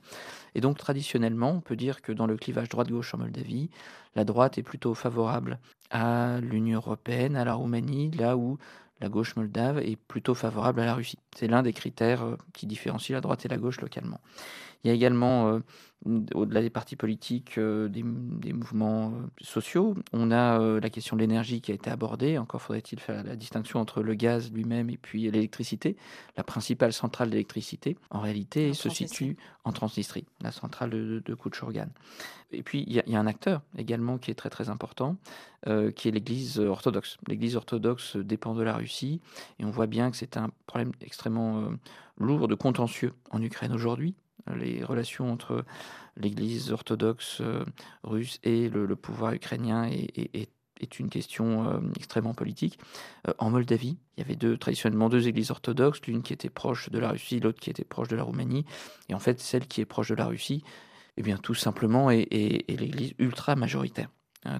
Et 0.54 0.60
donc 0.60 0.78
traditionnellement, 0.78 1.50
on 1.50 1.60
peut 1.60 1.76
dire 1.76 2.00
que 2.00 2.12
dans 2.12 2.26
le 2.26 2.36
clivage 2.36 2.70
droite-gauche 2.70 3.14
en 3.14 3.18
Moldavie, 3.18 3.70
la 4.16 4.24
droite 4.24 4.58
est 4.58 4.62
plutôt 4.62 4.94
favorable 4.94 5.58
à 5.90 6.40
l'Union 6.40 6.78
européenne, 6.78 7.36
à 7.36 7.44
la 7.44 7.54
Roumanie, 7.54 8.10
là 8.12 8.36
où 8.36 8.58
la 9.00 9.08
gauche 9.08 9.36
moldave 9.36 9.78
est 9.78 9.96
plutôt 9.96 10.34
favorable 10.34 10.80
à 10.80 10.86
la 10.86 10.94
Russie. 10.94 11.18
C'est 11.36 11.46
l'un 11.46 11.62
des 11.62 11.72
critères 11.72 12.22
euh, 12.22 12.36
qui 12.52 12.66
différencie 12.66 13.14
la 13.14 13.20
droite 13.20 13.44
et 13.44 13.48
la 13.48 13.58
gauche 13.58 13.80
localement. 13.80 14.20
Il 14.82 14.88
y 14.88 14.90
a 14.90 14.94
également, 14.94 15.48
euh, 15.48 15.60
au-delà 16.06 16.62
des 16.62 16.70
partis 16.70 16.96
politiques, 16.96 17.58
euh, 17.58 17.88
des, 17.88 18.02
mouvements 18.52 19.12
sociaux. 19.40 19.94
On 20.12 20.30
a 20.30 20.80
la 20.80 20.90
question 20.90 21.16
de 21.16 21.20
l'énergie 21.20 21.60
qui 21.60 21.72
a 21.72 21.74
été 21.74 21.90
abordée. 21.90 22.38
Encore 22.38 22.62
faudrait-il 22.62 23.00
faire 23.00 23.24
la 23.24 23.36
distinction 23.36 23.80
entre 23.80 24.02
le 24.02 24.14
gaz 24.14 24.52
lui-même 24.52 24.90
et 24.90 24.96
puis 24.96 25.30
l'électricité. 25.30 25.96
La 26.36 26.44
principale 26.44 26.92
centrale 26.92 27.30
d'électricité, 27.30 27.96
en 28.10 28.20
réalité, 28.20 28.74
se 28.74 28.88
situe 28.88 29.36
en 29.64 29.72
Transnistrie, 29.72 30.24
la 30.40 30.52
centrale 30.52 30.90
de, 30.90 31.22
de 31.24 31.34
et 32.50 32.62
puis, 32.62 32.84
il 32.86 32.94
y, 32.94 33.14
a 33.14 33.20
un 33.20 33.26
acteur 33.26 33.60
également 33.76 34.16
qui 34.16 34.30
est 34.30 34.34
très 34.34 34.48
très 34.48 34.70
important, 34.70 35.16
euh, 35.66 35.90
qui 35.90 36.08
est 36.08 36.10
l'Église 36.10 36.58
orthodoxe. 36.58 37.18
L'Église 37.26 37.56
orthodoxe 37.56 38.16
dépend 38.16 38.54
de 38.54 38.62
la 38.62 38.74
Russie, 38.74 39.20
et 39.58 39.64
on 39.64 39.70
voit 39.70 39.86
bien 39.86 40.10
que 40.10 40.16
c'est 40.16 40.36
un 40.38 40.50
problème 40.66 40.92
extrêmement 41.02 41.60
euh, 41.60 41.68
lourd 42.16 42.48
de 42.48 42.54
contentieux 42.54 43.12
en 43.30 43.42
Ukraine 43.42 43.72
aujourd'hui. 43.72 44.14
Les 44.56 44.84
relations 44.84 45.32
entre 45.32 45.64
l'Église 46.16 46.72
orthodoxe 46.72 47.38
euh, 47.40 47.64
russe 48.02 48.38
et 48.42 48.68
le, 48.68 48.96
pouvoir 48.96 49.32
ukrainien 49.32 49.88
est, 49.88 50.50
une 51.00 51.08
question 51.08 51.82
extrêmement 51.96 52.34
politique. 52.34 52.78
en 53.38 53.50
Moldavie, 53.50 53.98
il 54.16 54.20
y 54.20 54.24
avait 54.24 54.56
traditionnellement 54.56 55.08
deux 55.08 55.26
églises 55.26 55.50
orthodoxes, 55.50 56.00
l'une 56.06 56.22
qui 56.22 56.32
était 56.32 56.50
proche 56.50 56.88
de 56.90 57.00
la 57.00 57.10
Russie, 57.10 57.40
l'autre 57.40 57.58
qui 57.58 57.68
était 57.68 57.84
proche 57.84 58.06
de 58.06 58.14
la 58.14 58.22
Roumanie. 58.22 58.64
Et 59.08 59.14
en 59.14 59.18
fait, 59.18 59.40
celle 59.40 59.66
qui 59.66 59.80
est 59.80 59.84
proche 59.84 60.10
de 60.10 60.14
la 60.14 60.26
Russie 60.26 60.62
eh 61.16 61.22
bien, 61.22 61.36
tout 61.36 61.54
simplement, 61.54 62.12
est, 62.12 62.30
l'Église 62.68 63.14
ultra 63.18 63.56
majoritaire. 63.56 64.08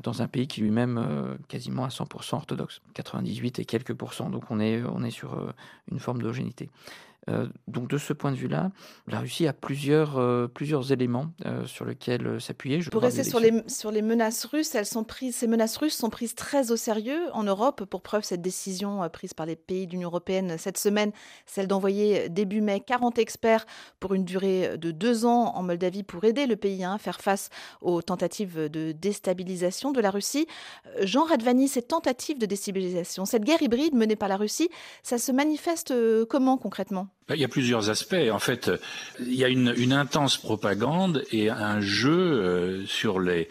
dans 0.03 0.21
un 0.21 0.27
pays 0.27 0.49
qui 0.49 0.61
lui-même 0.61 1.39
quasiment 1.47 1.85
à 1.85 1.89
100% 1.89 2.35
orthodoxe, 2.35 2.81
98 2.95 3.61
et 3.61 3.65
quelques 3.65 3.95
pourcents. 3.95 4.29
Donc 4.29 4.51
on 4.51 4.59
est, 4.59 4.83
on 4.83 5.05
est 5.05 5.13
sur 5.13 5.55
une 5.93 6.01
forme 6.01 6.21
d'homogénéité. 6.21 6.69
Euh, 7.29 7.47
donc 7.67 7.89
de 7.89 7.99
ce 7.99 8.13
point 8.13 8.33
de 8.33 8.37
vue-là, 8.37 8.71
la 9.07 9.21
Russie 9.21 9.47
a 9.47 9.53
plusieurs, 9.53 10.19
euh, 10.19 10.47
plusieurs 10.49 10.93
éléments 10.93 11.27
euh, 11.45 11.67
sur 11.67 11.85
lesquels 11.85 12.41
s'appuyer. 12.41 12.81
Pour 12.91 13.03
rester 13.03 13.25
sur 13.25 13.41
les, 13.41 13.53
sur 13.67 13.91
les 13.91 14.03
menaces 14.03 14.45
russes, 14.45 14.75
elles 14.75 14.87
sont 14.87 15.05
prises, 15.05 15.37
ces 15.37 15.47
menaces 15.47 15.77
russes 15.77 15.97
sont 15.97 16.11
prises 16.11 16.35
très 16.35 16.71
au 16.71 16.77
sérieux 16.77 17.21
en 17.33 17.45
Europe. 17.45 17.85
Pour 17.85 18.03
preuve, 18.03 18.25
cette 18.25 18.43
décision 18.43 19.09
prise 19.13 19.35
par 19.35 19.47
les 19.47 19.57
pays 19.57 19.87
de 19.87 19.93
l'Union 19.93 20.09
européenne 20.09 20.57
cette 20.59 20.79
semaine, 20.79 21.13
celle 21.47 21.67
d'envoyer 21.67 22.29
début 22.29 22.61
mai 22.61 22.81
40 22.81 23.19
experts 23.19 23.67
pour 24.01 24.15
une 24.15 24.25
durée 24.25 24.79
de 24.79 24.91
deux 24.91 25.25
ans 25.25 25.53
en 25.55 25.63
Moldavie 25.63 26.03
pour 26.03 26.25
aider 26.25 26.47
le 26.47 26.57
pays 26.57 26.85
à 26.85 26.97
faire 26.99 27.21
face 27.21 27.51
aux 27.81 28.03
tentatives 28.03 28.69
de 28.69 28.93
déstabilisation 28.93 29.93
de 29.93 30.01
la 30.01 30.11
Russie. 30.11 30.47
Jean 31.03 31.25
Radvani, 31.25 31.69
ces 31.69 31.83
tentatives 31.83 32.39
de 32.39 32.47
déstabilisation, 32.47 33.25
cette 33.25 33.45
guerre 33.45 33.63
hybride 33.63 33.95
menée 33.95 34.17
par 34.17 34.29
la 34.29 34.37
Russie, 34.37 34.69
ça 35.03 35.19
se 35.19 35.33
manifeste 35.33 35.93
comment 36.29 36.57
concrètement? 36.57 37.09
Il 37.35 37.41
y 37.41 37.45
a 37.45 37.49
plusieurs 37.49 37.91
aspects. 37.91 38.17
En 38.33 38.39
fait, 38.39 38.71
il 39.21 39.35
y 39.35 39.45
a 39.45 39.49
une, 39.49 39.93
intense 39.93 40.37
propagande 40.37 41.25
et 41.31 41.51
un 41.51 41.81
jeu 41.81 42.11
euh, 42.11 42.87
sur 42.87 43.21
les, 43.21 43.49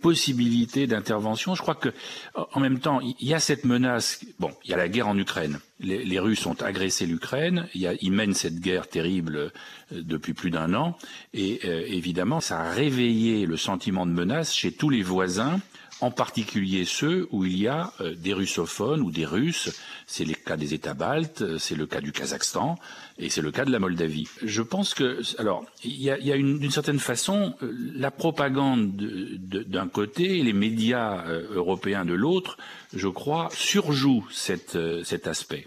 possibilités 0.00 0.86
d'intervention. 0.86 1.54
Je 1.54 1.62
crois 1.62 1.76
que, 1.76 1.90
en 2.34 2.60
même 2.60 2.80
temps, 2.80 3.00
il 3.00 3.14
y 3.20 3.34
a 3.34 3.40
cette 3.40 3.64
menace. 3.64 4.24
Bon, 4.40 4.50
il 4.64 4.70
y 4.70 4.74
a 4.74 4.76
la 4.76 4.88
guerre 4.88 5.08
en 5.08 5.16
Ukraine. 5.16 5.60
Les, 5.78 6.18
Russes 6.18 6.46
ont 6.46 6.60
agressé 6.60 7.06
l'Ukraine. 7.06 7.68
Ils 7.74 8.12
mènent 8.12 8.34
cette 8.34 8.58
guerre 8.60 8.88
terrible 8.88 9.36
euh, 9.36 9.50
depuis 9.90 10.34
plus 10.34 10.50
d'un 10.50 10.74
an. 10.74 10.96
Et 11.34 11.60
euh, 11.64 11.84
évidemment, 11.86 12.40
ça 12.40 12.60
a 12.60 12.70
réveillé 12.70 13.46
le 13.46 13.56
sentiment 13.56 14.06
de 14.06 14.12
menace 14.12 14.52
chez 14.54 14.72
tous 14.72 14.90
les 14.90 15.02
voisins 15.02 15.60
en 16.00 16.10
particulier 16.10 16.84
ceux 16.84 17.28
où 17.30 17.44
il 17.44 17.56
y 17.56 17.68
a 17.68 17.92
des 18.16 18.32
russophones 18.32 19.00
ou 19.00 19.10
des 19.10 19.24
Russes. 19.24 19.70
C'est 20.06 20.24
le 20.24 20.34
cas 20.34 20.56
des 20.56 20.74
États 20.74 20.94
baltes, 20.94 21.58
c'est 21.58 21.74
le 21.74 21.86
cas 21.86 22.00
du 22.00 22.12
Kazakhstan, 22.12 22.78
et 23.18 23.30
c'est 23.30 23.42
le 23.42 23.50
cas 23.50 23.64
de 23.64 23.72
la 23.72 23.78
Moldavie. 23.78 24.28
Je 24.42 24.62
pense 24.62 24.94
que, 24.94 25.20
alors, 25.38 25.64
il 25.84 26.00
y 26.00 26.10
a, 26.10 26.18
y 26.18 26.32
a 26.32 26.36
d'une 26.36 26.70
certaine 26.70 26.98
façon, 26.98 27.54
euh, 27.62 27.72
la 27.94 28.10
propagande 28.10 28.94
d'un 28.96 29.88
côté 29.88 30.38
et 30.38 30.42
les 30.42 30.52
médias 30.52 31.26
euh, 31.26 31.46
européens 31.54 32.04
de 32.04 32.14
l'autre, 32.14 32.58
je 32.92 33.08
crois, 33.08 33.48
surjouent 33.52 34.26
euh, 34.74 35.02
cet 35.04 35.26
aspect. 35.26 35.66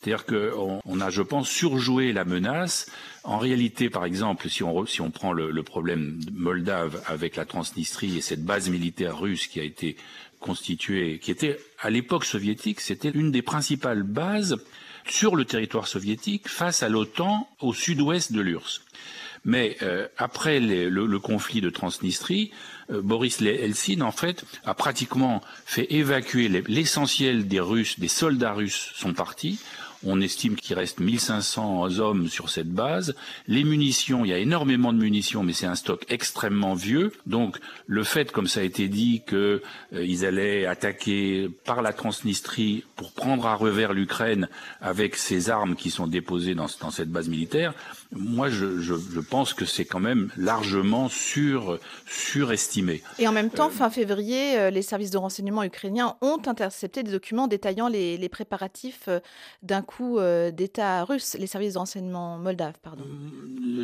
C'est-à-dire 0.00 0.24
qu'on 0.24 0.80
on 0.84 1.00
a, 1.00 1.10
je 1.10 1.22
pense, 1.22 1.48
surjoué 1.48 2.12
la 2.12 2.24
menace. 2.24 2.90
En 3.22 3.38
réalité, 3.38 3.90
par 3.90 4.04
exemple, 4.04 4.48
si 4.48 4.62
on, 4.62 5.10
prend 5.10 5.32
le, 5.32 5.50
le 5.50 5.62
problème 5.62 6.20
moldave 6.32 7.02
avec 7.06 7.36
la 7.36 7.44
Transnistrie 7.44 8.16
et 8.16 8.20
cette 8.22 8.44
base 8.44 8.70
militaire 8.70 9.18
russe 9.18 9.46
qui 9.46 9.60
a 9.60 9.62
été 9.64 9.96
constituée, 10.40 11.18
qui 11.18 11.30
était 11.30 11.58
à 11.80 11.90
l'époque 11.90 12.24
soviétique, 12.24 12.80
c'était 12.80 13.10
une 13.10 13.30
des 13.30 13.42
principales 13.42 14.02
bases 14.02 14.56
sur 15.06 15.36
le 15.36 15.44
territoire 15.44 15.86
soviétique 15.86 16.48
face 16.48 16.82
à 16.82 16.88
l'OTAN 16.88 17.48
au 17.60 17.74
sud-ouest 17.74 18.32
de 18.32 18.40
l'URSS. 18.40 18.82
Mais 19.44 19.76
euh, 19.82 20.06
après 20.18 20.60
le, 20.60 21.18
conflit 21.18 21.60
de 21.60 21.70
Transnistrie, 21.70 22.50
euh, 22.90 23.00
Boris 23.00 23.40
Eltsine, 23.40 24.02
en 24.02 24.12
fait, 24.12 24.44
a 24.64 24.74
pratiquement 24.74 25.42
fait 25.64 25.92
évacuer 25.94 26.48
l'essentiel 26.68 27.48
des 27.48 27.60
Russes, 27.60 27.98
des 27.98 28.08
soldats 28.08 28.52
russes 28.52 28.92
sont 28.96 29.14
partis. 29.14 29.58
On 30.06 30.22
estime 30.22 30.56
qu'il 30.56 30.76
reste 30.76 30.98
1500 30.98 31.98
hommes 31.98 32.28
sur 32.28 32.48
cette 32.48 32.70
base. 32.70 33.14
Les 33.46 33.64
munitions, 33.64 34.24
il 34.24 34.28
y 34.28 34.32
a 34.32 34.38
énormément 34.38 34.94
de 34.94 34.98
munitions, 34.98 35.42
mais 35.42 35.52
c'est 35.52 35.66
un 35.66 35.74
stock 35.74 36.06
extrêmement 36.08 36.72
vieux. 36.72 37.12
Donc, 37.26 37.58
le 37.86 38.02
fait, 38.02 38.32
comme 38.32 38.46
ça 38.46 38.60
a 38.60 38.62
été 38.62 38.88
dit, 38.88 39.22
qu'ils 39.28 39.60
euh, 39.92 40.26
allaient 40.26 40.64
attaquer 40.64 41.50
par 41.66 41.82
la 41.82 41.92
Transnistrie 41.92 42.84
pour 42.96 43.12
prendre 43.12 43.46
à 43.46 43.54
revers 43.54 43.92
l'Ukraine 43.92 44.48
avec 44.80 45.16
ces 45.16 45.50
armes 45.50 45.76
qui 45.76 45.90
sont 45.90 46.06
déposées 46.06 46.54
dans, 46.54 46.68
cette 46.68 47.10
base 47.10 47.28
militaire, 47.28 47.74
moi, 48.10 48.48
je, 48.48 49.20
pense 49.20 49.52
que 49.52 49.66
c'est 49.66 49.84
quand 49.84 50.00
même 50.00 50.30
largement 50.38 51.10
sur, 51.10 51.78
surestimé. 52.06 53.02
Et 53.18 53.28
en 53.28 53.32
même 53.32 53.50
temps, 53.50 53.68
euh, 53.68 53.70
fin 53.70 53.90
février, 53.90 54.58
euh, 54.58 54.70
les 54.70 54.82
services 54.82 55.10
de 55.10 55.18
renseignement 55.18 55.62
ukrainiens 55.62 56.16
ont 56.22 56.40
intercepté 56.46 57.02
des 57.02 57.12
documents 57.12 57.48
détaillant 57.48 57.88
les, 57.88 58.16
les 58.16 58.28
préparatifs 58.30 59.08
d'un 59.62 59.82
coup 59.90 60.18
d'État 60.52 61.04
russe, 61.04 61.36
les 61.38 61.46
services 61.46 61.74
de 61.74 61.78
renseignement 61.78 62.38
moldaves, 62.38 62.78
pardon. 62.82 63.04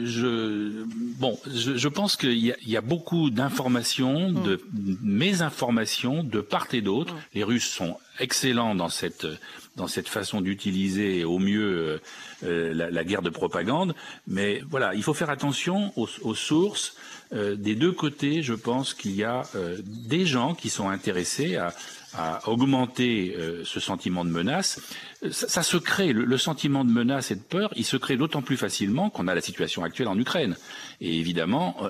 Je, 0.04 0.84
bon, 1.18 1.38
je, 1.52 1.76
je 1.76 1.88
pense 1.88 2.16
qu'il 2.16 2.38
y, 2.38 2.54
y, 2.64 2.76
a 2.76 2.80
beaucoup 2.80 3.30
d'informations, 3.30 4.30
mm. 4.30 4.42
de 4.42 4.60
mésinformations 5.02 6.22
de 6.22 6.40
part 6.40 6.68
et 6.72 6.80
d'autre. 6.80 7.14
Mm. 7.14 7.18
Les 7.34 7.44
Russes 7.44 7.68
sont 7.68 7.98
excellents 8.20 8.74
dans 8.74 8.88
cette 8.88 9.26
dans 9.76 9.86
cette 9.86 10.08
façon 10.08 10.40
d'utiliser 10.40 11.24
au 11.24 11.38
mieux 11.38 12.00
euh, 12.44 12.74
la, 12.74 12.90
la, 12.90 13.04
guerre 13.04 13.22
de 13.22 13.30
propagande. 13.30 13.94
Mais 14.26 14.62
voilà, 14.70 14.94
il 14.94 15.02
faut 15.02 15.14
faire 15.14 15.30
attention 15.30 15.92
aux, 15.96 16.08
aux 16.22 16.34
sources. 16.34 16.96
Euh, 17.32 17.56
des 17.56 17.74
deux 17.74 17.92
côtés, 17.92 18.42
je 18.42 18.54
pense 18.54 18.94
qu'il 18.94 19.14
y 19.14 19.24
a 19.24 19.42
euh, 19.54 19.76
des 19.84 20.24
gens 20.24 20.54
qui 20.54 20.70
sont 20.70 20.88
intéressés 20.88 21.56
à, 21.56 21.74
à 22.14 22.48
augmenter 22.48 23.34
euh, 23.36 23.62
ce 23.64 23.80
sentiment 23.80 24.24
de 24.24 24.30
menace, 24.30 24.80
ça, 25.30 25.62
se 25.62 25.76
crée, 25.76 26.12
le, 26.12 26.38
sentiment 26.38 26.84
de 26.84 26.90
menace 26.90 27.30
et 27.30 27.34
de 27.34 27.40
peur, 27.40 27.72
il 27.76 27.84
se 27.84 27.96
crée 27.96 28.16
d'autant 28.16 28.42
plus 28.42 28.56
facilement 28.56 29.10
qu'on 29.10 29.28
a 29.28 29.34
la 29.34 29.40
situation 29.40 29.84
actuelle 29.84 30.08
en 30.08 30.18
Ukraine. 30.18 30.56
Et 31.00 31.18
évidemment, 31.18 31.76
euh, 31.82 31.88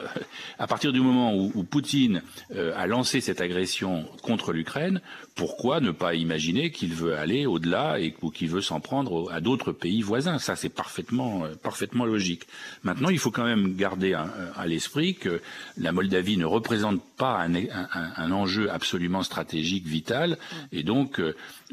à 0.58 0.66
partir 0.66 0.92
du 0.92 1.00
moment 1.00 1.34
où, 1.34 1.62
Poutine 1.64 2.22
euh, 2.54 2.72
a 2.76 2.86
lancé 2.86 3.20
cette 3.20 3.40
agression 3.40 4.04
contre 4.22 4.52
l'Ukraine, 4.52 5.00
pourquoi 5.34 5.80
ne 5.80 5.90
pas 5.90 6.14
imaginer 6.14 6.70
qu'il 6.70 6.94
veut 6.94 7.16
aller 7.16 7.46
au-delà 7.46 7.98
et 7.98 8.14
qu'il 8.34 8.48
veut 8.48 8.60
s'en 8.60 8.80
prendre 8.80 9.30
à 9.32 9.40
d'autres 9.40 9.72
pays 9.72 10.02
voisins? 10.02 10.38
Ça, 10.38 10.56
c'est 10.56 10.68
parfaitement, 10.68 11.44
euh, 11.44 11.54
parfaitement 11.54 12.04
logique. 12.04 12.46
Maintenant, 12.82 13.08
il 13.08 13.18
faut 13.18 13.30
quand 13.30 13.44
même 13.44 13.76
garder 13.76 14.14
à, 14.14 14.66
l'esprit 14.66 15.14
que 15.14 15.40
la 15.76 15.92
Moldavie 15.92 16.36
ne 16.36 16.44
représente 16.44 17.00
pas 17.16 17.40
un, 17.40 17.54
un, 17.54 18.30
enjeu 18.32 18.70
absolument 18.70 19.22
stratégique 19.22 19.86
vital, 19.86 20.38
et 20.72 20.82
donc 20.82 21.20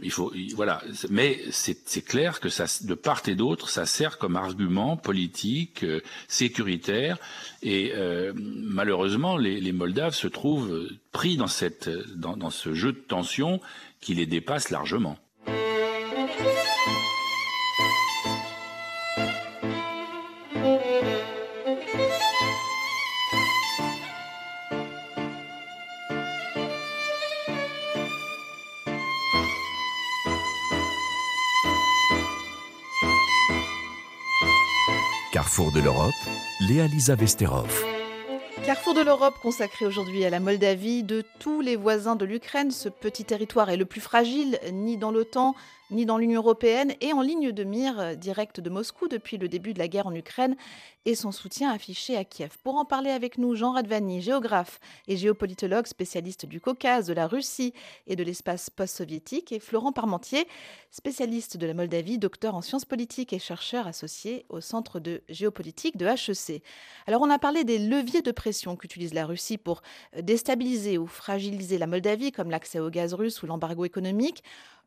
il 0.01 0.11
faut, 0.11 0.31
voilà. 0.55 0.81
Mais 1.09 1.39
c'est 1.53 2.05
clair 2.05 2.39
que 2.39 2.49
de 2.85 2.93
part 2.93 3.21
et 3.27 3.35
d'autre, 3.35 3.69
ça 3.69 3.85
sert 3.85 4.17
comme 4.17 4.35
argument 4.35 4.97
politique, 4.97 5.83
euh, 5.83 6.01
sécuritaire, 6.27 7.17
et 7.61 7.91
euh, 7.95 8.33
malheureusement, 8.35 9.37
les, 9.37 9.71
Moldaves 9.71 10.15
se 10.15 10.27
trouvent 10.27 10.87
pris 11.11 11.37
dans, 11.37 11.47
cette, 11.47 11.89
dans 12.15 12.49
ce 12.49 12.73
jeu 12.73 12.91
de 12.91 12.99
tension 12.99 13.59
qui 14.01 14.13
les 14.13 14.25
dépasse 14.25 14.69
largement. 14.69 15.17
Carrefour 35.55 35.71
de 35.71 35.81
l'Europe, 35.81 36.13
Léa 36.61 36.87
Lisa 36.87 37.13
Vesterov. 37.13 37.85
Carrefour 38.65 38.95
de 38.95 39.01
l'Europe 39.01 39.35
consacré 39.39 39.85
aujourd'hui 39.85 40.25
à 40.25 40.31
la 40.31 40.39
Moldavie, 40.39 41.03
de 41.03 41.23
tous 41.37 41.61
les 41.61 41.75
voisins 41.75 42.15
de 42.15 42.25
l'Ukraine, 42.25 42.71
ce 42.71 42.89
petit 42.89 43.23
territoire 43.23 43.69
est 43.69 43.77
le 43.77 43.85
plus 43.85 44.01
fragile, 44.01 44.59
ni 44.71 44.97
dans 44.97 45.11
l'OTAN, 45.11 45.53
ni 45.93 46.05
dans 46.05 46.17
l'Union 46.17 46.41
européenne, 46.41 46.93
et 47.01 47.13
en 47.13 47.21
ligne 47.21 47.51
de 47.51 47.63
mire 47.63 47.99
euh, 47.99 48.15
directe 48.15 48.59
de 48.59 48.69
Moscou 48.69 49.07
depuis 49.07 49.37
le 49.37 49.47
début 49.47 49.73
de 49.73 49.79
la 49.79 49.87
guerre 49.87 50.07
en 50.07 50.15
Ukraine 50.15 50.55
et 51.05 51.15
son 51.15 51.31
soutien 51.31 51.71
affiché 51.71 52.15
à 52.15 52.23
Kiev. 52.23 52.57
Pour 52.63 52.75
en 52.75 52.85
parler 52.85 53.09
avec 53.09 53.37
nous, 53.37 53.55
Jean 53.55 53.73
Radvani, 53.73 54.21
géographe 54.21 54.79
et 55.07 55.17
géopolitologue, 55.17 55.85
spécialiste 55.85 56.45
du 56.45 56.61
Caucase, 56.61 57.07
de 57.07 57.13
la 57.13 57.27
Russie 57.27 57.73
et 58.07 58.15
de 58.15 58.23
l'espace 58.23 58.69
post-soviétique, 58.69 59.51
et 59.51 59.59
Florent 59.59 59.91
Parmentier, 59.91 60.47
spécialiste 60.91 61.57
de 61.57 61.67
la 61.67 61.73
Moldavie, 61.73 62.17
docteur 62.17 62.55
en 62.55 62.61
sciences 62.61 62.85
politiques 62.85 63.33
et 63.33 63.39
chercheur 63.39 63.87
associé 63.87 64.45
au 64.49 64.61
Centre 64.61 64.99
de 64.99 65.21
géopolitique 65.27 65.97
de 65.97 66.05
HEC. 66.05 66.63
Alors 67.05 67.21
on 67.21 67.29
a 67.29 67.39
parlé 67.39 67.63
des 67.63 67.79
leviers 67.79 68.21
de 68.21 68.31
pression 68.31 68.75
qu'utilise 68.77 69.13
la 69.13 69.25
Russie 69.25 69.57
pour 69.57 69.81
euh, 70.15 70.21
déstabiliser 70.21 70.97
ou 70.97 71.07
fragiliser 71.07 71.77
la 71.77 71.87
Moldavie, 71.87 72.31
comme 72.31 72.49
l'accès 72.49 72.79
au 72.79 72.89
gaz 72.89 73.13
russe 73.13 73.43
ou 73.43 73.47
l'embargo 73.47 73.85
économique. 73.85 74.43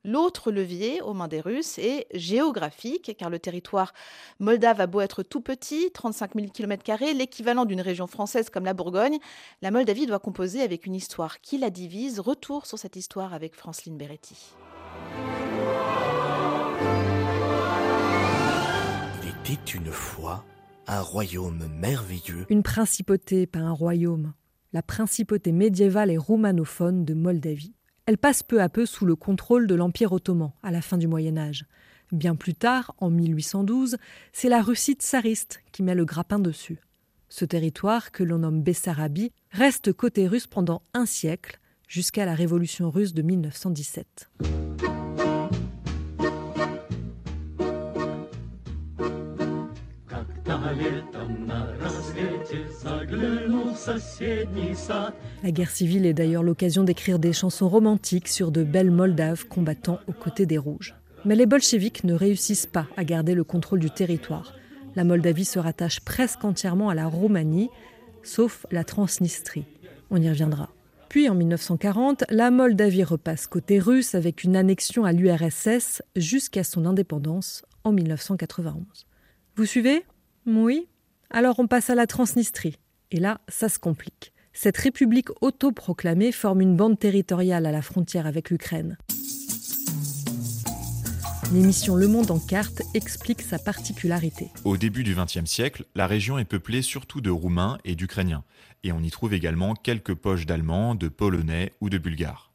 L'autre 0.07 0.53
levier 0.53 1.03
aux 1.03 1.15
mains 1.15 1.27
des 1.27 1.41
Russes 1.41 1.79
est 1.79 2.07
géographique, 2.15 3.17
car 3.19 3.29
le 3.29 3.41
territoire 3.41 3.93
moldave 4.39 4.81
a 4.81 4.87
beau 4.87 5.01
être 5.01 5.25
tout 5.25 5.41
petit, 5.41 5.91
35 5.91 6.35
000 6.37 6.47
km, 6.55 6.85
l'équivalent 7.13 7.65
d'une 7.65 7.81
région 7.81 8.07
française 8.07 8.49
comme 8.49 8.65
la 8.65 8.73
Bourgogne, 8.73 9.19
la 9.63 9.73
Moldavie 9.73 10.07
doit 10.07 10.21
composer 10.21 10.63
avec 10.63 10.87
une 10.87 10.95
histoire 10.95 11.41
qui 11.41 11.59
la 11.59 11.71
divise. 11.71 12.21
Retour 12.21 12.67
sur 12.67 12.79
cette 12.79 12.95
histoire 12.95 13.35
avec 13.35 13.57
Franceline 13.57 13.99
Beretti. 13.99 14.55
Il 19.25 19.29
était 19.29 19.73
une 19.73 19.91
fois 19.91 20.45
un 20.87 21.01
royaume 21.01 21.67
merveilleux. 21.81 22.47
Une 22.49 22.63
principauté, 22.63 23.49
pas 23.49 23.59
un 23.59 23.73
royaume. 23.73 24.35
la 24.73 24.83
principauté 24.83 25.51
médiévale 25.51 26.13
et 26.13 26.19
romanophone 26.19 27.05
de 27.05 27.15
Moldavie. 27.15 27.75
Elle 28.07 28.19
passe 28.19 28.45
peu 28.45 28.63
à 28.63 28.69
peu 28.69 28.87
sous 28.87 29.05
le 29.05 29.17
contrôle 29.17 29.67
de 29.67 29.75
l'Empire 29.75 30.13
ottoman 30.13 30.53
à 30.63 30.71
la 30.71 30.81
fin 30.81 30.97
du 30.97 31.09
Moyen 31.09 31.37
Âge. 31.37 31.65
Bien 32.13 32.37
plus 32.37 32.55
tard, 32.55 32.95
en 32.99 33.11
1812, 33.11 33.97
c'est 34.33 34.49
la 34.49 34.63
Russie 34.63 34.95
tsariste 34.95 35.61
qui 35.73 35.83
met 35.83 35.97
le 35.97 36.05
grappin 36.05 36.39
dessus. 36.39 36.79
Ce 37.29 37.45
territoire, 37.45 38.13
que 38.13 38.23
l'on 38.23 38.39
nomme 38.39 38.63
Bessarabie, 38.63 39.33
reste 39.51 39.93
côté 39.93 40.29
russe 40.29 40.47
pendant 40.47 40.83
un 40.95 41.05
siècle, 41.05 41.59
jusqu'à 41.89 42.25
la 42.25 42.37
révolution 42.37 42.91
russe 42.91 43.13
de 43.13 43.23
1917. 43.23 44.31
La 55.43 55.51
guerre 55.51 55.71
civile 55.71 56.07
est 56.07 56.15
d'ailleurs 56.15 56.43
l'occasion 56.43 56.83
d'écrire 56.83 57.19
des 57.19 57.33
chansons 57.33 57.69
romantiques 57.69 58.29
sur 58.29 58.51
de 58.51 58.65
belles 58.65 58.91
Moldaves 58.91 59.47
combattant 59.47 60.01
aux 60.09 60.13
côtés 60.13 60.47
des 60.47 60.59
Rouges. 60.59 60.95
Mais 61.25 61.37
les 61.37 61.47
bolcheviks 61.47 62.05
ne 62.05 62.15
réussissent 62.15 62.67
pas 62.67 62.87
à 62.97 63.05
garder 63.05 63.35
le 63.35 63.45
contrôle 63.45 63.81
du 63.81 63.91
territoire. 63.91 64.55
La 64.97 65.05
Moldavie 65.05 65.45
se 65.45 65.59
rattache 65.59 66.01
presque 66.01 66.45
entièrement 66.45 66.89
à 66.89 66.95
la 66.95 67.07
Roumanie, 67.07 67.71
sauf 68.23 68.67
la 68.71 68.85
Transnistrie. 68.85 69.65
On 70.11 70.21
y 70.21 70.29
reviendra. 70.29 70.71
Puis 71.09 71.29
en 71.29 71.35
1940, 71.35 72.25
la 72.31 72.51
Moldavie 72.51 73.05
repasse 73.05 73.47
côté 73.47 73.79
russe 73.79 74.15
avec 74.15 74.43
une 74.43 74.57
annexion 74.57 75.05
à 75.05 75.13
l'URSS 75.13 76.03
jusqu'à 76.17 76.65
son 76.65 76.87
indépendance 76.87 77.65
en 77.85 77.93
1991. 77.93 79.07
Vous 79.57 79.65
suivez? 79.65 80.05
Oui? 80.47 80.89
Alors 81.31 81.59
on 81.59 81.67
passe 81.67 81.91
à 81.91 81.95
la 81.95 82.07
Transnistrie. 82.07 82.77
Et 83.11 83.21
là, 83.21 83.41
ça 83.49 83.69
se 83.69 83.79
complique. 83.79 84.33
Cette 84.53 84.77
république 84.79 85.29
autoproclamée 85.43 86.33
forme 86.33 86.61
une 86.61 86.77
bande 86.77 86.99
territoriale 86.99 87.67
à 87.67 87.73
la 87.73 87.83
frontière 87.83 88.27
avec 88.27 88.51
l'Ukraine. 88.51 88.97
L'émission 91.53 91.95
Le 91.95 92.09
Monde 92.09 92.33
en 92.33 92.41
carte 92.41 92.83
explique 92.95 93.43
sa 93.43 93.61
particularité. 93.61 94.49
Au 94.65 94.77
début 94.77 95.05
du 95.05 95.15
XXe 95.15 95.45
siècle, 95.45 95.85
la 95.95 96.09
région 96.09 96.39
est 96.39 96.45
peuplée 96.45 96.83
surtout 96.83 97.21
de 97.21 97.31
Roumains 97.31 97.79
et 97.85 97.95
d'Ukrainiens, 97.95 98.43
et 98.83 98.91
on 98.91 99.01
y 99.01 99.11
trouve 99.11 99.33
également 99.33 99.75
quelques 99.75 100.15
poches 100.15 100.47
d'Allemands, 100.47 100.97
de 100.97 101.07
Polonais 101.07 101.73
ou 101.81 101.89
de 101.89 101.99
Bulgares. 101.99 102.51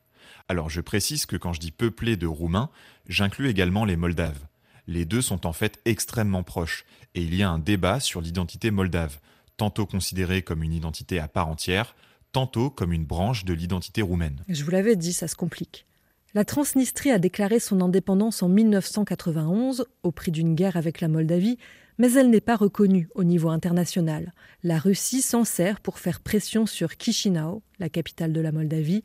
Alors 0.49 0.69
je 0.69 0.81
précise 0.81 1.25
que 1.25 1.37
quand 1.37 1.53
je 1.53 1.61
dis 1.61 1.71
peuplée 1.71 2.17
de 2.17 2.27
Roumains, 2.27 2.69
j'inclus 3.07 3.47
également 3.47 3.85
les 3.85 3.95
Moldaves. 3.95 4.45
Les 4.87 5.05
deux 5.05 5.21
sont 5.21 5.47
en 5.47 5.53
fait 5.53 5.79
extrêmement 5.85 6.43
proches, 6.43 6.83
et 7.15 7.21
il 7.21 7.33
y 7.33 7.43
a 7.43 7.49
un 7.49 7.59
débat 7.59 8.01
sur 8.01 8.19
l'identité 8.19 8.71
moldave, 8.71 9.19
tantôt 9.57 9.85
considérée 9.85 10.41
comme 10.41 10.63
une 10.63 10.73
identité 10.73 11.19
à 11.19 11.27
part 11.27 11.47
entière, 11.47 11.95
tantôt 12.31 12.69
comme 12.69 12.93
une 12.93 13.05
branche 13.05 13.45
de 13.45 13.53
l'identité 13.53 14.01
roumaine. 14.01 14.43
Je 14.47 14.63
vous 14.63 14.71
l'avais 14.71 14.95
dit, 14.95 15.13
ça 15.13 15.27
se 15.27 15.35
complique. 15.35 15.85
La 16.33 16.45
Transnistrie 16.45 17.11
a 17.11 17.19
déclaré 17.19 17.59
son 17.59 17.81
indépendance 17.81 18.41
en 18.41 18.47
1991 18.47 19.85
au 20.03 20.11
prix 20.11 20.31
d'une 20.31 20.55
guerre 20.55 20.77
avec 20.77 21.01
la 21.01 21.09
Moldavie, 21.09 21.57
mais 21.97 22.13
elle 22.13 22.29
n'est 22.29 22.39
pas 22.39 22.55
reconnue 22.55 23.09
au 23.15 23.25
niveau 23.25 23.49
international. 23.49 24.33
La 24.63 24.79
Russie 24.79 25.21
s'en 25.21 25.43
sert 25.43 25.81
pour 25.81 25.99
faire 25.99 26.21
pression 26.21 26.65
sur 26.65 26.91
Chisinau, 26.97 27.61
la 27.79 27.89
capitale 27.89 28.31
de 28.31 28.39
la 28.39 28.53
Moldavie, 28.53 29.03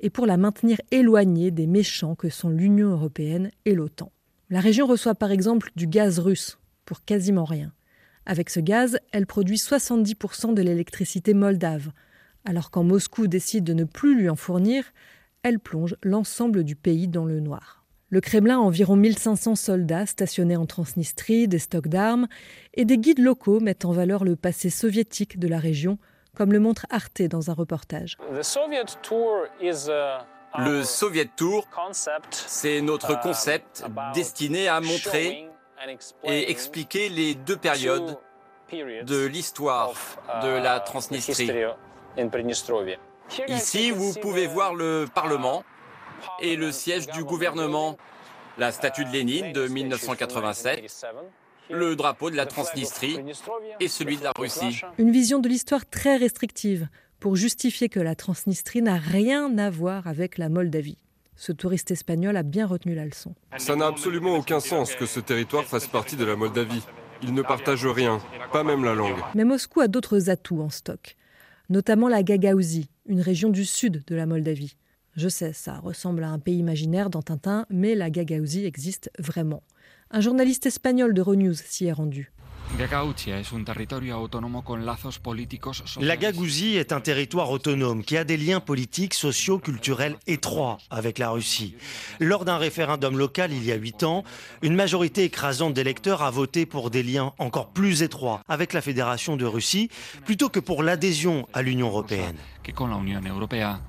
et 0.00 0.10
pour 0.10 0.26
la 0.26 0.36
maintenir 0.36 0.80
éloignée 0.90 1.52
des 1.52 1.68
méchants 1.68 2.16
que 2.16 2.28
sont 2.28 2.50
l'Union 2.50 2.90
européenne 2.90 3.50
et 3.64 3.74
l'OTAN. 3.74 4.10
La 4.50 4.60
région 4.60 4.86
reçoit 4.86 5.14
par 5.14 5.30
exemple 5.30 5.70
du 5.76 5.86
gaz 5.86 6.18
russe 6.18 6.58
pour 6.84 7.04
quasiment 7.04 7.44
rien. 7.44 7.72
Avec 8.26 8.50
ce 8.50 8.60
gaz, 8.60 8.98
elle 9.12 9.26
produit 9.26 9.56
70% 9.56 10.54
de 10.54 10.62
l'électricité 10.62 11.34
moldave, 11.34 11.90
alors 12.46 12.70
quand 12.70 12.82
Moscou 12.82 13.26
décide 13.26 13.64
de 13.64 13.72
ne 13.72 13.84
plus 13.84 14.16
lui 14.16 14.28
en 14.28 14.36
fournir, 14.36 14.84
elle 15.42 15.58
plonge 15.58 15.96
l'ensemble 16.02 16.62
du 16.62 16.76
pays 16.76 17.08
dans 17.08 17.24
le 17.24 17.40
noir. 17.40 17.84
Le 18.10 18.20
Kremlin 18.20 18.56
a 18.56 18.60
environ 18.60 18.96
1500 18.96 19.56
soldats 19.56 20.06
stationnés 20.06 20.56
en 20.56 20.66
Transnistrie, 20.66 21.48
des 21.48 21.58
stocks 21.58 21.88
d'armes, 21.88 22.28
et 22.74 22.84
des 22.84 22.98
guides 22.98 23.18
locaux 23.18 23.60
mettent 23.60 23.86
en 23.86 23.92
valeur 23.92 24.24
le 24.24 24.36
passé 24.36 24.70
soviétique 24.70 25.38
de 25.38 25.48
la 25.48 25.58
région, 25.58 25.98
comme 26.34 26.52
le 26.52 26.60
montre 26.60 26.86
Arte 26.90 27.22
dans 27.22 27.50
un 27.50 27.54
reportage. 27.54 28.18
Le 28.30 28.42
Soviet 30.84 31.30
Tour, 31.36 31.66
c'est 32.30 32.80
notre 32.80 33.20
concept 33.20 33.84
destiné 34.14 34.68
à 34.68 34.80
montrer 34.80 35.48
et 36.24 36.50
expliquer 36.50 37.08
les 37.08 37.34
deux 37.34 37.56
périodes 37.56 38.18
de 38.72 39.26
l'histoire 39.26 39.94
de 40.42 40.48
la 40.48 40.80
Transnistrie. 40.80 41.50
Ici, 43.48 43.90
vous 43.90 44.12
pouvez 44.14 44.46
voir 44.46 44.74
le 44.74 45.06
Parlement 45.12 45.64
et 46.40 46.56
le 46.56 46.72
siège 46.72 47.06
du 47.08 47.24
gouvernement, 47.24 47.96
la 48.58 48.72
statue 48.72 49.04
de 49.04 49.10
Lénine 49.10 49.52
de 49.52 49.66
1987, 49.66 51.06
le 51.70 51.96
drapeau 51.96 52.30
de 52.30 52.36
la 52.36 52.46
Transnistrie 52.46 53.18
et 53.80 53.88
celui 53.88 54.16
de 54.16 54.24
la 54.24 54.32
Russie. 54.36 54.82
Une 54.98 55.10
vision 55.10 55.38
de 55.38 55.48
l'histoire 55.48 55.86
très 55.86 56.16
restrictive 56.16 56.88
pour 57.20 57.36
justifier 57.36 57.88
que 57.88 58.00
la 58.00 58.14
Transnistrie 58.14 58.82
n'a 58.82 58.96
rien 58.96 59.56
à 59.58 59.70
voir 59.70 60.06
avec 60.06 60.38
la 60.38 60.48
Moldavie. 60.48 61.03
Ce 61.36 61.52
touriste 61.52 61.90
espagnol 61.90 62.36
a 62.36 62.42
bien 62.42 62.66
retenu 62.66 62.94
la 62.94 63.04
leçon. 63.04 63.34
Ça 63.58 63.76
n'a 63.76 63.86
absolument 63.86 64.36
aucun 64.36 64.60
sens 64.60 64.94
que 64.94 65.06
ce 65.06 65.20
territoire 65.20 65.64
fasse 65.64 65.88
partie 65.88 66.16
de 66.16 66.24
la 66.24 66.36
Moldavie. 66.36 66.82
Ils 67.22 67.34
ne 67.34 67.42
partagent 67.42 67.86
rien, 67.86 68.20
pas 68.52 68.64
même 68.64 68.84
la 68.84 68.94
langue. 68.94 69.18
Mais 69.34 69.44
Moscou 69.44 69.80
a 69.80 69.88
d'autres 69.88 70.30
atouts 70.30 70.60
en 70.60 70.70
stock 70.70 71.16
notamment 71.68 72.08
la 72.08 72.22
Gagaouzie, 72.22 72.88
une 73.06 73.20
région 73.20 73.50
du 73.50 73.64
sud 73.64 74.04
de 74.06 74.14
la 74.14 74.26
Moldavie. 74.26 74.76
Je 75.16 75.28
sais, 75.28 75.52
ça 75.52 75.78
ressemble 75.78 76.24
à 76.24 76.30
un 76.30 76.38
pays 76.38 76.58
imaginaire 76.58 77.10
dans 77.10 77.22
Tintin, 77.22 77.66
mais 77.70 77.94
la 77.94 78.10
Gagaouzie 78.10 78.64
existe 78.64 79.10
vraiment. 79.18 79.62
Un 80.10 80.20
journaliste 80.20 80.66
espagnol 80.66 81.14
de 81.14 81.22
Renews 81.22 81.54
s'y 81.54 81.86
est 81.86 81.92
rendu. 81.92 82.32
La 86.00 86.16
Gagouzie 86.16 86.76
est 86.76 86.92
un 86.92 87.00
territoire 87.00 87.50
autonome 87.50 88.02
qui 88.02 88.16
a 88.16 88.24
des 88.24 88.36
liens 88.36 88.58
politiques, 88.58 89.14
sociaux, 89.14 89.58
culturels 89.58 90.16
étroits 90.26 90.78
avec 90.90 91.18
la 91.18 91.30
Russie. 91.30 91.76
Lors 92.18 92.44
d'un 92.44 92.56
référendum 92.56 93.16
local 93.16 93.52
il 93.52 93.64
y 93.64 93.70
a 93.70 93.76
huit 93.76 94.02
ans, 94.02 94.24
une 94.62 94.74
majorité 94.74 95.22
écrasante 95.22 95.74
d'électeurs 95.74 96.22
a 96.22 96.30
voté 96.32 96.66
pour 96.66 96.90
des 96.90 97.04
liens 97.04 97.32
encore 97.38 97.68
plus 97.68 98.02
étroits 98.02 98.40
avec 98.48 98.72
la 98.72 98.80
Fédération 98.80 99.36
de 99.36 99.44
Russie 99.44 99.88
plutôt 100.24 100.48
que 100.48 100.60
pour 100.60 100.82
l'adhésion 100.82 101.46
à 101.52 101.62
l'Union 101.62 101.86
européenne. 101.88 102.36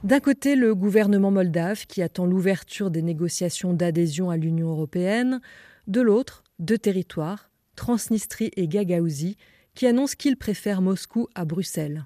D'un 0.04 0.20
côté, 0.20 0.56
le 0.56 0.76
gouvernement 0.76 1.32
moldave 1.32 1.88
qui 1.88 2.04
attend 2.04 2.26
l'ouverture 2.26 2.92
des 2.92 3.02
négociations 3.02 3.74
d'adhésion 3.74 4.30
à 4.30 4.38
l'Union 4.38 4.70
européenne, 4.70 5.42
de 5.88 6.02
l'autre, 6.02 6.44
deux 6.60 6.78
territoires 6.78 7.50
Transnistrie 7.76 8.52
et 8.56 8.68
Gagaouzie, 8.68 9.38
qui 9.76 9.86
annoncent 9.88 10.16
qu'ils 10.18 10.38
préfèrent 10.38 10.82
Moscou 10.82 11.28
à 11.36 11.46
Bruxelles. 11.46 12.06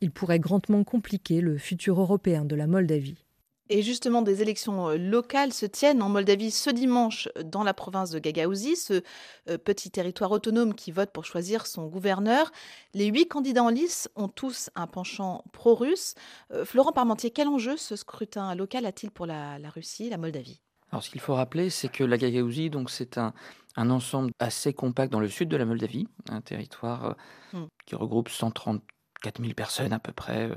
Il 0.00 0.10
pourrait 0.10 0.38
grandement 0.38 0.84
compliquer 0.84 1.40
le 1.40 1.58
futur 1.58 2.00
européen 2.00 2.44
de 2.44 2.54
la 2.54 2.66
Moldavie. 2.66 3.24
Et 3.68 3.82
justement, 3.82 4.22
des 4.22 4.42
élections 4.42 4.90
euh, 4.90 4.96
locales 4.96 5.52
se 5.52 5.66
tiennent 5.66 6.00
en 6.00 6.08
Moldavie 6.08 6.52
ce 6.52 6.70
dimanche 6.70 7.28
dans 7.44 7.64
la 7.64 7.74
province 7.74 8.10
de 8.10 8.20
Gagaouzie, 8.20 8.76
ce 8.76 9.02
euh, 9.48 9.58
petit 9.58 9.90
territoire 9.90 10.30
autonome 10.30 10.74
qui 10.74 10.92
vote 10.92 11.10
pour 11.10 11.24
choisir 11.24 11.66
son 11.66 11.86
gouverneur. 11.86 12.52
Les 12.94 13.06
huit 13.06 13.26
candidats 13.26 13.64
en 13.64 13.70
lice 13.70 14.08
ont 14.14 14.28
tous 14.28 14.70
un 14.76 14.86
penchant 14.86 15.42
pro-russe. 15.52 16.14
Euh, 16.52 16.64
Florent 16.64 16.92
Parmentier, 16.92 17.32
quel 17.32 17.48
enjeu 17.48 17.76
ce 17.76 17.96
scrutin 17.96 18.54
local 18.54 18.86
a-t-il 18.86 19.10
pour 19.10 19.26
la, 19.26 19.58
la 19.58 19.70
Russie, 19.70 20.10
la 20.10 20.18
Moldavie? 20.18 20.60
Alors, 20.92 21.02
ce 21.02 21.10
qu'il 21.10 21.20
faut 21.20 21.34
rappeler, 21.34 21.68
c'est 21.68 21.88
que 21.88 22.04
la 22.04 22.16
Gagaouzie, 22.16 22.70
donc, 22.70 22.90
c'est 22.90 23.18
un, 23.18 23.34
un 23.76 23.90
ensemble 23.90 24.32
assez 24.38 24.72
compact 24.72 25.12
dans 25.12 25.20
le 25.20 25.28
sud 25.28 25.48
de 25.48 25.56
la 25.56 25.64
Moldavie, 25.64 26.08
un 26.28 26.40
territoire 26.40 27.16
euh, 27.54 27.58
mmh. 27.58 27.66
qui 27.86 27.94
regroupe 27.94 28.28
134 28.28 29.40
000 29.40 29.54
personnes 29.54 29.92
à 29.92 29.98
peu 29.98 30.12
près, 30.12 30.50
euh, 30.50 30.54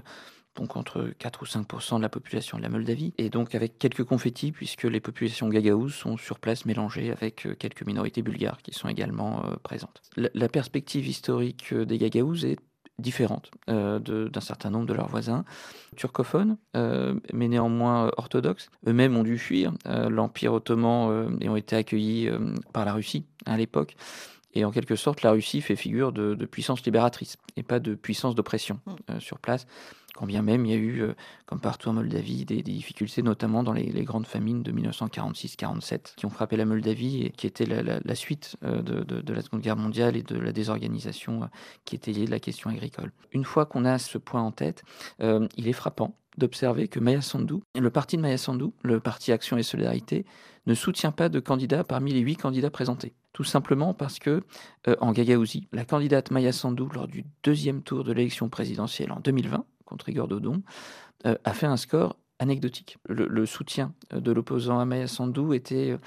donc 0.55 0.75
entre 0.75 1.13
4 1.19 1.41
ou 1.41 1.45
5% 1.45 1.97
de 1.97 2.01
la 2.01 2.09
population 2.09 2.57
de 2.57 2.63
la 2.63 2.69
Moldavie, 2.69 3.13
et 3.17 3.29
donc 3.29 3.55
avec 3.55 3.77
quelques 3.77 4.03
confettis, 4.03 4.51
puisque 4.51 4.83
les 4.83 4.99
populations 4.99 5.49
gagaouses 5.49 5.93
sont 5.93 6.17
sur 6.17 6.39
place 6.39 6.65
mélangées 6.65 7.11
avec 7.11 7.45
euh, 7.45 7.55
quelques 7.55 7.85
minorités 7.85 8.21
bulgares 8.21 8.61
qui 8.61 8.73
sont 8.73 8.87
également 8.87 9.43
présentes. 9.63 10.01
La, 10.15 10.29
la, 10.33 10.49
perspective 10.49 11.07
historique 11.07 11.73
des 11.73 11.97
gagaouses 11.97 12.45
est 12.45 12.57
différentes 12.99 13.51
euh, 13.69 13.99
d'un 13.99 14.41
certain 14.41 14.69
nombre 14.69 14.85
de 14.85 14.93
leurs 14.93 15.07
voisins 15.07 15.45
turcophones, 15.95 16.57
euh, 16.75 17.15
mais 17.33 17.47
néanmoins 17.47 18.11
orthodoxes. 18.17 18.69
Eux-mêmes 18.87 19.17
ont 19.17 19.23
dû 19.23 19.37
fuir 19.37 19.73
euh, 19.87 20.09
l'Empire 20.09 20.53
ottoman 20.53 21.37
et 21.41 21.49
ont 21.49 21.55
été 21.55 21.75
accueillis 21.75 22.29
par 22.73 22.85
la 22.85 22.93
Russie 22.93 23.25
à 23.45 23.57
l'époque. 23.57 23.95
Et 24.53 24.65
en 24.65 24.71
quelque 24.71 24.95
sorte, 24.95 25.21
la 25.21 25.31
Russie 25.31 25.61
fait 25.61 25.75
figure 25.75 26.11
de, 26.11 26.33
puissance 26.45 26.83
libératrice 26.83 27.37
et 27.55 27.63
pas 27.63 27.79
de 27.79 27.95
puissance 27.95 28.35
d'oppression 28.35 28.79
mm. 29.07 29.19
sur 29.19 29.39
place 29.39 29.67
quand 30.19 30.25
bien 30.25 30.41
même 30.41 30.65
il 30.65 30.71
y 30.71 30.75
a 30.75 30.77
eu, 30.77 31.01
euh, 31.01 31.13
comme 31.45 31.61
partout 31.61 31.87
en 31.87 31.93
Moldavie, 31.93 32.43
des, 32.43 32.61
difficultés, 32.61 33.21
notamment 33.21 33.63
dans 33.63 33.71
les, 33.71 34.03
grandes 34.03 34.27
famines 34.27 34.63
de 34.63 34.71
1946-47, 34.73 36.15
qui 36.17 36.25
ont 36.25 36.29
frappé 36.29 36.57
la 36.57 36.65
Moldavie 36.65 37.23
et 37.23 37.29
qui 37.29 37.47
étaient 37.47 37.65
la, 37.65 38.15
suite 38.15 38.57
euh, 38.65 38.81
de, 38.81 39.33
la 39.33 39.41
Seconde 39.41 39.61
Guerre 39.61 39.77
mondiale 39.77 40.17
et 40.17 40.23
de 40.23 40.37
la 40.37 40.51
désorganisation 40.51 41.43
euh, 41.43 41.45
qui 41.85 41.95
était 41.95 42.11
liée 42.11 42.25
de 42.25 42.31
la 42.31 42.41
question 42.41 42.69
agricole. 42.69 43.13
Une 43.31 43.45
fois 43.45 43.65
qu'on 43.65 43.85
a 43.85 43.97
ce 43.97 44.17
point 44.17 44.41
en 44.41 44.51
tête, 44.51 44.83
il 45.19 45.67
est 45.67 45.73
frappant 45.73 46.15
d'observer 46.37 46.89
que 46.89 46.99
Maya 46.99 47.21
Sandu, 47.21 47.55
le 47.79 47.89
parti 47.89 48.17
de 48.17 48.21
Maya 48.21 48.37
Sandu, 48.37 48.65
le 48.83 48.99
parti 48.99 49.31
Action 49.31 49.57
et 49.57 49.63
Solidarité, 49.63 50.25
ne 50.65 50.73
soutient 50.73 51.11
pas 51.11 51.29
de 51.29 51.39
candidat 51.39 51.85
parmi 51.85 52.11
les 52.11 52.19
huit 52.19 52.35
candidats 52.35 52.69
présentés. 52.69 53.13
Tout 53.33 53.43
simplement 53.43 53.93
parce 53.93 54.19
que, 54.19 54.43
en 54.99 55.11
Gagaouzi, 55.11 55.67
la 55.71 55.85
candidate 55.85 56.31
Maya 56.31 56.51
Sandu, 56.51 56.83
lors 56.93 57.07
du 57.07 57.25
deuxième 57.43 57.83
tour 57.83 58.03
de 58.03 58.11
l'élection 58.11 58.49
présidentielle 58.49 59.11
en 59.11 59.19
2020, 59.19 59.65
contre 59.89 60.09
Igor 60.09 60.27
Dodon, 60.27 60.61
euh, 61.25 61.35
a 61.43 61.53
fait 61.53 61.65
un 61.65 61.77
score 61.77 62.17
anecdotique. 62.39 62.97
Le, 63.07 63.45
soutien 63.45 63.93
euh, 64.13 64.19
de 64.19 64.31
l'opposant 64.31 64.79
Amaya 64.79 65.07
Sandou 65.07 65.53
était 65.53 65.97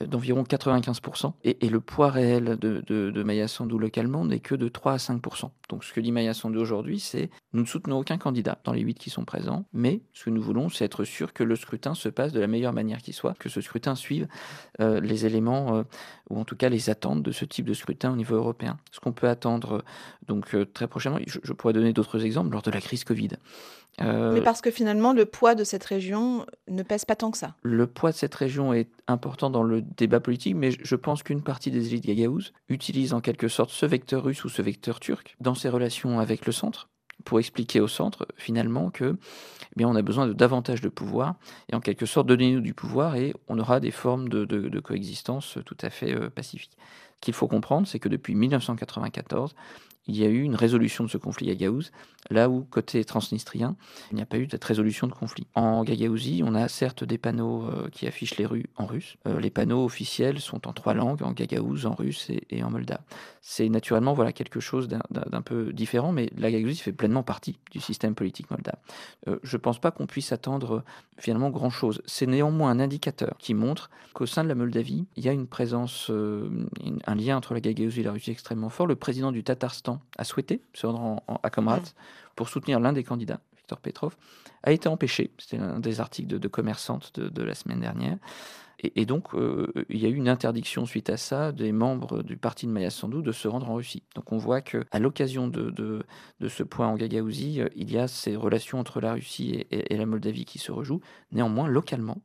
euh, 0.00 0.06
d'environ 0.06 0.42
95%, 0.42 1.32
et, 1.44 1.68
le 1.68 1.80
poids 1.80 2.10
réel 2.10 2.56
de, 2.58 3.22
Maya 3.22 3.48
Sandou 3.48 3.78
localement 3.78 4.24
n'est 4.24 4.38
que 4.38 4.54
de 4.54 4.68
3 4.68 4.92
à 4.92 4.96
5%. 4.96 5.50
Donc 5.70 5.84
ce 5.84 5.92
que 5.92 6.00
dit 6.00 6.12
Maya 6.12 6.34
Sandou 6.34 6.60
aujourd'hui, 6.60 7.00
c'est 7.00 7.30
nous 7.52 7.62
ne 7.62 7.66
soutenons 7.66 7.98
aucun 7.98 8.18
candidat 8.18 8.58
dans 8.64 8.72
les 8.72 8.82
8 8.82 8.94
qui 8.94 9.10
sont 9.10 9.24
présents, 9.24 9.64
mais 9.72 10.02
ce 10.12 10.26
que 10.26 10.30
nous 10.30 10.42
voulons, 10.42 10.68
c'est 10.68 10.84
être 10.84 11.04
sûr 11.04 11.32
que 11.32 11.42
le 11.42 11.56
scrutin 11.56 11.94
se 11.94 12.08
passe 12.08 12.32
de 12.32 12.40
la 12.40 12.46
meilleure 12.46 12.72
manière 12.74 12.98
qui 12.98 13.12
soit, 13.12 13.34
que 13.34 13.48
ce 13.48 13.60
scrutin 13.60 13.94
suive 13.94 14.28
les 14.78 15.26
éléments, 15.26 15.84
ou 16.30 16.38
en 16.38 16.44
tout 16.44 16.56
cas 16.56 16.68
les 16.68 16.90
attentes 16.90 17.22
de 17.22 17.32
ce 17.32 17.44
type 17.44 17.66
de 17.66 17.74
scrutin 17.74 18.12
au 18.12 18.16
niveau 18.16 18.36
européen. 18.36 18.78
Ce 18.92 19.00
qu'on 19.00 19.12
peut 19.12 19.28
attendre 19.28 19.84
donc 20.26 20.54
très 20.72 20.86
prochainement, 20.86 21.18
je 21.26 21.52
pourrais 21.52 21.72
donner 21.72 21.92
d'autres 21.92 22.24
exemples 22.24 22.52
lors 22.52 22.62
de 22.62 22.70
la 22.70 22.80
crise 22.80 23.04
Covid. 23.04 23.30
Euh, 24.00 24.32
Mais 24.32 24.42
parce 24.42 24.60
que 24.60 24.70
finalement, 24.70 25.12
le 25.12 25.24
poids 25.24 25.54
de 25.54 25.64
cette 25.64 25.84
région 25.84 26.46
ne 26.68 26.82
pèse 26.82 27.04
pas 27.04 27.16
tant 27.16 27.30
que 27.30 27.38
ça. 27.38 27.54
Le 27.62 27.86
poids 27.86 28.12
de 28.12 28.16
cette 28.16 28.34
région 28.34 28.72
est 28.72 28.88
important 29.06 29.50
dans 29.50 29.62
le 29.62 29.82
débat 29.82 30.20
politique, 30.20 30.54
mais 30.54 30.70
je 30.70 30.96
pense 30.96 31.22
qu'une 31.22 31.42
partie 31.42 31.70
des 31.70 31.88
élites 31.88 32.06
gagaouzes 32.06 32.52
utilise 32.68 33.14
en 33.14 33.20
quelque 33.20 33.48
sorte 33.48 33.70
ce 33.70 33.86
vecteur 33.86 34.24
russe 34.24 34.44
ou 34.44 34.48
ce 34.48 34.62
vecteur 34.62 35.00
turc 35.00 35.36
dans 35.40 35.54
ses 35.54 35.68
relations 35.68 36.20
avec 36.20 36.46
le 36.46 36.52
centre 36.52 36.88
pour 37.24 37.38
expliquer 37.38 37.80
au 37.80 37.88
centre 37.88 38.26
finalement 38.36 38.90
que 38.90 39.16
eh 39.16 39.74
bien, 39.76 39.88
on 39.88 39.96
a 39.96 40.02
besoin 40.02 40.26
de 40.26 40.32
davantage 40.32 40.80
de 40.80 40.88
pouvoir 40.88 41.34
et 41.70 41.74
en 41.74 41.80
quelque 41.80 42.06
sorte 42.06 42.26
donnez-nous 42.26 42.60
du 42.60 42.74
pouvoir 42.74 43.16
et 43.16 43.34
on 43.48 43.58
aura 43.58 43.80
des 43.80 43.90
formes 43.90 44.28
de, 44.28 44.80
coexistence 44.80 45.58
tout 45.66 45.76
à 45.82 45.90
fait 45.90 46.14
euh, 46.14 46.30
pacifiques. 46.30 46.76
Ce 47.16 47.20
qu'il 47.20 47.34
faut 47.34 47.48
comprendre, 47.48 47.86
c'est 47.88 47.98
que 47.98 48.08
depuis 48.08 48.34
1994, 48.36 49.54
il 50.08 50.16
y 50.16 50.24
a 50.24 50.28
eu 50.28 50.42
une 50.42 50.56
résolution 50.56 51.04
de 51.04 51.10
ce 51.10 51.18
conflit 51.18 51.46
Gagaouz, 51.46 51.92
là 52.30 52.48
où, 52.48 52.62
côté 52.62 53.04
transnistrien, 53.04 53.76
il 54.10 54.16
n'y 54.16 54.22
a 54.22 54.26
pas 54.26 54.38
eu 54.38 54.46
de 54.46 54.58
résolution 54.60 55.06
de 55.06 55.12
conflit. 55.12 55.46
En 55.54 55.84
Gagaouzie, 55.84 56.42
on 56.44 56.54
a 56.54 56.66
certes 56.68 57.04
des 57.04 57.18
panneaux 57.18 57.64
euh, 57.64 57.88
qui 57.90 58.06
affichent 58.06 58.36
les 58.36 58.46
rues 58.46 58.66
en 58.76 58.86
russe. 58.86 59.16
Euh, 59.26 59.38
les 59.38 59.50
panneaux 59.50 59.84
officiels 59.84 60.40
sont 60.40 60.66
en 60.66 60.72
trois 60.72 60.94
langues, 60.94 61.22
en 61.22 61.32
Gagaouz, 61.32 61.86
en 61.86 61.94
russe 61.94 62.30
et, 62.50 62.62
en 62.62 62.70
moldave. 62.70 63.00
C'est 63.42 63.68
naturellement 63.68 64.14
voilà, 64.14 64.32
quelque 64.32 64.60
chose 64.60 64.88
d'un 64.88 65.42
peu 65.42 65.72
différent, 65.72 66.12
mais 66.12 66.30
la 66.36 66.50
Gagaouzie 66.50 66.80
fait 66.80 66.92
pleinement 66.92 67.22
partie 67.22 67.58
du 67.70 67.80
système 67.80 68.14
politique 68.14 68.50
moldave. 68.50 68.78
Euh, 69.28 69.38
je 69.42 69.56
ne 69.56 69.60
pense 69.60 69.78
pas 69.78 69.90
qu'on 69.90 70.06
puisse 70.06 70.32
attendre 70.32 70.84
finalement 71.18 71.50
grand-chose. 71.50 72.02
C'est 72.06 72.26
néanmoins 72.26 72.70
un 72.70 72.80
indicateur 72.80 73.36
qui 73.38 73.54
montre 73.54 73.90
qu'au 74.14 74.26
sein 74.26 74.42
de 74.42 74.48
la 74.48 74.54
Moldavie, 74.54 75.06
il 75.16 75.24
y 75.24 75.28
a 75.28 75.32
une 75.32 75.46
présence, 75.46 76.10
un 76.10 77.14
lien 77.14 77.36
entre 77.36 77.54
la 77.54 77.60
Gagaouzie 77.60 78.00
et 78.00 78.04
la 78.04 78.12
Russie 78.12 78.30
extrêmement 78.30 78.68
fort. 78.70 78.86
Le 78.86 78.96
président 78.96 79.32
du 79.32 79.44
Tatarstan 79.44 79.97
a 80.16 80.24
souhaité 80.24 80.60
se 80.74 80.86
rendre 80.86 81.22
à 81.42 81.50
Comrat 81.50 81.82
pour 82.36 82.48
soutenir 82.48 82.80
l'un 82.80 82.92
des 82.92 83.04
candidats, 83.04 83.40
Victor 83.56 83.78
Petrov, 83.80 84.16
a 84.62 84.72
été 84.72 84.88
empêché. 84.88 85.30
C'était 85.38 85.58
un 85.58 85.80
des 85.80 86.00
articles 86.00 86.28
de, 86.28 86.38
de 86.38 86.48
Commerçante 86.48 87.18
de, 87.18 87.42
la 87.42 87.54
semaine 87.54 87.80
dernière. 87.80 88.16
Et, 88.80 89.06
donc, 89.06 89.34
euh, 89.34 89.72
il 89.88 89.98
y 89.98 90.06
a 90.06 90.08
eu 90.08 90.14
une 90.14 90.28
interdiction 90.28 90.86
suite 90.86 91.10
à 91.10 91.16
ça 91.16 91.50
des 91.50 91.72
membres 91.72 92.22
du 92.22 92.36
parti 92.36 92.66
de 92.66 92.70
Maya 92.70 92.90
Sandu 92.90 93.22
de 93.22 93.32
se 93.32 93.48
rendre 93.48 93.68
en 93.68 93.74
Russie. 93.74 94.04
Donc, 94.14 94.30
on 94.30 94.38
voit 94.38 94.60
qu'à 94.60 94.98
l'occasion 95.00 95.48
de, 95.48 95.70
de, 95.70 96.48
ce 96.48 96.62
point 96.62 96.86
en 96.86 96.94
Gagaouzie, 96.94 97.60
euh, 97.60 97.68
il 97.74 97.90
y 97.90 97.98
a 97.98 98.06
ces 98.06 98.36
relations 98.36 98.78
entre 98.78 99.00
la 99.00 99.14
Russie 99.14 99.66
et, 99.72 99.96
la 99.96 100.06
Moldavie 100.06 100.44
qui 100.44 100.60
se 100.60 100.70
rejouent. 100.70 101.00
Néanmoins, 101.32 101.66
localement, 101.66 102.18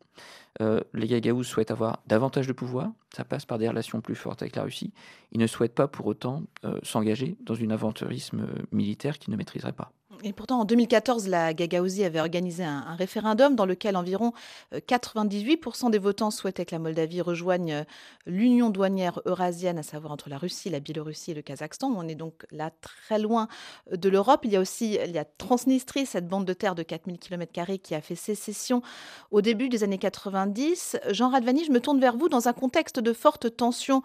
euh, 0.62 0.80
les 0.94 1.08
Gagaous 1.08 1.44
souhaitent 1.44 1.72
avoir 1.72 2.04
davantage 2.06 2.46
de 2.46 2.54
pouvoir, 2.54 2.92
ça 3.16 3.26
passe 3.26 3.46
par 3.46 3.58
des 3.58 3.68
relations 3.68 4.02
plus 4.02 4.16
fortes 4.16 4.44
avec 4.44 4.56
la 4.56 4.64
Russie. 4.64 4.94
Ils 5.32 5.40
ne 5.40 5.48
souhaitent 5.48 5.74
pas 5.74 5.88
pour 5.88 6.06
autant 6.06 6.44
s'engager 6.84 7.36
dans 7.42 7.56
un 7.56 7.72
aventurisme 7.72 8.46
militaire 8.72 9.18
qu'ils 9.18 9.32
ne 9.32 9.38
maîtriseraient 9.38 9.74
pas. 9.74 9.92
Et 10.26 10.32
pourtant, 10.32 10.62
en 10.62 10.66
2014, 10.66 11.28
la 11.28 11.54
Gagaouzie 11.54 12.06
avait 12.06 12.22
organisé 12.22 12.64
un, 12.64 12.96
référendum 12.96 13.58
dans 13.58 13.66
lequel 13.66 13.98
environ 13.98 14.32
98% 14.74 15.88
euh, 15.88 15.90
des 15.90 15.98
votants 15.98 16.32
souhaitaient 16.32 16.66
que 16.66 16.74
la 16.74 16.80
Moldavie 16.80 17.20
rejoigne 17.20 17.74
euh, 17.74 17.84
l'union 18.26 18.70
douanière 18.70 19.20
eurasienne, 19.26 19.78
à 19.78 19.84
savoir 19.84 20.14
entre 20.14 20.30
la 20.30 20.38
Russie, 20.38 20.70
la 20.70 20.80
Biélorussie 20.80 21.32
et 21.32 21.34
le 21.34 21.42
Kazakhstan. 21.42 21.92
On 21.94 22.08
est 22.08 22.16
donc 22.16 22.46
là 22.52 22.72
très 22.80 23.20
loin 23.20 23.50
euh, 23.92 23.98
de 23.98 24.08
l'Europe. 24.08 24.46
Il 24.46 24.52
y 24.52 24.56
a 24.56 24.62
aussi 24.62 24.98
il 25.06 25.12
y 25.12 25.18
a 25.18 25.26
Transnistrie, 25.26 26.06
cette 26.06 26.30
bande 26.30 26.46
de 26.46 26.54
terre 26.54 26.76
de 26.76 26.84
4000 26.84 27.20
km 27.20 27.52
qui 27.82 27.94
a 27.94 28.00
fait 28.00 28.16
sécession 28.16 28.82
au 29.30 29.42
début 29.42 29.68
des 29.68 29.84
années 29.84 29.98
90. 29.98 31.00
Jean 31.10 31.32
Radvani, 31.32 31.66
je 31.66 31.72
me 31.72 31.82
tourne 31.82 32.00
vers 32.00 32.16
vous 32.16 32.30
dans 32.30 32.48
un 32.48 32.54
contexte 32.54 33.00
de 33.00 33.12
forte 33.12 33.58
tension 33.58 34.04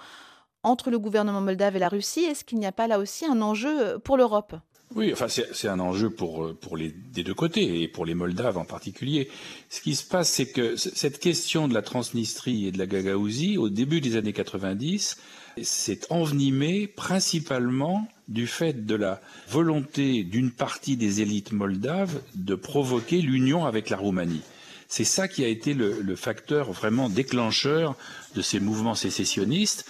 entre 0.64 0.90
le 0.90 0.98
gouvernement 0.98 1.40
moldave 1.40 1.76
et 1.76 1.78
la 1.78 1.88
Russie. 1.88 2.24
Est-ce 2.24 2.44
qu'il 2.44 2.58
n'y 2.58 2.66
a 2.66 2.72
pas 2.72 2.88
là 2.88 2.98
aussi 2.98 3.24
un 3.24 3.40
enjeu 3.40 4.00
pour 4.00 4.16
l'Europe? 4.16 4.56
Oui, 4.94 5.12
enfin 5.12 5.26
c'est 5.28 5.68
un 5.68 5.80
enjeu 5.80 6.08
pour 6.08 6.54
pour 6.56 6.76
les 6.76 6.88
des 6.88 7.22
deux 7.22 7.34
côtés 7.34 7.82
et 7.82 7.88
pour 7.88 8.06
les 8.06 8.14
Moldaves 8.14 8.56
en 8.56 8.64
particulier. 8.64 9.28
Ce 9.68 9.80
qui 9.80 9.94
se 9.94 10.04
passe, 10.04 10.30
c'est 10.30 10.50
que 10.50 10.76
cette 10.76 11.18
question 11.18 11.68
de 11.68 11.74
la 11.74 11.82
Transnistrie 11.82 12.66
et 12.66 12.72
de 12.72 12.78
la 12.78 12.86
Gagaouzie, 12.86 13.58
au 13.58 13.68
début 13.68 14.00
des 14.00 14.16
années 14.16 14.32
90, 14.32 15.18
s'est 15.62 16.00
envenimée 16.10 16.86
principalement 16.86 18.08
du 18.28 18.46
fait 18.46 18.86
de 18.86 18.94
la 18.94 19.20
volonté 19.48 20.24
d'une 20.24 20.50
partie 20.50 20.96
des 20.96 21.20
élites 21.20 21.52
moldaves 21.52 22.20
de 22.34 22.54
provoquer 22.54 23.20
l'union 23.20 23.66
avec 23.66 23.90
la 23.90 23.96
Roumanie. 23.96 24.42
C'est 24.88 25.04
ça 25.04 25.28
qui 25.28 25.44
a 25.44 25.48
été 25.48 25.74
le, 25.74 26.16
facteur 26.16 26.72
vraiment 26.72 27.10
déclencheur 27.10 27.94
de 28.34 28.42
ces 28.42 28.58
mouvements 28.58 28.94
sécessionnistes 28.94 29.84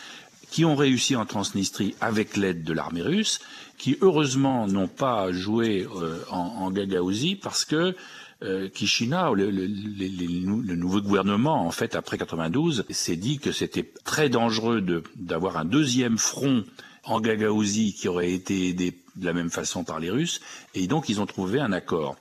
qui 0.50 0.64
ont 0.64 0.76
réussi 0.76 1.14
en 1.14 1.26
Transnistrie 1.26 1.94
avec 2.00 2.37
l'aide 2.37 2.64
de 2.64 2.72
l'armée 2.72 3.02
russe, 3.02 3.40
qui 3.78 3.96
heureusement 4.00 4.66
n'ont 4.66 4.88
pas 4.88 5.32
joué 5.32 5.86
euh, 5.96 6.22
en, 6.30 6.72
en, 6.72 7.36
parce 7.40 7.64
que 7.64 7.94
euh, 8.42 8.68
Kishina, 8.68 9.32
le, 9.32 9.50
le, 9.50 9.66
le, 9.66 10.76
nouveau 10.76 11.00
gouvernement, 11.00 11.66
en 11.66 11.70
fait, 11.70 11.96
après 11.96 12.18
92, 12.18 12.84
s'est 12.90 13.16
dit 13.16 13.38
que 13.38 13.50
c'était 13.50 13.90
très 14.04 14.28
dangereux 14.28 14.84
d'avoir 15.16 15.56
un 15.56 15.64
deuxième 15.64 16.18
front 16.18 16.64
en 17.04 17.20
Gagaouzie 17.20 17.94
qui 17.94 18.06
aurait 18.06 18.32
été 18.32 18.68
aidé 18.68 18.94
de 19.16 19.26
la 19.26 19.32
même 19.32 19.50
façon 19.50 19.82
par 19.82 19.98
les 19.98 20.10
Russes, 20.10 20.40
et 20.74 20.86
donc 20.86 21.08
ils 21.08 21.20
ont 21.20 21.26
trouvé 21.26 21.58
un 21.58 21.72
accord. 21.72 22.16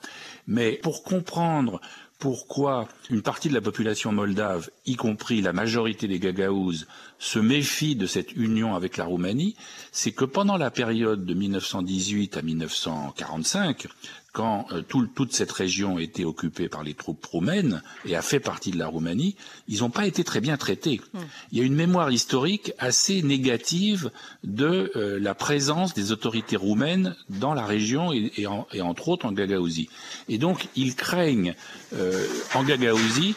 Mais 0.48 0.80
pour 0.82 1.04
comprendre 1.04 1.82
pourquoi 2.20 2.88
une 3.10 3.22
partie 3.22 3.50
de 3.50 3.54
la 3.54 3.62
population 3.62 4.12
moldave, 4.12 4.70
y 4.86 4.96
compris 4.96 5.42
la 5.42 5.54
majorité 5.54 6.08
des 6.08 6.20
Gagaouzes, 6.20 6.88
se 7.20 7.40
méfie 7.40 7.96
de 7.96 8.08
cette 8.08 8.36
union 8.36 8.76
avec 8.76 8.98
la 8.98 9.06
Roumanie, 9.06 9.56
c'est 9.92 10.12
que 10.12 10.26
pendant 10.26 10.58
la 10.58 10.72
période 10.72 11.26
de 11.26 11.34
1918 11.34 12.38
à 12.38 12.42
1945, 12.42 13.88
quand 14.38 14.68
euh, 14.72 14.84
toute 14.84 15.34
cette 15.34 15.52
région 15.52 15.98
était 15.98 16.24
occupée 16.24 16.70
par 16.70 16.84
les 16.84 16.94
troupes 16.94 17.26
roumaines 17.26 17.82
et 18.06 18.16
a 18.16 18.22
fait 18.22 18.40
partie 18.40 18.70
de 18.70 18.78
la 18.78 18.86
Roumanie, 18.86 19.36
ils 19.68 19.80
n'ont 19.80 19.90
pas 19.90 20.06
été 20.06 20.24
très 20.24 20.42
bien 20.42 20.58
traités. 20.58 21.02
Hmm. 21.14 21.22
Il 21.52 21.58
y 21.58 21.62
a 21.62 21.64
une 21.64 21.74
mémoire 21.74 22.12
historique 22.12 22.72
assez 22.78 23.24
négative 23.24 24.12
de 24.44 24.92
euh, 24.96 25.18
la 25.20 25.34
présence 25.34 25.96
des 25.96 26.12
autorités 26.12 26.56
roumaines 26.56 27.16
dans 27.30 27.56
la 27.56 27.66
région 27.66 28.14
et, 28.14 28.46
entre 28.46 29.10
autres 29.10 29.26
en 29.26 29.32
Gagaouzie. 29.32 29.90
Et 30.30 30.38
donc 30.38 30.68
ils 30.76 30.96
craignent 30.96 31.56
euh, 31.96 32.28
en 32.54 32.64
Gagaouzie 32.64 33.34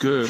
que 0.00 0.26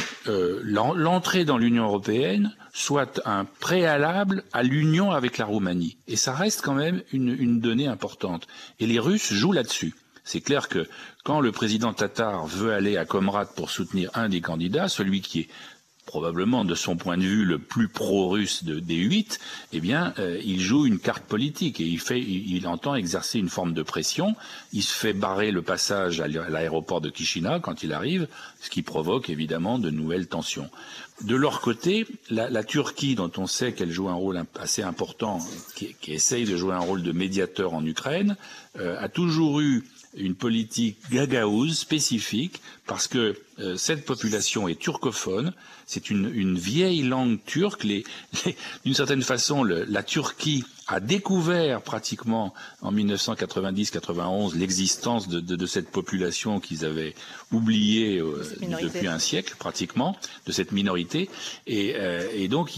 l'entrée 0.64 1.44
dans 1.44 1.56
l'Union 1.56 1.84
européenne 1.84 2.54
soit 2.72 3.22
un 3.24 3.44
préalable 3.44 4.42
à 4.52 4.64
l'union 4.64 5.12
avec 5.12 5.38
la 5.38 5.44
Roumanie. 5.44 5.96
Et 6.08 6.16
ça 6.16 6.34
reste 6.34 6.60
quand 6.60 6.74
même 6.74 7.02
une 7.12 7.60
donnée 7.60 7.86
importante. 7.86 8.48
Et 8.80 8.86
les 8.86 8.98
Russes 8.98 9.32
jouent 9.32 9.52
là-dessus. 9.52 9.94
C'est 10.30 10.40
clair 10.40 10.68
que 10.68 10.86
quand 11.24 11.40
le 11.40 11.50
président 11.50 11.92
tatar 11.92 12.46
veut 12.46 12.72
aller 12.72 12.96
à 12.96 13.04
Comrat 13.04 13.46
pour 13.46 13.68
soutenir 13.68 14.12
un 14.14 14.28
des 14.28 14.40
candidats, 14.40 14.86
celui 14.86 15.22
qui 15.22 15.40
est 15.40 15.48
probablement 16.06 16.64
de 16.64 16.76
son 16.76 16.96
point 16.96 17.16
de 17.16 17.24
vue 17.24 17.44
le 17.44 17.58
plus 17.58 17.88
pro-russe 17.88 18.62
des 18.62 18.94
huit, 18.94 19.40
eh 19.72 19.80
bien, 19.80 20.14
euh, 20.20 20.40
il 20.44 20.60
joue 20.60 20.86
une 20.86 21.00
carte 21.00 21.24
politique 21.24 21.80
et 21.80 21.84
il, 21.84 21.98
fait, 21.98 22.24
entend 22.64 22.94
exercer 22.94 23.40
une 23.40 23.48
forme 23.48 23.74
de 23.74 23.82
pression. 23.82 24.36
Il 24.72 24.84
se 24.84 24.94
fait 24.94 25.12
barrer 25.12 25.50
le 25.50 25.62
passage 25.62 26.20
à 26.20 26.28
l'aéroport 26.28 27.00
de 27.00 27.10
Chisinau 27.12 27.58
quand 27.60 27.82
il 27.82 27.92
arrive, 27.92 28.28
ce 28.60 28.70
qui 28.70 28.82
provoque 28.82 29.30
évidemment 29.30 29.80
de 29.80 29.90
nouvelles 29.90 30.28
tensions. 30.28 30.70
De 31.22 31.34
leur 31.34 31.60
côté, 31.60 32.06
la, 32.30 32.64
Turquie, 32.64 33.16
dont 33.16 33.32
on 33.36 33.46
sait 33.46 33.72
qu'elle 33.72 33.90
joue 33.90 34.08
un 34.08 34.14
rôle 34.14 34.42
assez 34.60 34.82
important, 34.82 35.40
qui, 35.74 35.94
essaye 36.08 36.44
de 36.44 36.56
jouer 36.56 36.74
un 36.74 36.78
rôle 36.78 37.02
de 37.02 37.12
médiateur 37.12 37.74
en 37.74 37.84
Ukraine, 37.84 38.36
euh, 38.78 38.96
a 39.00 39.08
toujours 39.08 39.60
eu 39.60 39.84
une 40.16 40.34
politique 40.34 40.98
gagaouze 41.10 41.78
spécifique 41.78 42.60
parce 42.90 43.06
que 43.06 43.36
euh, 43.60 43.76
cette 43.76 44.04
population 44.04 44.66
est 44.66 44.74
turcophone, 44.74 45.52
c'est 45.86 46.10
une, 46.10 46.58
vieille 46.58 47.02
langue 47.02 47.38
turque. 47.44 47.86
D'une 48.84 48.94
certaine 48.94 49.22
façon, 49.22 49.62
la 49.62 50.02
Turquie 50.02 50.64
a 50.88 50.98
découvert 50.98 51.82
pratiquement 51.82 52.52
en 52.82 52.92
1990-91 52.92 54.56
l'existence 54.56 55.28
de, 55.28 55.66
cette 55.66 55.90
population 55.90 56.58
qu'ils 56.58 56.84
avaient 56.84 57.14
oubliée 57.52 58.18
euh, 58.18 58.42
depuis 58.60 59.06
un 59.06 59.20
siècle 59.20 59.54
pratiquement, 59.56 60.16
de 60.46 60.52
cette 60.52 60.72
minorité. 60.72 61.30
Et, 61.68 61.94
euh, 61.96 62.48
donc, 62.48 62.72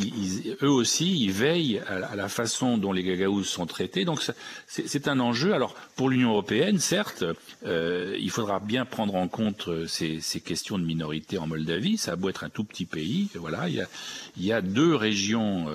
eux 0.62 0.68
aussi, 0.68 1.24
ils 1.24 1.32
veillent 1.32 1.80
à, 1.88 2.16
la 2.16 2.28
façon 2.28 2.76
dont 2.76 2.92
les 2.92 3.02
Gagaous 3.02 3.44
sont 3.44 3.66
traités. 3.66 4.04
Donc, 4.04 4.20
c'est 4.66 5.08
un 5.08 5.20
enjeu. 5.20 5.54
Alors, 5.54 5.74
pour 5.96 6.10
l'Union 6.10 6.30
européenne, 6.30 6.78
certes, 6.78 7.24
il 7.64 8.30
faudra 8.30 8.60
bien 8.60 8.84
prendre 8.84 9.14
en 9.14 9.28
compte 9.28 9.70
ces, 9.86 10.01
questions 10.44 10.78
de 10.78 10.84
minorité 10.84 11.38
en 11.38 11.46
Moldavie. 11.46 11.96
Ça 11.96 12.12
a 12.12 12.16
beau 12.16 12.28
être 12.28 12.44
un 12.44 12.50
tout 12.50 12.64
petit 12.64 12.86
pays. 12.86 13.28
Voilà, 13.34 13.68
il 13.68 13.86
y 14.38 14.52
a, 14.52 14.60
deux 14.62 14.94
régions 14.94 15.66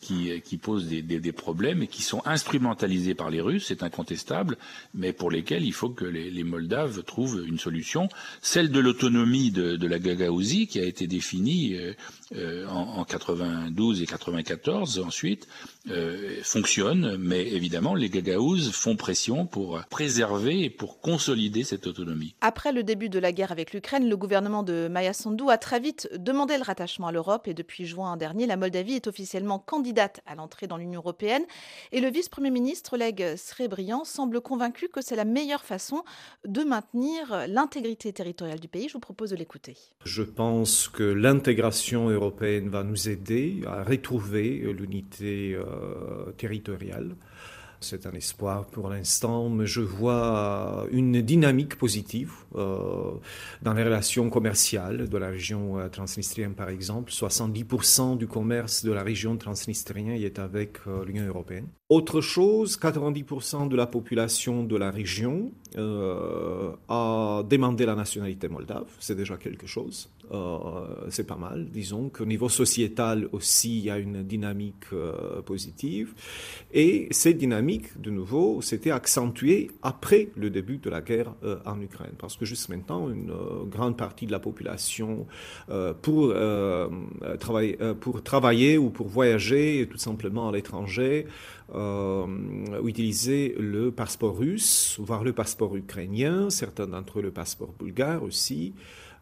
qui, 0.00 0.30
qui 0.42 0.56
posent 0.56 0.86
des, 0.86 1.32
problèmes 1.32 1.82
et 1.82 1.86
qui 1.86 2.02
sont 2.02 2.22
instrumentalisés 2.24 3.14
par 3.14 3.30
les 3.30 3.40
Russes, 3.40 3.66
c'est 3.68 3.82
incontestable, 3.82 4.56
mais 4.94 5.12
pour 5.12 5.30
lesquels 5.30 5.64
il 5.64 5.72
faut 5.72 5.90
que 5.90 6.04
les, 6.04 6.44
Moldaves 6.44 7.02
trouvent 7.04 7.44
une 7.46 7.58
solution, 7.58 8.08
celle 8.40 8.70
de 8.70 8.80
l'autonomie 8.80 9.50
de, 9.50 9.86
la 9.86 9.98
Gagaouzie 9.98 10.66
qui 10.66 10.78
a 10.78 10.84
été 10.84 11.06
définie 11.06 11.76
euh, 12.34 12.66
en, 12.66 12.98
en, 12.98 13.04
92 13.04 14.02
et 14.02 14.06
94 14.06 14.98
ensuite, 14.98 15.48
euh, 15.90 16.40
fonctionne, 16.42 17.16
mais 17.16 17.46
évidemment 17.46 17.94
les 17.94 18.10
Gagaouzes 18.10 18.70
font 18.70 18.96
pression 18.96 19.46
pour 19.46 19.80
préserver 19.88 20.64
et 20.64 20.70
pour 20.70 21.00
consolider 21.00 21.64
cette 21.64 21.86
autonomie. 21.86 22.34
Après 22.40 22.72
le 22.72 22.82
début 22.82 23.08
de 23.08 23.18
la 23.18 23.32
guerre 23.32 23.52
avec 23.52 23.72
l'Ukraine, 23.72 24.08
le 24.08 24.16
gouvernement 24.16 24.62
de 24.62 24.88
Maya 24.90 25.12
Sandu 25.12 25.44
a 25.48 25.56
très 25.56 25.80
vite 25.80 26.08
demandé 26.16 26.56
le 26.56 26.62
rattachement 26.62 27.06
à 27.06 27.12
l'Europe 27.12 27.48
et 27.48 27.54
depuis 27.54 27.86
juin 27.86 28.16
dernier, 28.16 28.46
la 28.46 28.56
Moldavie 28.56 28.94
est 28.94 29.06
officiellement 29.06 29.58
candidate 29.58 30.20
à 30.26 30.34
l'entrée 30.34 30.66
dans 30.66 30.76
l'Union 30.76 31.00
européenne 31.00 31.44
et 31.92 32.00
le 32.00 32.10
vice-premier 32.10 32.50
ministre 32.50 32.96
Leg 32.96 33.36
Srebrian 33.36 34.04
semble 34.04 34.40
convaincu 34.40 34.88
que 34.88 35.00
c'est 35.00 35.16
la 35.16 35.24
meilleure 35.24 35.64
façon 35.64 36.02
de 36.46 36.62
maintenir 36.62 37.46
l'intégrité 37.48 38.12
territoriale 38.12 38.60
du 38.60 38.68
pays. 38.68 38.88
Je 38.88 38.94
vous 38.94 39.00
propose 39.00 39.30
de 39.30 39.36
l'écouter. 39.36 39.76
Je 40.04 40.22
pense 40.22 40.88
que 40.88 41.02
l'intégration 41.02 42.10
européenne 42.18 42.68
va 42.68 42.84
nous 42.84 43.08
aider 43.08 43.62
à 43.66 43.82
retrouver 43.82 44.72
l'unité 44.72 45.54
euh, 45.54 46.32
territoriale. 46.36 47.14
C'est 47.80 48.06
un 48.06 48.12
espoir 48.12 48.66
pour 48.66 48.88
l'instant, 48.88 49.48
mais 49.48 49.66
je 49.66 49.80
vois 49.80 50.86
une 50.90 51.22
dynamique 51.22 51.76
positive 51.76 52.32
euh, 52.56 53.12
dans 53.62 53.72
les 53.72 53.84
relations 53.84 54.30
commerciales 54.30 55.08
de 55.08 55.18
la 55.18 55.28
région 55.28 55.78
euh, 55.78 55.88
transnistrienne, 55.88 56.54
par 56.54 56.70
exemple. 56.70 57.12
70% 57.12 58.18
du 58.18 58.26
commerce 58.26 58.84
de 58.84 58.90
la 58.90 59.04
région 59.04 59.36
transnistrienne 59.36 60.20
est 60.20 60.40
avec 60.40 60.78
euh, 60.88 61.04
l'Union 61.04 61.26
européenne. 61.26 61.68
Autre 61.90 62.20
chose, 62.20 62.78
90% 62.78 63.68
de 63.68 63.74
la 63.74 63.86
population 63.86 64.62
de 64.62 64.76
la 64.76 64.90
région 64.90 65.52
a 65.76 67.42
demandé 67.48 67.86
la 67.86 67.94
nationalité 67.94 68.48
moldave. 68.48 68.86
C'est 68.98 69.14
déjà 69.14 69.38
quelque 69.38 69.66
chose. 69.66 70.10
c'est 71.08 71.26
pas 71.26 71.36
mal. 71.36 71.66
Disons 71.70 72.10
qu'au 72.10 72.26
niveau 72.26 72.50
sociétal 72.50 73.28
aussi, 73.32 73.78
il 73.78 73.84
y 73.84 73.90
a 73.90 73.98
une 73.98 74.22
dynamique 74.22 74.84
positive. 75.46 76.12
Et 76.74 77.08
cette 77.10 77.38
dynamique, 77.38 77.98
de 77.98 78.10
nouveau, 78.10 78.60
s'était 78.60 78.90
accentuée 78.90 79.70
après 79.82 80.28
le 80.36 80.50
début 80.50 80.76
de 80.76 80.90
la 80.90 81.00
guerre 81.00 81.32
en 81.64 81.80
Ukraine. 81.80 82.12
Parce 82.18 82.36
que 82.36 82.44
juste 82.44 82.68
maintenant, 82.68 83.08
une 83.08 83.30
euh, 83.30 83.64
grande 83.64 83.96
partie 83.96 84.26
de 84.26 84.32
la 84.32 84.38
population, 84.38 85.26
euh, 85.70 85.94
pour, 85.94 86.30
euh, 86.34 86.88
travailler, 87.38 87.78
pour 88.00 88.22
travailler 88.22 88.78
ou 88.78 88.90
pour 88.90 89.08
voyager 89.08 89.88
tout 89.90 89.98
simplement 89.98 90.48
à 90.48 90.52
l'étranger, 90.52 91.26
utiliser 91.74 93.54
le 93.58 93.90
passeport 93.90 94.38
russe, 94.38 94.96
voire 94.98 95.24
le 95.24 95.32
passeport 95.32 95.76
ukrainien, 95.76 96.50
certains 96.50 96.86
d'entre 96.86 97.18
eux 97.18 97.22
le 97.22 97.30
passeport 97.30 97.72
bulgare 97.78 98.22
aussi. 98.22 98.74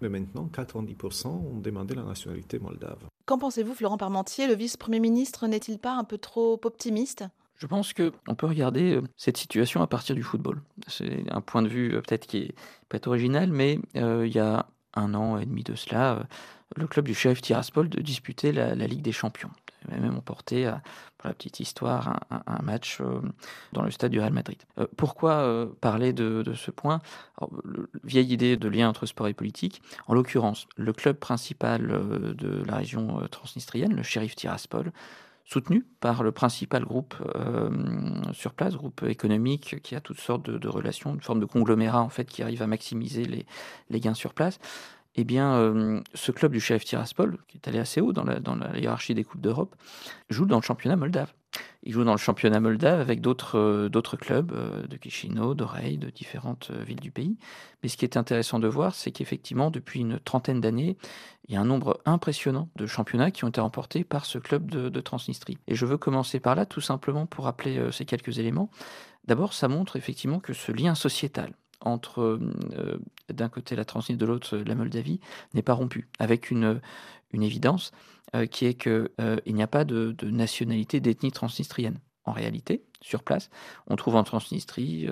Mais 0.02 0.08
maintenant, 0.08 0.50
90% 0.52 1.28
ont 1.28 1.58
demandé 1.58 1.94
la 1.94 2.02
nationalité 2.02 2.58
moldave. 2.58 2.98
Qu'en 3.24 3.38
pensez-vous, 3.38 3.74
Florent 3.74 3.96
Parmentier? 3.96 4.46
Le 4.46 4.54
vice-premier 4.54 5.00
ministre 5.00 5.46
n'est-il 5.46 5.78
pas 5.78 5.94
un 5.94 6.04
peu 6.04 6.18
trop 6.18 6.60
optimiste? 6.64 7.24
Je 7.56 7.66
pense 7.66 7.94
qu'on 7.94 8.34
peut 8.34 8.46
regarder 8.46 9.00
cette 9.16 9.38
situation 9.38 9.80
à 9.80 9.86
partir 9.86 10.14
du 10.14 10.22
football. 10.22 10.60
C'est 10.86 11.24
un 11.30 11.40
point 11.40 11.62
de 11.62 11.68
vue 11.68 11.90
peut-être 11.92 12.26
qui 12.26 12.38
est 12.38 12.54
pas 12.90 12.98
original, 13.08 13.50
mais 13.50 13.78
il 13.94 14.32
y 14.32 14.38
a 14.38 14.66
un 14.94 15.14
an 15.14 15.38
et 15.38 15.46
demi 15.46 15.62
de 15.62 15.74
cela, 15.74 16.26
le 16.74 16.86
club 16.86 17.06
du 17.06 17.14
chef 17.14 17.40
Tiraspol 17.40 17.88
de 17.88 18.00
disputer 18.00 18.52
la, 18.52 18.74
Ligue 18.74 19.02
des 19.02 19.12
Champions. 19.12 19.50
Il 19.90 20.00
même 20.00 20.16
emporté, 20.16 20.70
pour 21.18 21.28
la 21.28 21.34
petite 21.34 21.60
histoire, 21.60 22.20
un, 22.30 22.62
match 22.62 23.00
dans 23.72 23.82
le 23.82 23.90
stade 23.90 24.12
du 24.12 24.20
Real 24.20 24.32
Madrid. 24.32 24.58
pourquoi 24.96 25.68
parler 25.80 26.12
de, 26.12 26.44
ce 26.54 26.70
point? 26.70 27.00
Vieille 28.04 28.32
idée 28.32 28.56
de 28.56 28.68
lien 28.68 28.88
entre 28.88 29.06
sport 29.06 29.28
et 29.28 29.34
politique. 29.34 29.82
En 30.06 30.14
l'occurrence, 30.14 30.66
le 30.76 30.92
club 30.92 31.16
principal 31.16 31.86
de 31.86 32.64
la 32.66 32.76
région 32.76 33.26
transnistrienne, 33.30 33.94
le 33.94 34.02
shérif 34.02 34.34
Tiraspol, 34.34 34.92
soutenu 35.46 35.86
par 36.00 36.22
le 36.24 36.32
principal 36.32 36.84
groupe 36.84 37.14
euh, 37.36 37.70
sur 38.32 38.52
place, 38.52 38.74
groupe 38.74 39.04
économique 39.04 39.80
qui 39.82 39.94
a 39.94 40.00
toutes 40.00 40.18
sortes 40.18 40.50
de, 40.50 40.68
relations, 40.68 41.14
une 41.14 41.22
forme 41.22 41.40
de 41.40 41.46
conglomérat 41.46 42.02
en 42.02 42.08
fait 42.08 42.24
qui 42.24 42.42
arrive 42.42 42.62
à 42.62 42.66
maximiser 42.66 43.46
les 43.90 44.00
gains 44.00 44.14
sur 44.14 44.34
place. 44.34 44.58
Eh 45.18 45.24
bien, 45.24 45.54
euh, 45.54 46.00
ce 46.12 46.30
club 46.30 46.52
du 46.52 46.60
chef 46.60 46.84
Tiraspol, 46.84 47.38
qui 47.48 47.56
est 47.56 47.68
allé 47.68 47.78
assez 47.78 48.02
haut 48.02 48.12
dans 48.12 48.24
la, 48.24 48.78
hiérarchie 48.78 49.14
des 49.14 49.24
coupes 49.24 49.40
d'Europe, 49.40 49.74
joue 50.28 50.44
dans 50.44 50.56
le 50.56 50.62
championnat 50.62 50.96
moldave. 50.96 51.32
Il 51.84 51.92
joue 51.94 52.04
dans 52.04 52.12
le 52.12 52.18
championnat 52.18 52.60
moldave 52.60 53.00
avec 53.00 53.22
d'autres 53.22 53.56
euh, 53.56 54.16
clubs 54.20 54.52
de 54.52 54.98
Chisinau, 55.08 55.54
d'Oreille, 55.54 55.96
de 55.96 56.10
différentes 56.10 56.70
villes 56.70 57.00
du 57.00 57.10
pays. 57.10 57.38
Mais 57.82 57.88
ce 57.88 57.96
qui 57.96 58.04
est 58.04 58.18
intéressant 58.18 58.58
de 58.58 58.68
voir, 58.68 58.94
c'est 58.94 59.10
qu'effectivement, 59.10 59.70
depuis 59.70 60.00
une 60.00 60.20
trentaine 60.20 60.60
d'années, 60.60 60.98
il 61.48 61.54
y 61.54 61.56
a 61.56 61.60
un 61.62 61.64
nombre 61.64 61.98
impressionnant 62.04 62.68
de 62.76 62.86
championnats 62.86 63.30
qui 63.30 63.44
ont 63.44 63.48
été 63.48 63.60
remportés 63.62 64.04
par 64.04 64.26
ce 64.26 64.36
club 64.36 64.70
de, 64.70 65.00
Transnistrie. 65.00 65.56
Et 65.66 65.74
je 65.76 65.86
veux 65.86 65.96
commencer 65.96 66.40
par 66.40 66.56
là, 66.56 66.66
tout 66.66 66.80
simplement 66.82 67.24
pour 67.24 67.44
rappeler 67.44 67.78
euh, 67.78 67.90
ces 67.90 68.04
quelques 68.04 68.38
éléments. 68.38 68.70
D'abord, 69.24 69.54
ça 69.54 69.68
montre 69.68 69.96
effectivement 69.96 70.40
que 70.40 70.52
ce 70.52 70.72
lien 70.72 70.94
sociétal 70.94 71.52
entre 71.80 72.20
euh, 72.22 72.98
d'un 73.32 73.48
côté 73.48 73.76
la 73.76 73.84
Transnistrie, 73.84 74.16
de 74.16 74.26
l'autre 74.26 74.56
la 74.56 74.74
Moldavie, 74.74 75.20
n'est 75.54 75.62
pas 75.62 75.74
rompu, 75.74 76.08
avec 76.18 76.50
une, 76.50 76.80
une 77.32 77.42
évidence 77.42 77.92
euh, 78.34 78.46
qui 78.46 78.66
est 78.66 78.74
qu'il 78.74 79.54
n'y 79.54 79.62
a 79.62 79.68
pas 79.68 79.84
de, 79.84 80.12
de 80.12 80.30
nationalité, 80.30 81.00
d'ethnie 81.00 81.32
transnistrienne. 81.32 81.98
En 82.24 82.32
réalité, 82.32 82.82
sur 83.02 83.22
place, 83.22 83.50
on 83.86 83.94
trouve 83.94 84.16
en 84.16 84.24
Transnistrie 84.24 85.08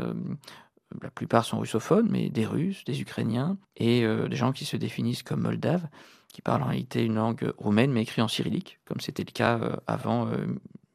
la 1.00 1.10
plupart 1.10 1.44
sont 1.44 1.58
russophones, 1.58 2.08
mais 2.10 2.28
des 2.28 2.44
Russes, 2.44 2.84
des 2.84 3.00
Ukrainiens 3.00 3.56
et 3.76 4.04
des 4.04 4.36
gens 4.36 4.52
qui 4.52 4.64
se 4.64 4.76
définissent 4.76 5.22
comme 5.22 5.42
moldaves 5.42 5.86
qui 6.34 6.42
parle 6.42 6.62
en 6.62 6.66
réalité 6.66 7.04
une 7.04 7.14
langue 7.14 7.52
roumaine, 7.58 7.92
mais 7.92 8.02
écrit 8.02 8.20
en 8.20 8.26
cyrillique, 8.26 8.80
comme 8.84 9.00
c'était 9.00 9.22
le 9.22 9.30
cas 9.30 9.60
euh, 9.60 9.76
avant 9.86 10.28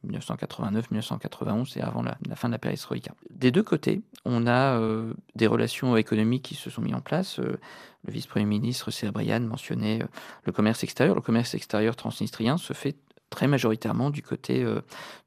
1989-1991 0.08 1.78
et 1.78 1.82
avant 1.82 2.02
la, 2.02 2.18
fin 2.36 2.48
de 2.48 2.54
la 2.54 2.60
perestroïka. 2.60 3.14
Des 3.30 3.52
deux 3.52 3.64
côtés, 3.64 4.02
on 4.26 4.48
a 4.48 4.80
euh, 4.80 5.14
des 5.36 5.48
relations 5.48 5.98
économiques 5.98 6.44
qui 6.44 6.56
se 6.56 6.70
sont 6.70 6.82
mises 6.82 6.94
en 6.94 7.02
place. 7.02 7.40
Euh, 7.40 7.60
le 8.06 8.14
vice-premier 8.14 8.46
ministre 8.46 8.92
Serbrian 8.92 9.42
mentionnait 9.42 10.00
le 10.44 10.52
commerce 10.52 10.84
extérieur. 10.84 11.16
Le 11.16 11.22
commerce 11.22 11.54
extérieur 11.54 11.96
transnistrien 11.96 12.58
se 12.58 12.74
fait 12.74 12.96
très 13.30 13.48
majoritairement 13.48 14.10
du 14.10 14.24
côté, 14.24 14.66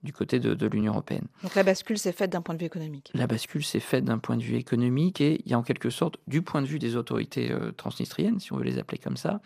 du 0.02 0.12
côté 0.12 0.40
de, 0.40 0.54
de 0.54 0.66
l'Union 0.66 0.92
européenne. 0.92 1.26
Donc 1.42 1.54
la 1.54 1.62
bascule 1.62 1.98
s'est 1.98 2.12
faite 2.12 2.30
d'un 2.30 2.40
point 2.40 2.54
de 2.54 2.60
vue 2.60 2.66
économique 2.66 3.10
La 3.14 3.28
bascule 3.28 3.62
s'est 3.62 3.78
faite 3.78 4.04
d'un 4.04 4.18
point 4.18 4.36
de 4.36 4.42
vue 4.42 4.56
économique 4.56 5.20
et 5.20 5.40
il 5.44 5.50
y 5.50 5.54
a 5.54 5.58
en 5.58 5.62
quelque 5.62 5.90
sorte, 5.90 6.16
du 6.26 6.42
point 6.42 6.62
de 6.62 6.66
vue 6.66 6.80
des 6.80 6.96
autorités 6.96 7.54
transnistriennes, 7.76 8.40
si 8.40 8.52
on 8.54 8.56
veut 8.56 8.64
les 8.64 8.78
appeler 8.78 8.98
comme 8.98 9.18
ça, 9.18 9.40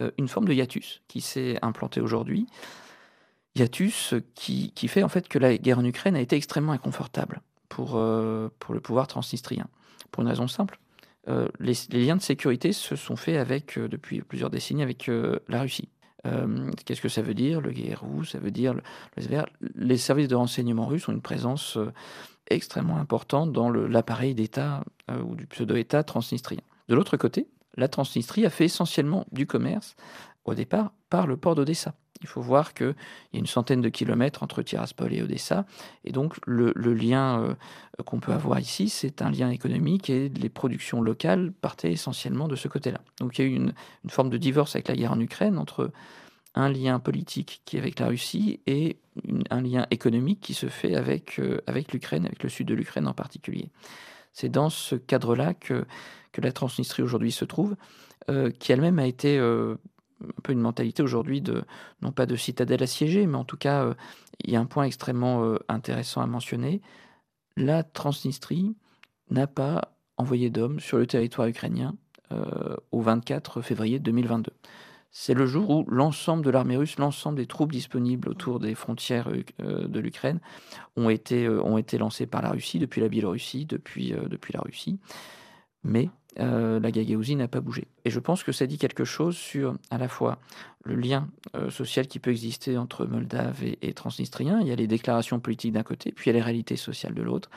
euh, 0.00 0.10
une 0.18 0.28
forme 0.28 0.46
de 0.46 0.52
hiatus 0.52 1.02
qui 1.08 1.20
s'est 1.20 1.58
implanté 1.62 2.00
aujourd'hui. 2.00 2.46
Hiatus 3.56 4.14
qui, 4.34 4.72
qui, 4.72 4.88
fait 4.88 5.02
en 5.02 5.08
fait 5.08 5.28
que 5.28 5.38
la 5.38 5.56
guerre 5.56 5.78
en 5.78 5.84
Ukraine 5.84 6.16
a 6.16 6.20
été 6.20 6.36
extrêmement 6.36 6.72
inconfortable 6.72 7.40
pour, 7.68 7.96
euh, 7.96 8.48
le 8.70 8.80
pouvoir 8.80 9.06
transnistrien. 9.06 9.66
Pour 10.10 10.22
une 10.22 10.28
raison 10.28 10.48
simple. 10.48 10.78
Euh, 11.28 11.48
les, 11.60 11.74
liens 11.92 12.16
de 12.16 12.22
sécurité 12.22 12.72
se 12.72 12.96
sont 12.96 13.16
faits 13.16 13.36
avec, 13.36 13.78
depuis 13.78 14.22
plusieurs 14.22 14.50
décennies 14.50 14.82
avec 14.82 15.10
la 15.48 15.60
Russie. 15.60 15.88
Qu'est-ce 16.84 17.00
que 17.00 17.08
ça 17.08 17.22
veut 17.22 17.34
dire 17.34 17.60
Le 17.60 17.70
GRU, 17.70 18.26
ça 18.26 18.38
veut 18.38 18.50
dire 18.50 18.74
le, 18.74 18.82
Les 19.76 19.96
services 19.96 20.28
de 20.28 20.34
renseignement 20.34 20.86
russes 20.86 21.08
ont 21.08 21.12
une 21.12 21.22
présence 21.22 21.78
extrêmement 22.50 22.98
importante 22.98 23.52
dans 23.52 23.70
l'appareil 23.70 24.34
d'État 24.34 24.84
ou 25.24 25.36
du 25.36 25.46
pseudo-État 25.46 26.02
transnistrien. 26.04 26.60
De 26.88 26.94
l'autre 26.94 27.16
côté, 27.16 27.48
la 27.78 27.88
Transnistrie 27.88 28.44
a 28.44 28.50
fait 28.50 28.64
essentiellement 28.64 29.24
du 29.32 29.46
commerce 29.46 29.94
au 30.44 30.54
départ 30.54 30.92
par 31.10 31.26
le 31.26 31.36
port 31.36 31.54
d'Odessa. 31.54 31.94
Il 32.20 32.28
faut 32.28 32.40
voir 32.40 32.74
qu'il 32.74 32.94
y 33.32 33.36
a 33.36 33.40
une 33.40 33.46
centaine 33.46 33.80
de 33.80 33.88
kilomètres 33.88 34.42
entre 34.42 34.62
Tiraspol 34.62 35.12
et 35.12 35.22
Odessa. 35.22 35.64
Et 36.04 36.12
donc, 36.12 36.34
le, 36.46 36.72
lien 36.92 37.40
euh, 37.42 37.54
qu'on 38.04 38.20
peut 38.20 38.32
avoir 38.32 38.58
ici, 38.58 38.88
c'est 38.88 39.22
un 39.22 39.30
lien 39.30 39.50
économique 39.50 40.10
et 40.10 40.28
les 40.28 40.48
productions 40.48 41.00
locales 41.00 41.52
partaient 41.52 41.92
essentiellement 41.92 42.48
de 42.48 42.56
ce 42.56 42.68
côté-là. 42.68 43.00
Donc, 43.20 43.38
il 43.38 43.44
y 43.44 43.44
a 43.44 43.50
eu 43.50 43.54
une, 43.54 43.72
forme 44.08 44.30
de 44.30 44.38
divorce 44.38 44.74
avec 44.74 44.88
la 44.88 44.96
guerre 44.96 45.12
en 45.12 45.20
Ukraine 45.20 45.58
entre 45.58 45.90
un 46.54 46.68
lien 46.68 46.98
politique 46.98 47.62
qui 47.64 47.76
est 47.76 47.80
avec 47.80 48.00
la 48.00 48.08
Russie 48.08 48.60
et 48.66 48.96
un 49.50 49.60
lien 49.60 49.86
économique 49.90 50.40
qui 50.40 50.54
se 50.54 50.66
fait 50.66 50.96
avec, 50.96 51.38
euh, 51.38 51.60
avec 51.66 51.92
l'Ukraine, 51.92 52.26
avec 52.26 52.42
le 52.42 52.48
sud 52.48 52.66
de 52.66 52.74
l'Ukraine 52.74 53.06
en 53.06 53.14
particulier. 53.14 53.68
C'est 54.32 54.48
dans 54.48 54.70
ce 54.70 54.96
cadre-là 54.96 55.54
que, 55.54 55.86
que 56.32 56.40
la 56.40 56.52
Transnistrie 56.52 57.02
aujourd'hui 57.02 57.32
se 57.32 57.44
trouve, 57.44 57.76
euh, 58.30 58.50
qui 58.50 58.72
elle-même 58.72 58.98
a 58.98 59.06
été 59.06 59.38
un 60.22 60.40
peu 60.42 60.52
une 60.52 60.60
mentalité 60.60 61.02
aujourd'hui 61.02 61.40
de, 61.40 61.64
non 62.02 62.12
pas 62.12 62.26
de 62.26 62.36
citadelle 62.36 62.82
assiégée, 62.82 63.26
mais 63.26 63.36
en 63.36 63.44
tout 63.44 63.56
cas, 63.56 63.84
euh, 63.84 63.94
il 64.44 64.52
y 64.52 64.56
a 64.56 64.60
un 64.60 64.66
point 64.66 64.84
extrêmement 64.84 65.44
euh, 65.44 65.58
intéressant 65.68 66.20
à 66.20 66.26
mentionner. 66.26 66.80
La 67.56 67.82
Transnistrie 67.82 68.76
n'a 69.30 69.46
pas 69.46 69.92
envoyé 70.16 70.50
d'hommes 70.50 70.80
sur 70.80 70.98
le 70.98 71.06
territoire 71.06 71.48
ukrainien 71.48 71.96
euh, 72.32 72.76
au 72.92 73.00
24 73.00 73.62
février 73.62 73.98
2022. 73.98 74.52
C'est 75.10 75.34
le 75.34 75.46
jour 75.46 75.70
où 75.70 75.84
l'ensemble 75.88 76.44
de 76.44 76.50
l'armée 76.50 76.76
russe, 76.76 76.98
l'ensemble 76.98 77.38
des 77.38 77.46
troupes 77.46 77.72
disponibles 77.72 78.28
autour 78.28 78.60
des 78.60 78.74
frontières 78.74 79.30
de 79.58 80.00
l'Ukraine 80.00 80.38
ont 80.96 81.08
été, 81.08 81.48
ont 81.48 81.82
lancées 81.98 82.26
par 82.26 82.42
la 82.42 82.50
Russie, 82.50 82.78
depuis 82.78 83.00
la 83.00 83.08
Biélorussie, 83.08 83.64
depuis, 83.64 84.12
depuis 84.28 84.52
la 84.52 84.60
Russie. 84.60 85.00
Mais 85.82 86.10
euh, 86.40 86.78
la 86.78 86.90
Gagaouzie 86.90 87.36
n'a 87.36 87.48
pas 87.48 87.60
bougé. 87.60 87.88
Et 88.04 88.10
je 88.10 88.20
pense 88.20 88.42
que 88.42 88.52
ça 88.52 88.66
dit 88.66 88.78
quelque 88.78 89.04
chose 89.04 89.36
sur 89.36 89.76
à 89.90 89.98
la 89.98 90.08
fois 90.08 90.38
le 90.84 90.94
lien 90.94 91.28
euh, 91.56 91.70
social 91.70 92.06
qui 92.06 92.18
peut 92.18 92.30
exister 92.30 92.78
entre 92.78 93.06
Moldaves 93.06 93.62
et, 93.62 93.92
Transnistriens. 93.92 94.60
Il 94.60 94.68
y 94.68 94.72
a 94.72 94.76
les 94.76 94.86
déclarations 94.86 95.40
politiques 95.40 95.72
d'un 95.72 95.82
côté, 95.82 96.12
puis 96.12 96.30
il 96.30 96.34
y 96.34 96.36
a 96.36 96.38
les 96.38 96.44
réalités 96.44 96.76
sociales 96.76 97.14
de 97.14 97.22
l'autre, 97.22 97.50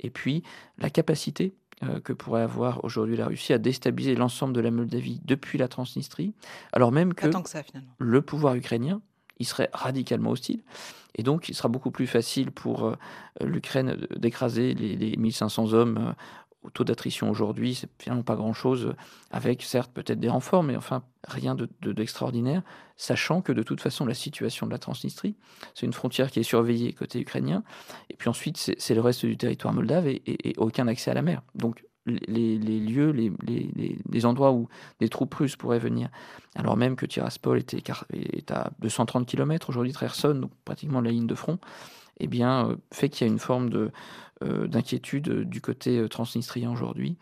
et 0.00 0.10
puis 0.10 0.42
la 0.78 0.90
capacité 0.90 1.54
euh, 1.82 2.00
que 2.00 2.12
pourrait 2.12 2.42
avoir 2.42 2.84
aujourd'hui 2.84 3.16
la 3.16 3.26
Russie 3.26 3.52
à 3.52 3.58
déstabiliser 3.58 4.14
l'ensemble 4.14 4.52
de 4.52 4.60
la 4.60 4.70
Moldavie 4.70 5.20
depuis 5.24 5.58
la 5.58 5.68
Transnistrie, 5.68 6.34
alors 6.72 6.92
même 6.92 7.14
que, 7.14 7.28
le 7.98 8.22
pouvoir 8.22 8.54
ukrainien 8.54 9.00
il 9.38 9.44
serait 9.44 9.68
radicalement 9.74 10.30
hostile. 10.30 10.62
Et 11.14 11.22
donc, 11.22 11.50
il 11.50 11.54
sera 11.54 11.68
beaucoup 11.68 11.90
plus 11.90 12.06
facile 12.06 12.50
pour 12.50 12.96
l'Ukraine 13.42 13.98
d'écraser 14.16 14.72
les, 14.72 14.96
les, 14.96 15.14
1500 15.18 15.74
hommes 15.74 16.14
au 16.66 16.70
taux 16.70 16.84
d'attrition 16.84 17.30
aujourd'hui, 17.30 17.74
c'est 17.74 17.88
finalement 17.98 18.24
pas 18.24 18.34
grand-chose, 18.34 18.94
avec 19.30 19.62
certes 19.62 19.92
peut-être 19.92 20.18
des 20.18 20.28
renforts, 20.28 20.62
mais 20.62 20.76
enfin 20.76 21.04
rien 21.26 21.56
d'extraordinaire, 21.80 22.60
de, 22.60 22.66
sachant 22.96 23.40
que 23.40 23.52
de 23.52 23.62
toute 23.62 23.80
façon 23.80 24.04
la 24.04 24.14
situation 24.14 24.66
de 24.66 24.72
la 24.72 24.78
Transnistrie, 24.78 25.36
c'est 25.74 25.86
une 25.86 25.92
frontière 25.92 26.30
qui 26.30 26.40
est 26.40 26.44
surveillée 26.44 26.92
côté 26.92 27.20
ukrainien, 27.20 27.62
et 28.10 28.16
puis 28.16 28.28
ensuite 28.28 28.74
c'est 28.78 28.94
le 28.94 29.00
reste 29.00 29.24
du 29.24 29.36
territoire 29.36 29.72
moldave 29.72 30.08
et, 30.08 30.54
aucun 30.58 30.88
accès 30.88 31.10
à 31.10 31.14
la 31.14 31.22
mer. 31.22 31.42
Donc 31.54 31.84
les, 32.06 32.58
lieux, 32.58 33.10
les, 33.10 33.32
les, 33.44 34.26
endroits 34.26 34.52
où 34.52 34.68
des 35.00 35.08
troupes 35.08 35.34
russes 35.34 35.56
pourraient 35.56 35.80
venir, 35.80 36.08
alors 36.54 36.76
même 36.76 36.94
que 36.94 37.06
Tiraspol 37.06 37.58
était, 37.58 37.82
est 38.12 38.50
à 38.50 38.70
230 38.80 39.26
km 39.26 39.70
aujourd'hui 39.70 39.92
de 39.92 39.98
Kherson, 39.98 40.34
donc 40.34 40.52
pratiquement 40.64 41.00
la 41.00 41.10
ligne 41.10 41.26
de 41.26 41.34
front, 41.34 41.58
eh 42.18 42.26
bien, 42.26 42.70
euh, 42.70 42.76
fait 42.92 43.08
qu'il 43.08 43.26
y 43.26 43.30
a 43.30 43.32
une 43.32 43.38
forme 43.38 43.90
euh, 44.42 44.66
d'inquiétude 44.66 45.28
du 45.48 45.60
côté 45.60 45.98
euh, 45.98 46.08
transnistrien 46.08 46.70
aujourd'hui, 46.70 47.16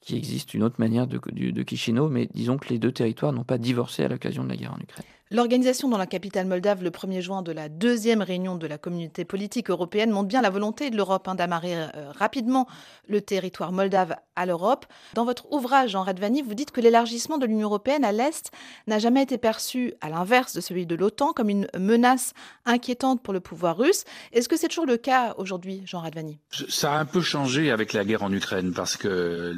qui 0.00 0.16
existe 0.16 0.54
une 0.54 0.62
autre 0.62 0.76
manière 0.78 1.06
de, 1.06 1.20
de, 1.32 1.50
de 1.50 2.08
mais 2.08 2.28
disons 2.32 2.58
que 2.58 2.68
les 2.68 2.78
deux 2.78 2.92
territoires 2.92 3.32
n'ont 3.32 3.44
pas 3.44 3.58
divorcé 3.58 4.04
à 4.04 4.08
l'occasion 4.08 4.44
de 4.44 4.48
la 4.48 4.56
guerre 4.56 4.74
en 4.74 4.80
Ukraine. 4.80 5.06
L'organisation 5.32 5.88
dans 5.88 5.98
la 5.98 6.06
capitale 6.06 6.46
moldave 6.46 6.84
le 6.84 6.90
1er 6.90 7.20
juin 7.20 7.42
de 7.42 7.50
la 7.50 7.68
deuxième 7.68 8.22
réunion 8.22 8.54
de 8.54 8.66
la 8.68 8.78
communauté 8.78 9.24
politique 9.24 9.70
européenne 9.70 10.12
montre 10.12 10.28
bien 10.28 10.40
la 10.40 10.50
volonté 10.50 10.88
de 10.88 10.96
l'Europe 10.96 11.26
hein, 11.26 11.34
d'amarrer 11.34 11.74
euh, 11.76 12.12
rapidement 12.16 12.68
le 13.08 13.20
territoire 13.20 13.72
moldave 13.72 14.14
à 14.36 14.46
l'Europe. 14.46 14.86
Dans 15.14 15.24
votre 15.24 15.50
ouvrage, 15.52 15.90
Jean 15.90 16.04
Radvani, 16.04 16.42
vous 16.42 16.54
dites 16.54 16.70
que 16.70 16.80
l'élargissement 16.80 17.38
de 17.38 17.46
l'Union 17.46 17.66
européenne 17.66 18.04
à 18.04 18.12
l'Est 18.12 18.52
n'a 18.86 19.00
jamais 19.00 19.20
été 19.20 19.36
perçu, 19.36 19.94
à 20.00 20.10
l'inverse 20.10 20.54
de 20.54 20.60
celui 20.60 20.86
de 20.86 20.94
l'OTAN, 20.94 21.32
comme 21.32 21.48
une 21.48 21.66
menace 21.76 22.32
inquiétante 22.64 23.20
pour 23.20 23.34
le 23.34 23.40
pouvoir 23.40 23.78
russe. 23.78 24.04
Est-ce 24.32 24.48
que 24.48 24.56
c'est 24.56 24.68
toujours 24.68 24.86
le 24.86 24.96
cas 24.96 25.34
aujourd'hui, 25.38 25.82
Jean 25.86 26.02
Radvani? 26.02 26.38
Ça 26.68 26.94
a 26.94 27.00
un 27.00 27.04
peu 27.04 27.20
changé 27.20 27.72
avec 27.72 27.94
la 27.94 28.04
guerre 28.04 28.22
en 28.22 28.32
Ukraine, 28.32 28.72
parce 28.72 28.96
que 28.96 29.52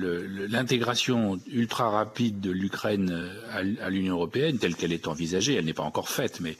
l'intégration 0.48 1.38
ultra 1.52 1.90
rapide 1.90 2.40
de 2.40 2.52
l'Ukraine 2.52 3.30
à 3.52 3.90
l'Union 3.90 4.14
européenne, 4.14 4.56
telle 4.56 4.74
qu'elle 4.74 4.94
est 4.94 5.08
envisagée, 5.08 5.57
elle 5.58 5.64
n'est 5.64 5.74
pas 5.74 5.82
encore 5.82 6.08
faite, 6.08 6.40
mais 6.40 6.56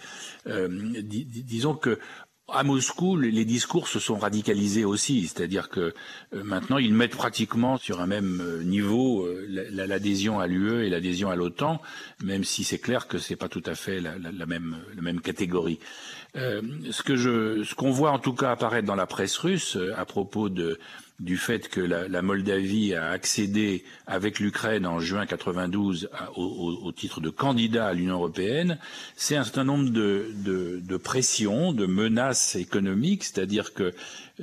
euh, 0.47 0.69
disons 0.69 1.75
que 1.75 1.99
à 2.51 2.63
Moscou, 2.63 3.17
les 3.17 3.45
discours 3.45 3.89
se 3.89 3.99
sont 3.99 4.17
radicalisés 4.17 4.87
aussi, 4.87 5.27
c'est-à-dire 5.27 5.69
que 5.69 5.93
euh, 6.33 6.43
maintenant 6.45 6.79
ils 6.79 6.95
mettent 6.95 7.17
pratiquement 7.17 7.77
sur 7.77 8.01
un 8.01 8.07
même 8.07 8.41
euh, 8.41 8.63
niveau 8.63 9.29
l'adhésion 9.47 10.41
à 10.41 10.47
l'UE 10.47 10.87
et 10.87 10.89
l'adhésion 10.89 11.31
à 11.31 11.37
l'OTAN, 11.37 11.83
même 12.23 12.45
si 12.45 12.65
c'est 12.65 12.79
clair 12.79 13.07
que 13.07 13.19
c'est 13.19 13.37
pas 13.37 13.51
tout 13.51 13.63
à 13.67 13.75
fait 13.75 14.01
la, 14.01 14.47
même, 14.47 15.21
catégorie. 15.23 15.79
ce 16.35 17.03
que 17.03 17.17
je, 17.17 17.65
ce 17.65 17.75
qu'on 17.75 17.91
voit 17.91 18.13
en 18.13 18.19
tout 18.19 18.33
cas 18.33 18.51
apparaître 18.51 18.87
dans 18.87 18.95
la 18.95 19.07
presse 19.07 19.37
russe 19.37 19.77
à 19.97 20.07
propos 20.07 20.49
de 20.49 20.79
du 21.19 21.37
fait 21.37 21.69
que 21.69 21.81
la, 21.81 22.23
Moldavie 22.23 22.95
a 22.95 23.11
accédé 23.11 23.85
avec 24.07 24.39
l'Ukraine 24.39 24.87
en 24.87 25.01
juin 25.01 25.27
92 25.27 26.11
au, 26.37 26.93
titre 26.93 27.21
de 27.21 27.31
candidat 27.31 27.89
à 27.89 27.93
l'Union 27.93 28.15
européenne, 28.15 28.79
c'est 29.17 29.37
un 29.37 29.43
certain 29.43 29.65
nombre 29.65 29.91
de, 29.91 30.31
de, 30.45 30.81
de 30.81 30.97
pressions, 30.97 31.73
de 31.73 31.87
menaces 31.87 32.55
économiques, 32.55 33.25
c'est-à-dire 33.25 33.75
que 33.75 33.95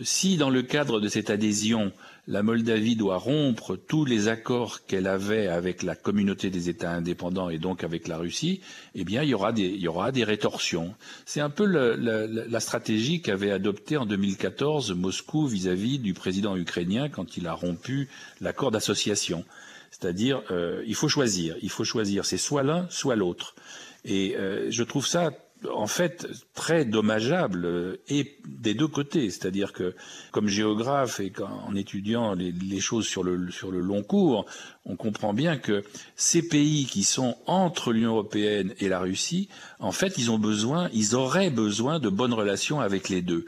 si 0.03 0.35
dans 0.35 0.49
le 0.49 0.63
cadre 0.63 0.99
de 0.99 1.07
cette 1.07 1.29
adhésion, 1.29 1.93
la 2.27 2.41
Moldavie 2.41 2.95
doit 2.95 3.17
rompre 3.17 3.75
tous 3.75 4.03
les 4.05 4.27
accords 4.27 4.85
qu'elle 4.85 5.07
avait 5.07 5.47
avec 5.47 5.83
la 5.83 5.95
communauté 5.95 6.49
des 6.49 6.69
États 6.69 6.91
indépendants 6.91 7.49
et 7.49 7.59
donc 7.59 7.83
avec 7.83 8.07
la 8.07 8.17
Russie, 8.17 8.61
eh 8.95 9.03
bien, 9.03 9.21
il 9.23 9.29
y 9.29 9.33
aura 9.33 9.51
des, 9.51 9.63
il 9.63 9.79
y 9.79 9.87
aura 9.87 10.11
des 10.11 10.23
rétorsions. 10.23 10.95
C'est 11.25 11.41
un 11.41 11.49
peu 11.49 11.65
la 11.65 12.59
stratégie 12.59 13.21
qu'avait 13.21 13.51
adoptée 13.51 13.97
en 13.97 14.05
2014 14.05 14.93
Moscou 14.93 15.45
vis-à-vis 15.45 15.99
du 15.99 16.13
président 16.13 16.55
ukrainien 16.55 17.09
quand 17.09 17.37
il 17.37 17.47
a 17.47 17.53
rompu 17.53 18.09
l'accord 18.41 18.71
d'association. 18.71 19.45
C'est-à-dire, 19.91 20.41
euh, 20.51 20.83
il 20.87 20.95
faut 20.95 21.07
choisir. 21.07 21.55
Il 21.61 21.69
faut 21.69 21.85
choisir. 21.85 22.25
C'est 22.25 22.37
soit 22.37 22.63
l'un, 22.63 22.87
soit 22.89 23.15
l'autre. 23.15 23.55
Et 24.03 24.35
euh, 24.35 24.69
je 24.69 24.83
trouve 24.83 25.07
ça 25.07 25.31
en 25.73 25.87
fait 25.87 26.27
très 26.53 26.85
dommageable 26.85 27.65
euh, 27.65 27.97
et 28.07 28.37
des 28.47 28.73
deux 28.73 28.87
côtés. 28.87 29.29
C'est-à-dire 29.29 29.73
que 29.73 29.95
comme 30.31 30.47
géographe 30.47 31.19
et 31.19 31.31
en 31.41 31.75
étudiant 31.75 32.33
les, 32.33 32.79
choses 32.79 33.07
sur 33.07 33.23
le, 33.23 33.49
sur 33.51 33.71
le 33.71 33.79
long 33.79 34.03
cours, 34.03 34.45
on 34.85 34.95
comprend 34.95 35.33
bien 35.33 35.57
que 35.57 35.83
ces 36.15 36.47
pays 36.47 36.85
qui 36.85 37.03
sont 37.03 37.35
entre 37.47 37.91
l'Union 37.91 38.11
européenne 38.11 38.73
et 38.79 38.89
la 38.89 38.99
Russie, 38.99 39.49
en 39.79 39.91
fait, 39.91 40.17
ils 40.17 40.29
ont 40.31 40.39
besoin, 40.39 40.89
ils 40.93 41.15
auraient 41.15 41.49
besoin 41.49 41.99
de 41.99 42.09
bonnes 42.09 42.33
relations 42.33 42.79
avec 42.79 43.09
les 43.09 43.21
deux. 43.21 43.45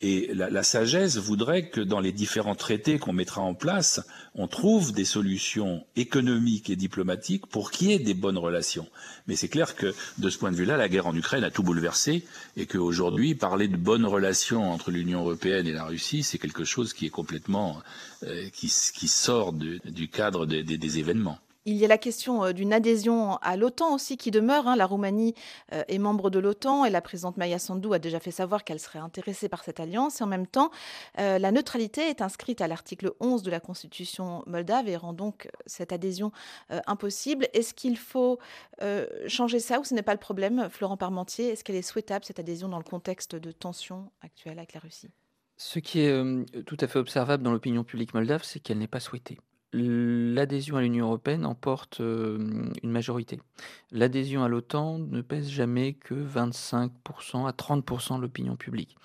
Et 0.00 0.30
la, 0.32 0.62
sagesse 0.62 1.16
voudrait 1.16 1.70
que 1.70 1.80
dans 1.80 1.98
les 1.98 2.12
différents 2.12 2.54
traités 2.54 3.00
qu'on 3.00 3.12
mettra 3.12 3.40
en 3.40 3.54
place, 3.54 4.00
on 4.36 4.46
trouve 4.46 4.92
des 4.92 5.04
solutions 5.04 5.84
économiques 5.96 6.70
et 6.70 6.76
diplomatiques 6.76 7.46
pour 7.46 7.72
qu'il 7.72 7.88
y 7.88 7.94
ait 7.94 7.98
des 7.98 8.14
bonnes 8.14 8.38
relations. 8.38 8.86
Mais 9.26 9.34
c'est 9.34 9.48
clair 9.48 9.74
que 9.74 9.92
de 10.18 10.30
ce 10.30 10.38
point 10.38 10.52
de 10.52 10.56
vue-là, 10.56 10.76
la 10.76 10.88
guerre 10.88 11.08
en 11.08 11.16
Ukraine 11.16 11.42
a 11.42 11.50
tout 11.50 11.64
bouleversé 11.64 12.24
et 12.56 12.66
qu'aujourd'hui, 12.66 13.34
parler 13.34 13.66
de 13.66 13.76
bonnes 13.76 14.06
relations 14.06 14.70
entre 14.70 14.92
l'Union 14.92 15.20
européenne 15.20 15.66
et 15.66 15.72
la 15.72 15.84
Russie, 15.84 16.22
c'est 16.22 16.38
quelque 16.38 16.64
chose 16.64 16.92
qui 16.92 17.06
est 17.06 17.10
complètement 17.10 17.82
euh, 18.22 18.48
qui, 18.50 18.68
sort 18.68 19.52
du, 19.52 20.08
cadre 20.08 20.46
des 20.46 20.98
événements. 21.00 21.40
Il 21.70 21.76
y 21.76 21.84
a 21.84 21.88
la 21.88 21.98
question 21.98 22.44
euh, 22.44 22.52
d'une 22.54 22.72
adhésion 22.72 23.36
à 23.42 23.58
l'OTAN 23.58 23.94
aussi 23.94 24.16
qui 24.16 24.30
demeure. 24.30 24.66
Hein. 24.66 24.74
La 24.74 24.86
Roumanie 24.86 25.34
euh, 25.74 25.82
est 25.86 25.98
membre 25.98 26.30
de 26.30 26.38
l'OTAN 26.38 26.86
et 26.86 26.90
la 26.90 27.02
présidente 27.02 27.36
Maya 27.36 27.58
Sandu 27.58 27.92
a 27.92 27.98
déjà 27.98 28.20
fait 28.20 28.30
savoir 28.30 28.64
qu'elle 28.64 28.80
serait 28.80 29.00
intéressée 29.00 29.50
par 29.50 29.62
cette 29.62 29.78
alliance. 29.78 30.22
Et 30.22 30.24
en 30.24 30.28
même 30.28 30.46
temps, 30.46 30.70
euh, 31.18 31.38
la 31.38 31.52
neutralité 31.52 32.08
est 32.08 32.22
inscrite 32.22 32.62
à 32.62 32.68
l'article 32.68 33.12
11 33.20 33.42
de 33.42 33.50
la 33.50 33.60
Constitution 33.60 34.42
moldave 34.46 34.88
et 34.88 34.96
rend 34.96 35.12
donc 35.12 35.50
cette 35.66 35.92
adhésion 35.92 36.32
impossible. 36.86 37.48
Est-ce 37.52 37.74
qu'il 37.74 37.98
faut 37.98 38.38
changer 39.26 39.60
ça 39.60 39.78
ou 39.80 39.84
ce 39.84 39.94
n'est 39.94 40.02
pas 40.02 40.14
le 40.14 40.18
problème, 40.18 40.68
Florent 40.70 40.96
Parmentier? 40.96 41.48
Est-ce 41.48 41.64
qu'elle 41.64 41.76
est 41.76 41.82
souhaitable, 41.82 42.24
cette 42.24 42.38
adhésion, 42.38 42.68
dans 42.68 42.78
le 42.78 42.84
contexte 42.84 43.36
de 43.36 43.52
tension 43.52 44.10
actuelle 44.22 44.58
avec 44.58 44.72
la 44.72 44.80
Russie? 44.80 45.10
Ce 45.56 45.78
qui 45.78 46.00
est 46.00 46.64
tout 46.64 46.76
à 46.80 46.86
fait 46.86 46.98
observable 46.98 47.42
dans 47.42 47.52
l'opinion 47.52 47.84
publique 47.84 48.14
moldave, 48.14 48.42
c'est 48.42 48.60
qu'elle 48.60 48.78
n'est 48.78 48.86
pas 48.86 49.00
souhaitée. 49.00 49.38
L'adhésion 49.72 50.76
à 50.76 50.82
l'Union 50.82 51.06
européenne 51.06 51.44
emporte 51.44 51.98
une 52.00 52.72
majorité. 52.82 53.40
L'adhésion 53.90 54.42
à 54.42 54.48
l'OTAN 54.48 54.98
ne 54.98 55.20
pèse 55.20 55.50
jamais 55.50 55.94
que 55.94 56.14
25% 56.14 57.46
à 57.46 57.52
30% 57.52 58.16
de 58.16 58.22
l'opinion 58.22 58.56
publique. 58.56 58.96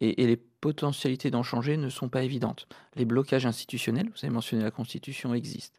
Et, 0.00 0.26
les 0.26 0.36
potentialités 0.36 1.30
d'en 1.30 1.42
changer 1.42 1.76
ne 1.76 1.88
sont 1.88 2.08
pas 2.08 2.22
évidentes. 2.22 2.66
Les 2.96 3.04
blocages 3.04 3.46
institutionnels, 3.46 4.08
vous 4.08 4.24
avez 4.24 4.32
mentionné 4.32 4.62
la 4.62 4.70
Constitution, 4.70 5.32
existent. 5.34 5.78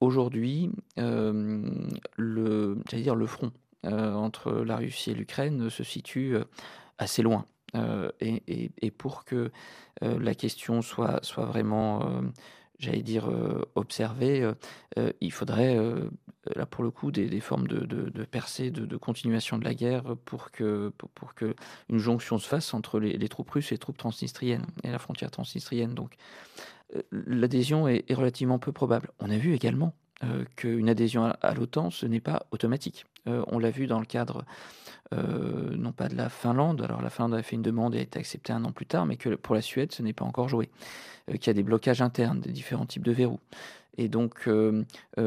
Aujourd'hui, 0.00 0.70
le, 0.96 2.76
dire 2.92 3.14
le 3.14 3.26
front 3.26 3.52
entre 3.84 4.52
la 4.52 4.76
Russie 4.76 5.10
et 5.10 5.14
l'Ukraine 5.14 5.68
se 5.68 5.84
situe 5.84 6.36
assez 6.98 7.22
loin. 7.22 7.46
Et, 8.20 8.90
pour 8.96 9.24
que 9.24 9.50
la 10.00 10.34
question 10.34 10.82
soit 10.82 11.20
vraiment 11.36 12.22
j'allais 12.78 13.02
dire, 13.02 13.30
euh, 13.30 13.62
observer, 13.74 14.42
euh, 14.42 14.52
euh, 14.98 15.12
il 15.20 15.32
faudrait, 15.32 15.76
là 16.54 16.66
pour 16.66 16.84
le 16.84 16.90
coup, 16.90 17.10
des, 17.10 17.40
formes 17.40 17.66
de, 17.66 17.84
de, 17.84 18.24
percée, 18.24 18.70
de, 18.70 18.96
continuation 18.96 19.58
de 19.58 19.64
la 19.64 19.74
guerre 19.74 20.16
pour 20.24 20.50
que, 20.50 20.92
une 21.88 21.98
jonction 21.98 22.38
se 22.38 22.48
fasse 22.48 22.74
entre 22.74 23.00
les, 23.00 23.28
troupes 23.28 23.50
russes 23.50 23.72
et 23.72 23.74
les 23.74 23.78
troupes 23.78 23.98
transnistriennes 23.98 24.66
et 24.82 24.90
la 24.90 24.98
frontière 24.98 25.30
transnistrienne. 25.30 25.94
Donc 25.94 26.16
l'adhésion 27.10 27.88
est, 27.88 28.12
relativement 28.12 28.58
peu 28.58 28.72
probable. 28.72 29.10
On 29.20 29.30
a 29.30 29.38
vu 29.38 29.54
également 29.54 29.94
qu'une 30.56 30.88
adhésion 30.88 31.34
à 31.40 31.54
l'OTAN, 31.54 31.90
ce 31.90 32.06
n'est 32.06 32.20
pas 32.20 32.46
automatique. 32.50 33.04
on 33.26 33.58
l'a 33.58 33.70
vu 33.70 33.86
dans 33.86 34.00
le 34.00 34.06
cadre 34.06 34.44
euh, 35.12 35.76
non 35.76 35.92
pas 35.92 36.08
de 36.08 36.16
la 36.16 36.28
Finlande, 36.28 36.82
alors 36.82 37.02
la 37.02 37.10
Finlande 37.10 37.34
a 37.34 37.42
fait 37.42 37.56
une 37.56 37.62
demande 37.62 37.94
et 37.94 37.98
a 37.98 38.02
été 38.02 38.18
acceptée 38.18 38.52
un 38.52 38.64
an 38.64 38.72
plus 38.72 38.86
tard, 38.86 39.06
mais 39.06 39.16
que 39.16 39.34
pour 39.34 39.54
la 39.54 39.60
Suède, 39.60 39.92
ce 39.92 40.02
n'est 40.02 40.14
pas 40.14 40.24
encore 40.24 40.48
joué, 40.48 40.70
euh, 41.30 41.34
qu'il 41.34 41.48
y 41.48 41.50
a 41.50 41.54
des 41.54 41.62
blocages 41.62 42.00
internes, 42.00 42.40
des 42.40 42.52
différents 42.52 42.86
types 42.86 43.04
de 43.04 43.12
verrous. 43.12 43.40
Et 43.96 44.08
donc 44.08 44.48
euh, 44.48 44.84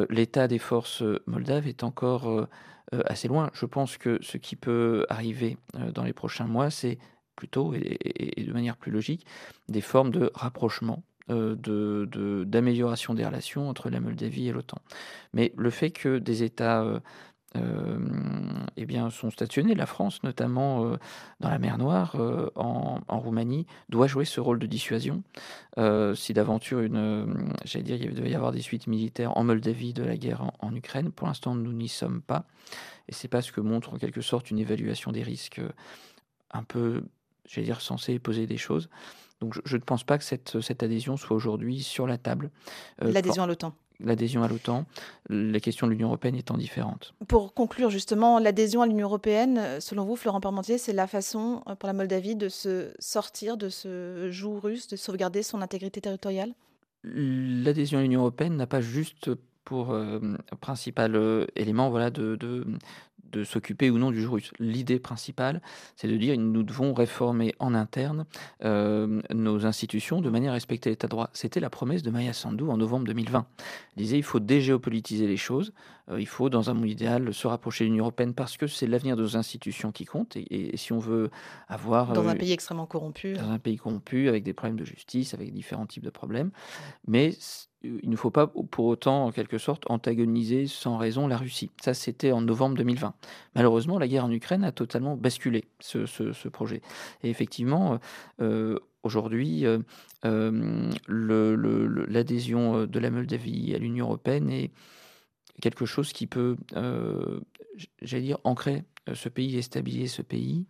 l'état 0.09 0.47
des 0.47 0.59
forces 0.59 1.03
moldaves 1.25 1.67
est 1.67 1.83
encore 1.83 2.47
assez 2.91 3.29
loin. 3.29 3.49
Je 3.53 3.65
pense 3.65 3.97
que 3.97 4.19
ce 4.21 4.37
qui 4.37 4.57
peut 4.57 5.05
arriver 5.07 5.57
dans 5.93 6.03
les 6.03 6.11
prochains 6.11 6.47
mois, 6.47 6.69
c'est 6.69 6.97
plutôt, 7.37 7.73
et, 7.73 8.43
de 8.45 8.51
manière 8.51 8.75
plus 8.75 8.91
logique, 8.91 9.25
des 9.69 9.79
formes 9.79 10.11
de 10.11 10.31
rapprochement 10.33 11.01
d'amélioration 11.29 13.13
des 13.13 13.25
relations 13.25 13.69
entre 13.69 13.89
la 13.89 13.99
Moldavie 13.99 14.47
et 14.47 14.51
l'OTAN. 14.51 14.79
Mais 15.33 15.53
le 15.57 15.69
fait 15.69 15.91
que 15.91 16.17
des 16.19 16.43
États 16.43 17.01
euh, 17.55 17.97
eh 18.75 18.85
bien, 18.85 19.09
sont 19.09 19.31
stationnés. 19.31 19.73
La 19.73 19.85
France, 19.85 20.21
notamment 20.23 20.85
euh, 20.85 20.97
dans 21.39 21.49
la 21.49 21.59
mer 21.59 21.77
Noire, 21.77 22.15
euh, 22.15 22.49
en, 22.55 22.99
Roumanie, 23.07 23.65
doit 23.89 24.07
jouer 24.07 24.25
ce 24.25 24.39
rôle 24.39 24.59
de 24.59 24.67
dissuasion. 24.67 25.23
si 26.15 26.33
d'aventure, 26.33 26.81
j'allais 27.63 27.83
dire, 27.83 27.95
il 28.01 28.13
devait 28.13 28.31
y 28.31 28.35
avoir 28.35 28.51
des 28.51 28.61
suites 28.61 28.87
militaires 28.87 29.35
en 29.37 29.43
Moldavie 29.43 29.93
de 29.93 30.03
la 30.03 30.17
guerre 30.17 30.51
en, 30.59 30.75
Ukraine, 30.75 31.11
pour 31.11 31.27
l'instant, 31.27 31.55
nous 31.55 31.73
n'y 31.73 31.87
sommes 31.87 32.21
pas. 32.21 32.45
Et 33.07 33.13
c'est 33.13 33.29
pas 33.29 33.41
ce 33.41 33.51
que 33.51 33.61
montre 33.61 33.93
en 33.93 33.97
quelque 33.97 34.21
sorte 34.21 34.51
une 34.51 34.59
évaluation 34.59 35.11
des 35.11 35.23
risques 35.23 35.61
un 36.51 36.63
peu, 36.63 37.03
j'allais 37.47 37.65
dire, 37.65 37.81
censée 37.81 38.19
poser 38.19 38.45
des 38.45 38.57
choses. 38.57 38.89
Donc 39.41 39.55
je, 39.65 39.77
ne 39.77 39.81
pense 39.81 40.03
pas 40.03 40.17
que 40.17 40.23
cette, 40.23 40.61
cette 40.61 40.83
adhésion 40.83 41.17
soit 41.17 41.35
aujourd'hui 41.35 41.83
sur 41.83 42.07
la 42.07 42.17
table. 42.17 42.49
L'adhésion 42.99 43.43
à 43.43 43.47
l'OTAN 43.47 43.73
l'adhésion 43.99 44.43
à 44.43 44.47
l'OTAN, 44.47 44.85
la 45.29 45.59
question 45.59 45.87
de 45.87 45.91
l'Union 45.91 46.07
européenne 46.07 46.35
étant 46.35 46.57
différente. 46.57 47.13
Pour 47.27 47.53
conclure 47.53 47.89
justement, 47.89 48.39
l'adhésion 48.39 48.81
à 48.81 48.87
l'Union 48.87 49.07
européenne, 49.07 49.79
selon 49.79 50.05
vous, 50.05 50.15
Florent 50.15 50.41
Parmentier, 50.41 50.77
c'est 50.77 50.93
la 50.93 51.07
façon 51.07 51.63
euh, 51.67 51.75
pour 51.75 51.87
la 51.87 51.93
Moldavie 51.93 52.35
de 52.35 52.49
se 52.49 52.91
sortir 52.99 53.57
de 53.57 53.69
ce 53.69 54.29
joug 54.31 54.59
russe, 54.59 54.87
de 54.87 54.95
sauvegarder 54.95 55.43
son 55.43 55.61
intégrité 55.61 56.01
territoriale? 56.01 56.53
L'adhésion 57.03 57.99
à 57.99 58.01
l'Union 58.01 58.21
européenne 58.21 58.55
n'a 58.55 58.67
pas 58.67 58.81
juste 58.81 59.31
pour 59.63 59.91
euh, 59.91 60.19
principal 60.61 61.15
euh, 61.15 61.45
élément 61.55 61.89
voilà, 61.89 62.09
de, 62.09 62.35
de 62.35 62.65
s'occuper 63.43 63.89
ou 63.89 63.97
non 63.97 64.11
du 64.11 64.25
russe. 64.27 64.51
L'idée 64.59 64.99
principale, 64.99 65.61
c'est 65.95 66.07
de 66.07 66.17
dire 66.17 66.35
que 66.35 66.39
nous 66.39 66.63
devons 66.63 66.93
réformer 66.93 67.53
en 67.59 67.73
interne 67.73 68.25
euh, 68.63 69.21
nos 69.33 69.65
institutions 69.65 70.21
de 70.21 70.29
manière 70.29 70.51
à 70.51 70.55
respecter 70.55 70.89
l'état 70.89 71.07
de 71.07 71.11
droit. 71.11 71.29
C'était 71.33 71.59
la 71.59 71.69
promesse 71.69 72.03
de 72.03 72.11
Maya 72.11 72.33
Sandu 72.33 72.63
en 72.65 72.77
novembre 72.77 73.05
2020. 73.05 73.45
Elle 73.59 74.03
disait 74.03 74.17
il 74.17 74.23
faut 74.23 74.39
dégéopolitiser 74.39 75.27
les 75.27 75.37
choses, 75.37 75.73
euh, 76.09 76.19
il 76.19 76.27
faut 76.27 76.49
dans 76.49 76.69
un 76.69 76.73
monde 76.73 76.89
idéal 76.89 77.33
se 77.33 77.47
rapprocher 77.47 77.83
de 77.83 77.89
l'Union 77.89 78.05
européenne 78.05 78.33
parce 78.33 78.57
que 78.57 78.67
c'est 78.67 78.87
l'avenir 78.87 79.15
de 79.15 79.21
nos 79.21 79.37
institutions 79.37 79.91
qui 79.91 80.05
compte 80.05 80.37
et, 80.37 80.75
si 80.77 80.93
on 80.93 80.99
veut 80.99 81.29
avoir... 81.67 82.13
Dans 82.13 82.27
un 82.27 82.35
euh, 82.35 82.39
pays 82.39 82.51
extrêmement 82.51 82.85
corrompu. 82.85 83.33
Dans 83.33 83.49
un 83.49 83.59
pays 83.59 83.77
corrompu, 83.77 84.29
avec 84.29 84.43
des 84.43 84.53
problèmes 84.53 84.77
de 84.77 84.85
justice, 84.85 85.33
avec 85.33 85.53
différents 85.53 85.85
types 85.85 86.03
de 86.03 86.09
problèmes. 86.09 86.51
Mais 87.07 87.31
il 87.83 88.09
ne 88.09 88.15
faut 88.15 88.31
pas 88.31 88.47
pour 88.47 88.85
autant, 88.85 89.25
en 89.25 89.31
quelque 89.31 89.57
sorte, 89.57 89.83
antagoniser 89.89 90.65
sans 90.67 90.97
raison 90.97 91.27
la 91.27 91.37
Russie. 91.37 91.69
Ça, 91.81 91.93
c'était 91.93 92.31
en 92.31 92.41
novembre 92.41 92.75
2020. 92.77 93.13
Malheureusement, 93.55 93.99
la 93.99 94.07
guerre 94.07 94.25
en 94.25 94.31
Ukraine 94.31 94.63
a 94.63 94.71
totalement 94.71 95.15
basculé 95.15 95.65
ce, 95.79 96.47
projet. 96.47 96.81
Et 97.23 97.29
effectivement, 97.29 97.99
euh, 98.41 98.79
aujourd'hui, 99.03 99.65
euh, 99.65 99.79
euh, 100.25 100.91
l'adhésion 101.07 102.85
de 102.87 102.99
la 102.99 103.11
Moldavie 103.11 103.75
à 103.75 103.77
l'Union 103.77 104.05
européenne 104.05 104.49
est 104.49 104.71
quelque 105.61 105.85
chose 105.85 106.13
qui 106.13 106.27
peut, 106.27 106.57
j'allais 108.01 108.23
dire, 108.23 108.39
ancrer 108.43 108.83
ce 109.13 109.29
pays 109.29 109.55
et 109.55 109.61
stabiliser 109.61 110.07
ce 110.07 110.21
pays, 110.21 110.65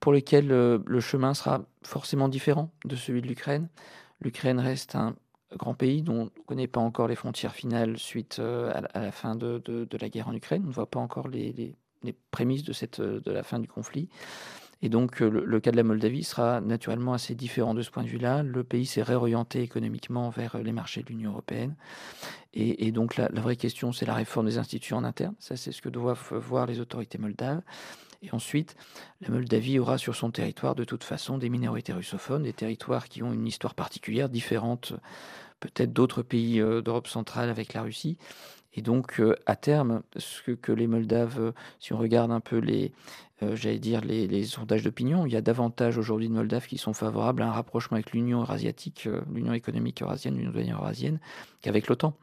pour 0.00 0.12
lequel 0.12 0.48
le 0.48 1.00
chemin 1.00 1.34
sera 1.34 1.64
forcément 1.82 2.28
différent 2.28 2.72
de 2.86 2.96
celui 2.96 3.22
de 3.22 3.26
l'Ukraine. 3.26 3.68
L'Ukraine 4.20 4.58
reste 4.58 4.94
un 4.94 5.14
grand 5.54 5.74
pays 5.74 6.02
dont 6.02 6.22
on 6.22 6.24
ne 6.24 6.44
connaît 6.46 6.66
pas 6.66 6.80
encore 6.80 7.08
les 7.08 7.14
frontières 7.14 7.54
finales 7.54 7.98
suite 7.98 8.38
euh, 8.40 8.72
à, 8.92 9.00
la 9.00 9.12
fin 9.12 9.36
de, 9.36 9.62
la 10.00 10.08
guerre 10.08 10.28
en 10.28 10.34
Ukraine. 10.34 10.62
On 10.64 10.68
ne 10.68 10.72
voit 10.72 10.90
pas 10.90 11.00
encore 11.00 11.28
les, 11.28 11.76
prémices 12.30 12.64
de, 12.64 12.72
cette, 12.72 13.00
de 13.00 13.30
la 13.30 13.42
fin 13.42 13.58
du 13.58 13.68
conflit. 13.68 14.08
Et 14.82 14.88
donc 14.88 15.22
euh, 15.22 15.28
le, 15.28 15.60
cas 15.60 15.70
de 15.70 15.76
la 15.76 15.82
Moldavie 15.82 16.24
sera 16.24 16.60
naturellement 16.60 17.14
assez 17.14 17.34
différent 17.34 17.74
de 17.74 17.82
ce 17.82 17.90
point 17.90 18.02
de 18.02 18.08
vue-là. 18.08 18.42
Le 18.42 18.62
pays 18.62 18.86
s'est 18.86 19.02
réorienté 19.02 19.62
économiquement 19.62 20.28
vers 20.30 20.58
les 20.58 20.72
marchés 20.72 21.02
de 21.02 21.08
l'Union 21.08 21.32
européenne. 21.32 21.76
Et, 22.58 22.90
donc 22.90 23.16
la, 23.16 23.28
la, 23.28 23.42
vraie 23.42 23.56
question, 23.56 23.92
c'est 23.92 24.06
la 24.06 24.14
réforme 24.14 24.46
des 24.46 24.56
institutions 24.56 24.96
en 24.96 25.04
interne. 25.04 25.34
Ça, 25.38 25.56
c'est 25.56 25.72
ce 25.72 25.82
que 25.82 25.90
doivent 25.90 26.32
voir 26.32 26.64
les 26.64 26.80
autorités 26.80 27.18
moldaves. 27.18 27.60
Et 28.22 28.32
ensuite, 28.32 28.76
la 29.20 29.28
Moldavie 29.28 29.78
aura 29.78 29.98
sur 29.98 30.16
son 30.16 30.30
territoire 30.30 30.74
de 30.74 30.84
toute 30.84 31.04
façon 31.04 31.38
des 31.38 31.48
minorités 31.48 31.92
russophones, 31.92 32.44
des 32.44 32.52
territoires 32.52 33.08
qui 33.08 33.22
ont 33.22 33.32
une 33.32 33.46
histoire 33.46 33.74
particulière, 33.74 34.28
différente 34.28 34.94
peut-être 35.60 35.92
d'autres 35.92 36.22
pays 36.22 36.60
euh, 36.60 36.82
d'Europe 36.82 37.08
centrale 37.08 37.48
avec 37.48 37.74
la 37.74 37.82
Russie. 37.82 38.18
Et 38.76 38.82
donc, 38.82 39.20
euh, 39.20 39.34
à 39.46 39.56
terme, 39.56 40.02
ce 40.16 40.52
que, 40.52 40.72
les 40.72 40.86
Moldaves, 40.86 41.40
euh, 41.40 41.52
si 41.80 41.94
on 41.94 41.98
regarde 41.98 42.30
un 42.30 42.40
peu 42.40 42.60
dire, 42.60 44.00
les, 44.02 44.44
sondages 44.44 44.82
d'opinion, 44.82 45.24
il 45.24 45.32
y 45.32 45.36
a 45.36 45.40
davantage 45.40 45.96
aujourd'hui 45.96 46.28
de 46.28 46.34
Moldaves 46.34 46.66
qui 46.66 46.76
sont 46.76 46.92
favorables 46.92 47.42
à 47.42 47.48
un 47.48 47.52
rapprochement 47.52 47.96
avec 47.96 48.12
l'Union 48.12 48.40
eurasiatique, 48.40 49.08
l'Union 49.32 49.54
économique 49.54 50.02
eurasienne, 50.02 50.36
l'Union 50.36 50.52
douanière 50.52 50.78
eurasienne, 50.78 51.18
qu'avec 51.62 51.88
l'OTAN, 51.88 52.14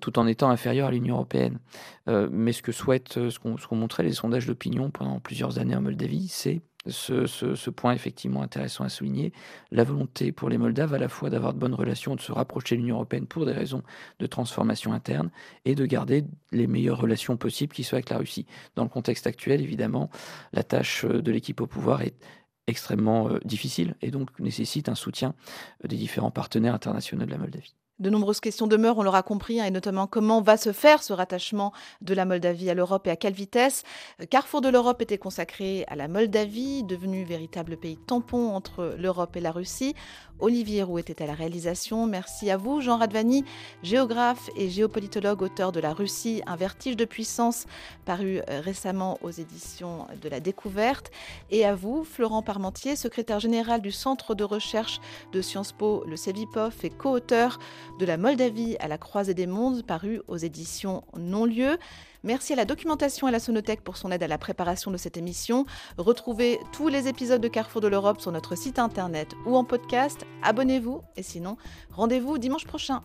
tout 0.00 0.18
en 0.18 0.26
étant 0.26 0.50
inférieur 0.50 0.88
à 0.88 0.90
l'Union 0.90 1.14
européenne. 1.14 1.58
mais 2.06 2.52
ce 2.52 2.62
que 2.62 2.72
souhaitent, 2.72 3.30
ce 3.30 3.38
qu'ont 3.38 3.76
montré 3.76 4.02
les 4.02 4.12
sondages 4.12 4.46
d'opinion 4.46 4.90
pendant 4.90 5.20
plusieurs 5.20 5.58
années 5.58 5.76
en 5.76 5.80
Moldavie, 5.80 6.28
c'est 6.28 6.60
ce, 6.86 7.70
point 7.70 7.92
effectivement 7.92 8.42
intéressant 8.42 8.84
à 8.84 8.88
souligner, 8.88 9.32
la 9.70 9.84
volonté 9.84 10.32
pour 10.32 10.48
les 10.48 10.58
Moldaves 10.58 10.94
à 10.94 10.98
la 10.98 11.08
fois 11.08 11.30
d'avoir 11.30 11.52
de 11.52 11.58
bonnes 11.58 11.74
relations, 11.74 12.16
de 12.16 12.20
se 12.20 12.32
rapprocher 12.32 12.76
de 12.76 12.80
l'Union 12.80 12.96
européenne 12.96 13.26
pour 13.26 13.46
des 13.46 13.52
raisons 13.52 13.82
de 14.18 14.26
transformation 14.26 14.92
interne 14.92 15.30
et 15.64 15.74
de 15.74 15.86
garder 15.86 16.24
les 16.52 16.66
meilleures 16.66 17.00
relations 17.00 17.36
possibles 17.36 17.74
qui 17.74 17.84
soient 17.84 17.96
avec 17.96 18.10
la 18.10 18.18
Russie. 18.18 18.46
Dans 18.76 18.84
le 18.84 18.88
contexte 18.88 19.26
actuel, 19.26 19.60
évidemment, 19.60 20.10
la 20.52 20.62
tâche 20.62 21.04
de 21.04 21.32
l'équipe 21.32 21.60
au 21.60 21.66
pouvoir 21.66 22.02
est 22.02 22.14
extrêmement 22.66 23.28
euh, 23.28 23.38
difficile 23.44 23.96
et 24.00 24.10
donc 24.10 24.38
nécessite 24.38 24.88
un 24.88 24.94
soutien 24.94 25.34
des 25.84 25.96
différents 25.96 26.30
partenaires 26.30 26.74
internationaux 26.74 27.26
de 27.26 27.30
la 27.30 27.38
Moldavie. 27.38 27.74
De 28.00 28.08
nombreuses 28.08 28.40
questions 28.40 28.66
demeurent, 28.66 28.96
on 28.96 29.02
l'aura 29.02 29.22
compris, 29.22 29.60
hein, 29.60 29.66
et 29.66 29.70
notamment 29.70 30.06
comment 30.06 30.40
va 30.40 30.56
se 30.56 30.72
faire 30.72 31.02
ce 31.02 31.12
rattachement 31.12 31.74
de 32.00 32.14
la 32.14 32.24
Moldavie 32.24 32.70
à 32.70 32.74
l'Europe 32.74 33.06
et 33.06 33.10
à 33.10 33.16
quelle 33.16 33.34
vitesse. 33.34 33.84
Carrefour 34.30 34.62
de 34.62 34.70
l'Europe 34.70 35.02
était 35.02 35.18
consacré 35.18 35.84
à 35.86 35.96
la 35.96 36.08
Moldavie, 36.08 36.82
devenue 36.82 37.24
véritable 37.24 37.76
pays 37.76 37.98
tampon 37.98 38.54
entre 38.54 38.94
l'Europe 38.98 39.36
et 39.36 39.40
la 39.40 39.52
Russie. 39.52 39.94
Olivier 40.40 40.82
Roux 40.82 40.98
était 40.98 41.22
à 41.22 41.26
la 41.26 41.34
réalisation. 41.34 42.06
Merci 42.06 42.50
à 42.50 42.56
vous, 42.56 42.80
Jean 42.80 42.96
Radvani, 42.96 43.44
géographe 43.82 44.48
et 44.56 44.70
géopolitologue, 44.70 45.42
auteur 45.42 45.70
de 45.70 45.80
La 45.80 45.92
Russie, 45.92 46.42
un 46.46 46.56
vertige 46.56 46.96
de 46.96 47.04
puissance, 47.04 47.66
paru 48.06 48.40
euh, 48.48 48.60
récemment 48.60 49.18
aux 49.22 49.30
éditions 49.30 50.06
de 50.22 50.28
la 50.30 50.40
Découverte. 50.40 51.10
Et 51.50 51.66
à 51.66 51.74
vous, 51.74 52.04
Florent 52.04 52.42
Parmentier, 52.42 52.96
secrétaire 52.96 53.38
général 53.38 53.82
du 53.82 53.92
Centre 53.92 54.34
de 54.34 54.44
recherche 54.44 55.00
de 55.32 55.42
Sciences 55.42 55.72
Po, 55.72 56.04
le 56.06 56.16
CEVIPOF, 56.16 56.84
et 56.84 56.90
co-auteur 56.90 57.58
de 58.00 58.06
la 58.06 58.16
Moldavie 58.16 58.76
à 58.80 58.88
la 58.88 58.96
croisée 58.96 59.34
des 59.34 59.46
mondes, 59.46 59.84
paru 59.86 60.22
aux 60.26 60.38
éditions 60.38 61.04
Non-Lieu. 61.16 61.78
Merci 62.24 62.54
à 62.54 62.56
la 62.56 62.64
documentation 62.64 63.26
et 63.26 63.30
à 63.30 63.32
la 63.32 63.38
Sonothèque 63.38 63.84
pour 63.84 63.98
son 63.98 64.10
aide 64.10 64.22
à 64.22 64.26
la 64.26 64.38
préparation 64.38 64.90
de 64.90 64.96
cette 64.96 65.18
émission. 65.18 65.66
Retrouvez 65.98 66.58
tous 66.72 66.88
les 66.88 67.08
épisodes 67.08 67.42
de 67.42 67.48
Carrefour 67.48 67.82
de 67.82 67.88
l'Europe 67.88 68.20
sur 68.20 68.32
notre 68.32 68.56
site 68.56 68.78
internet 68.78 69.34
ou 69.46 69.54
en 69.54 69.64
podcast. 69.64 70.24
Abonnez-vous 70.42 71.02
et 71.16 71.22
sinon, 71.22 71.58
rendez-vous 71.90 72.38
dimanche 72.38 72.64
prochain. 72.64 73.02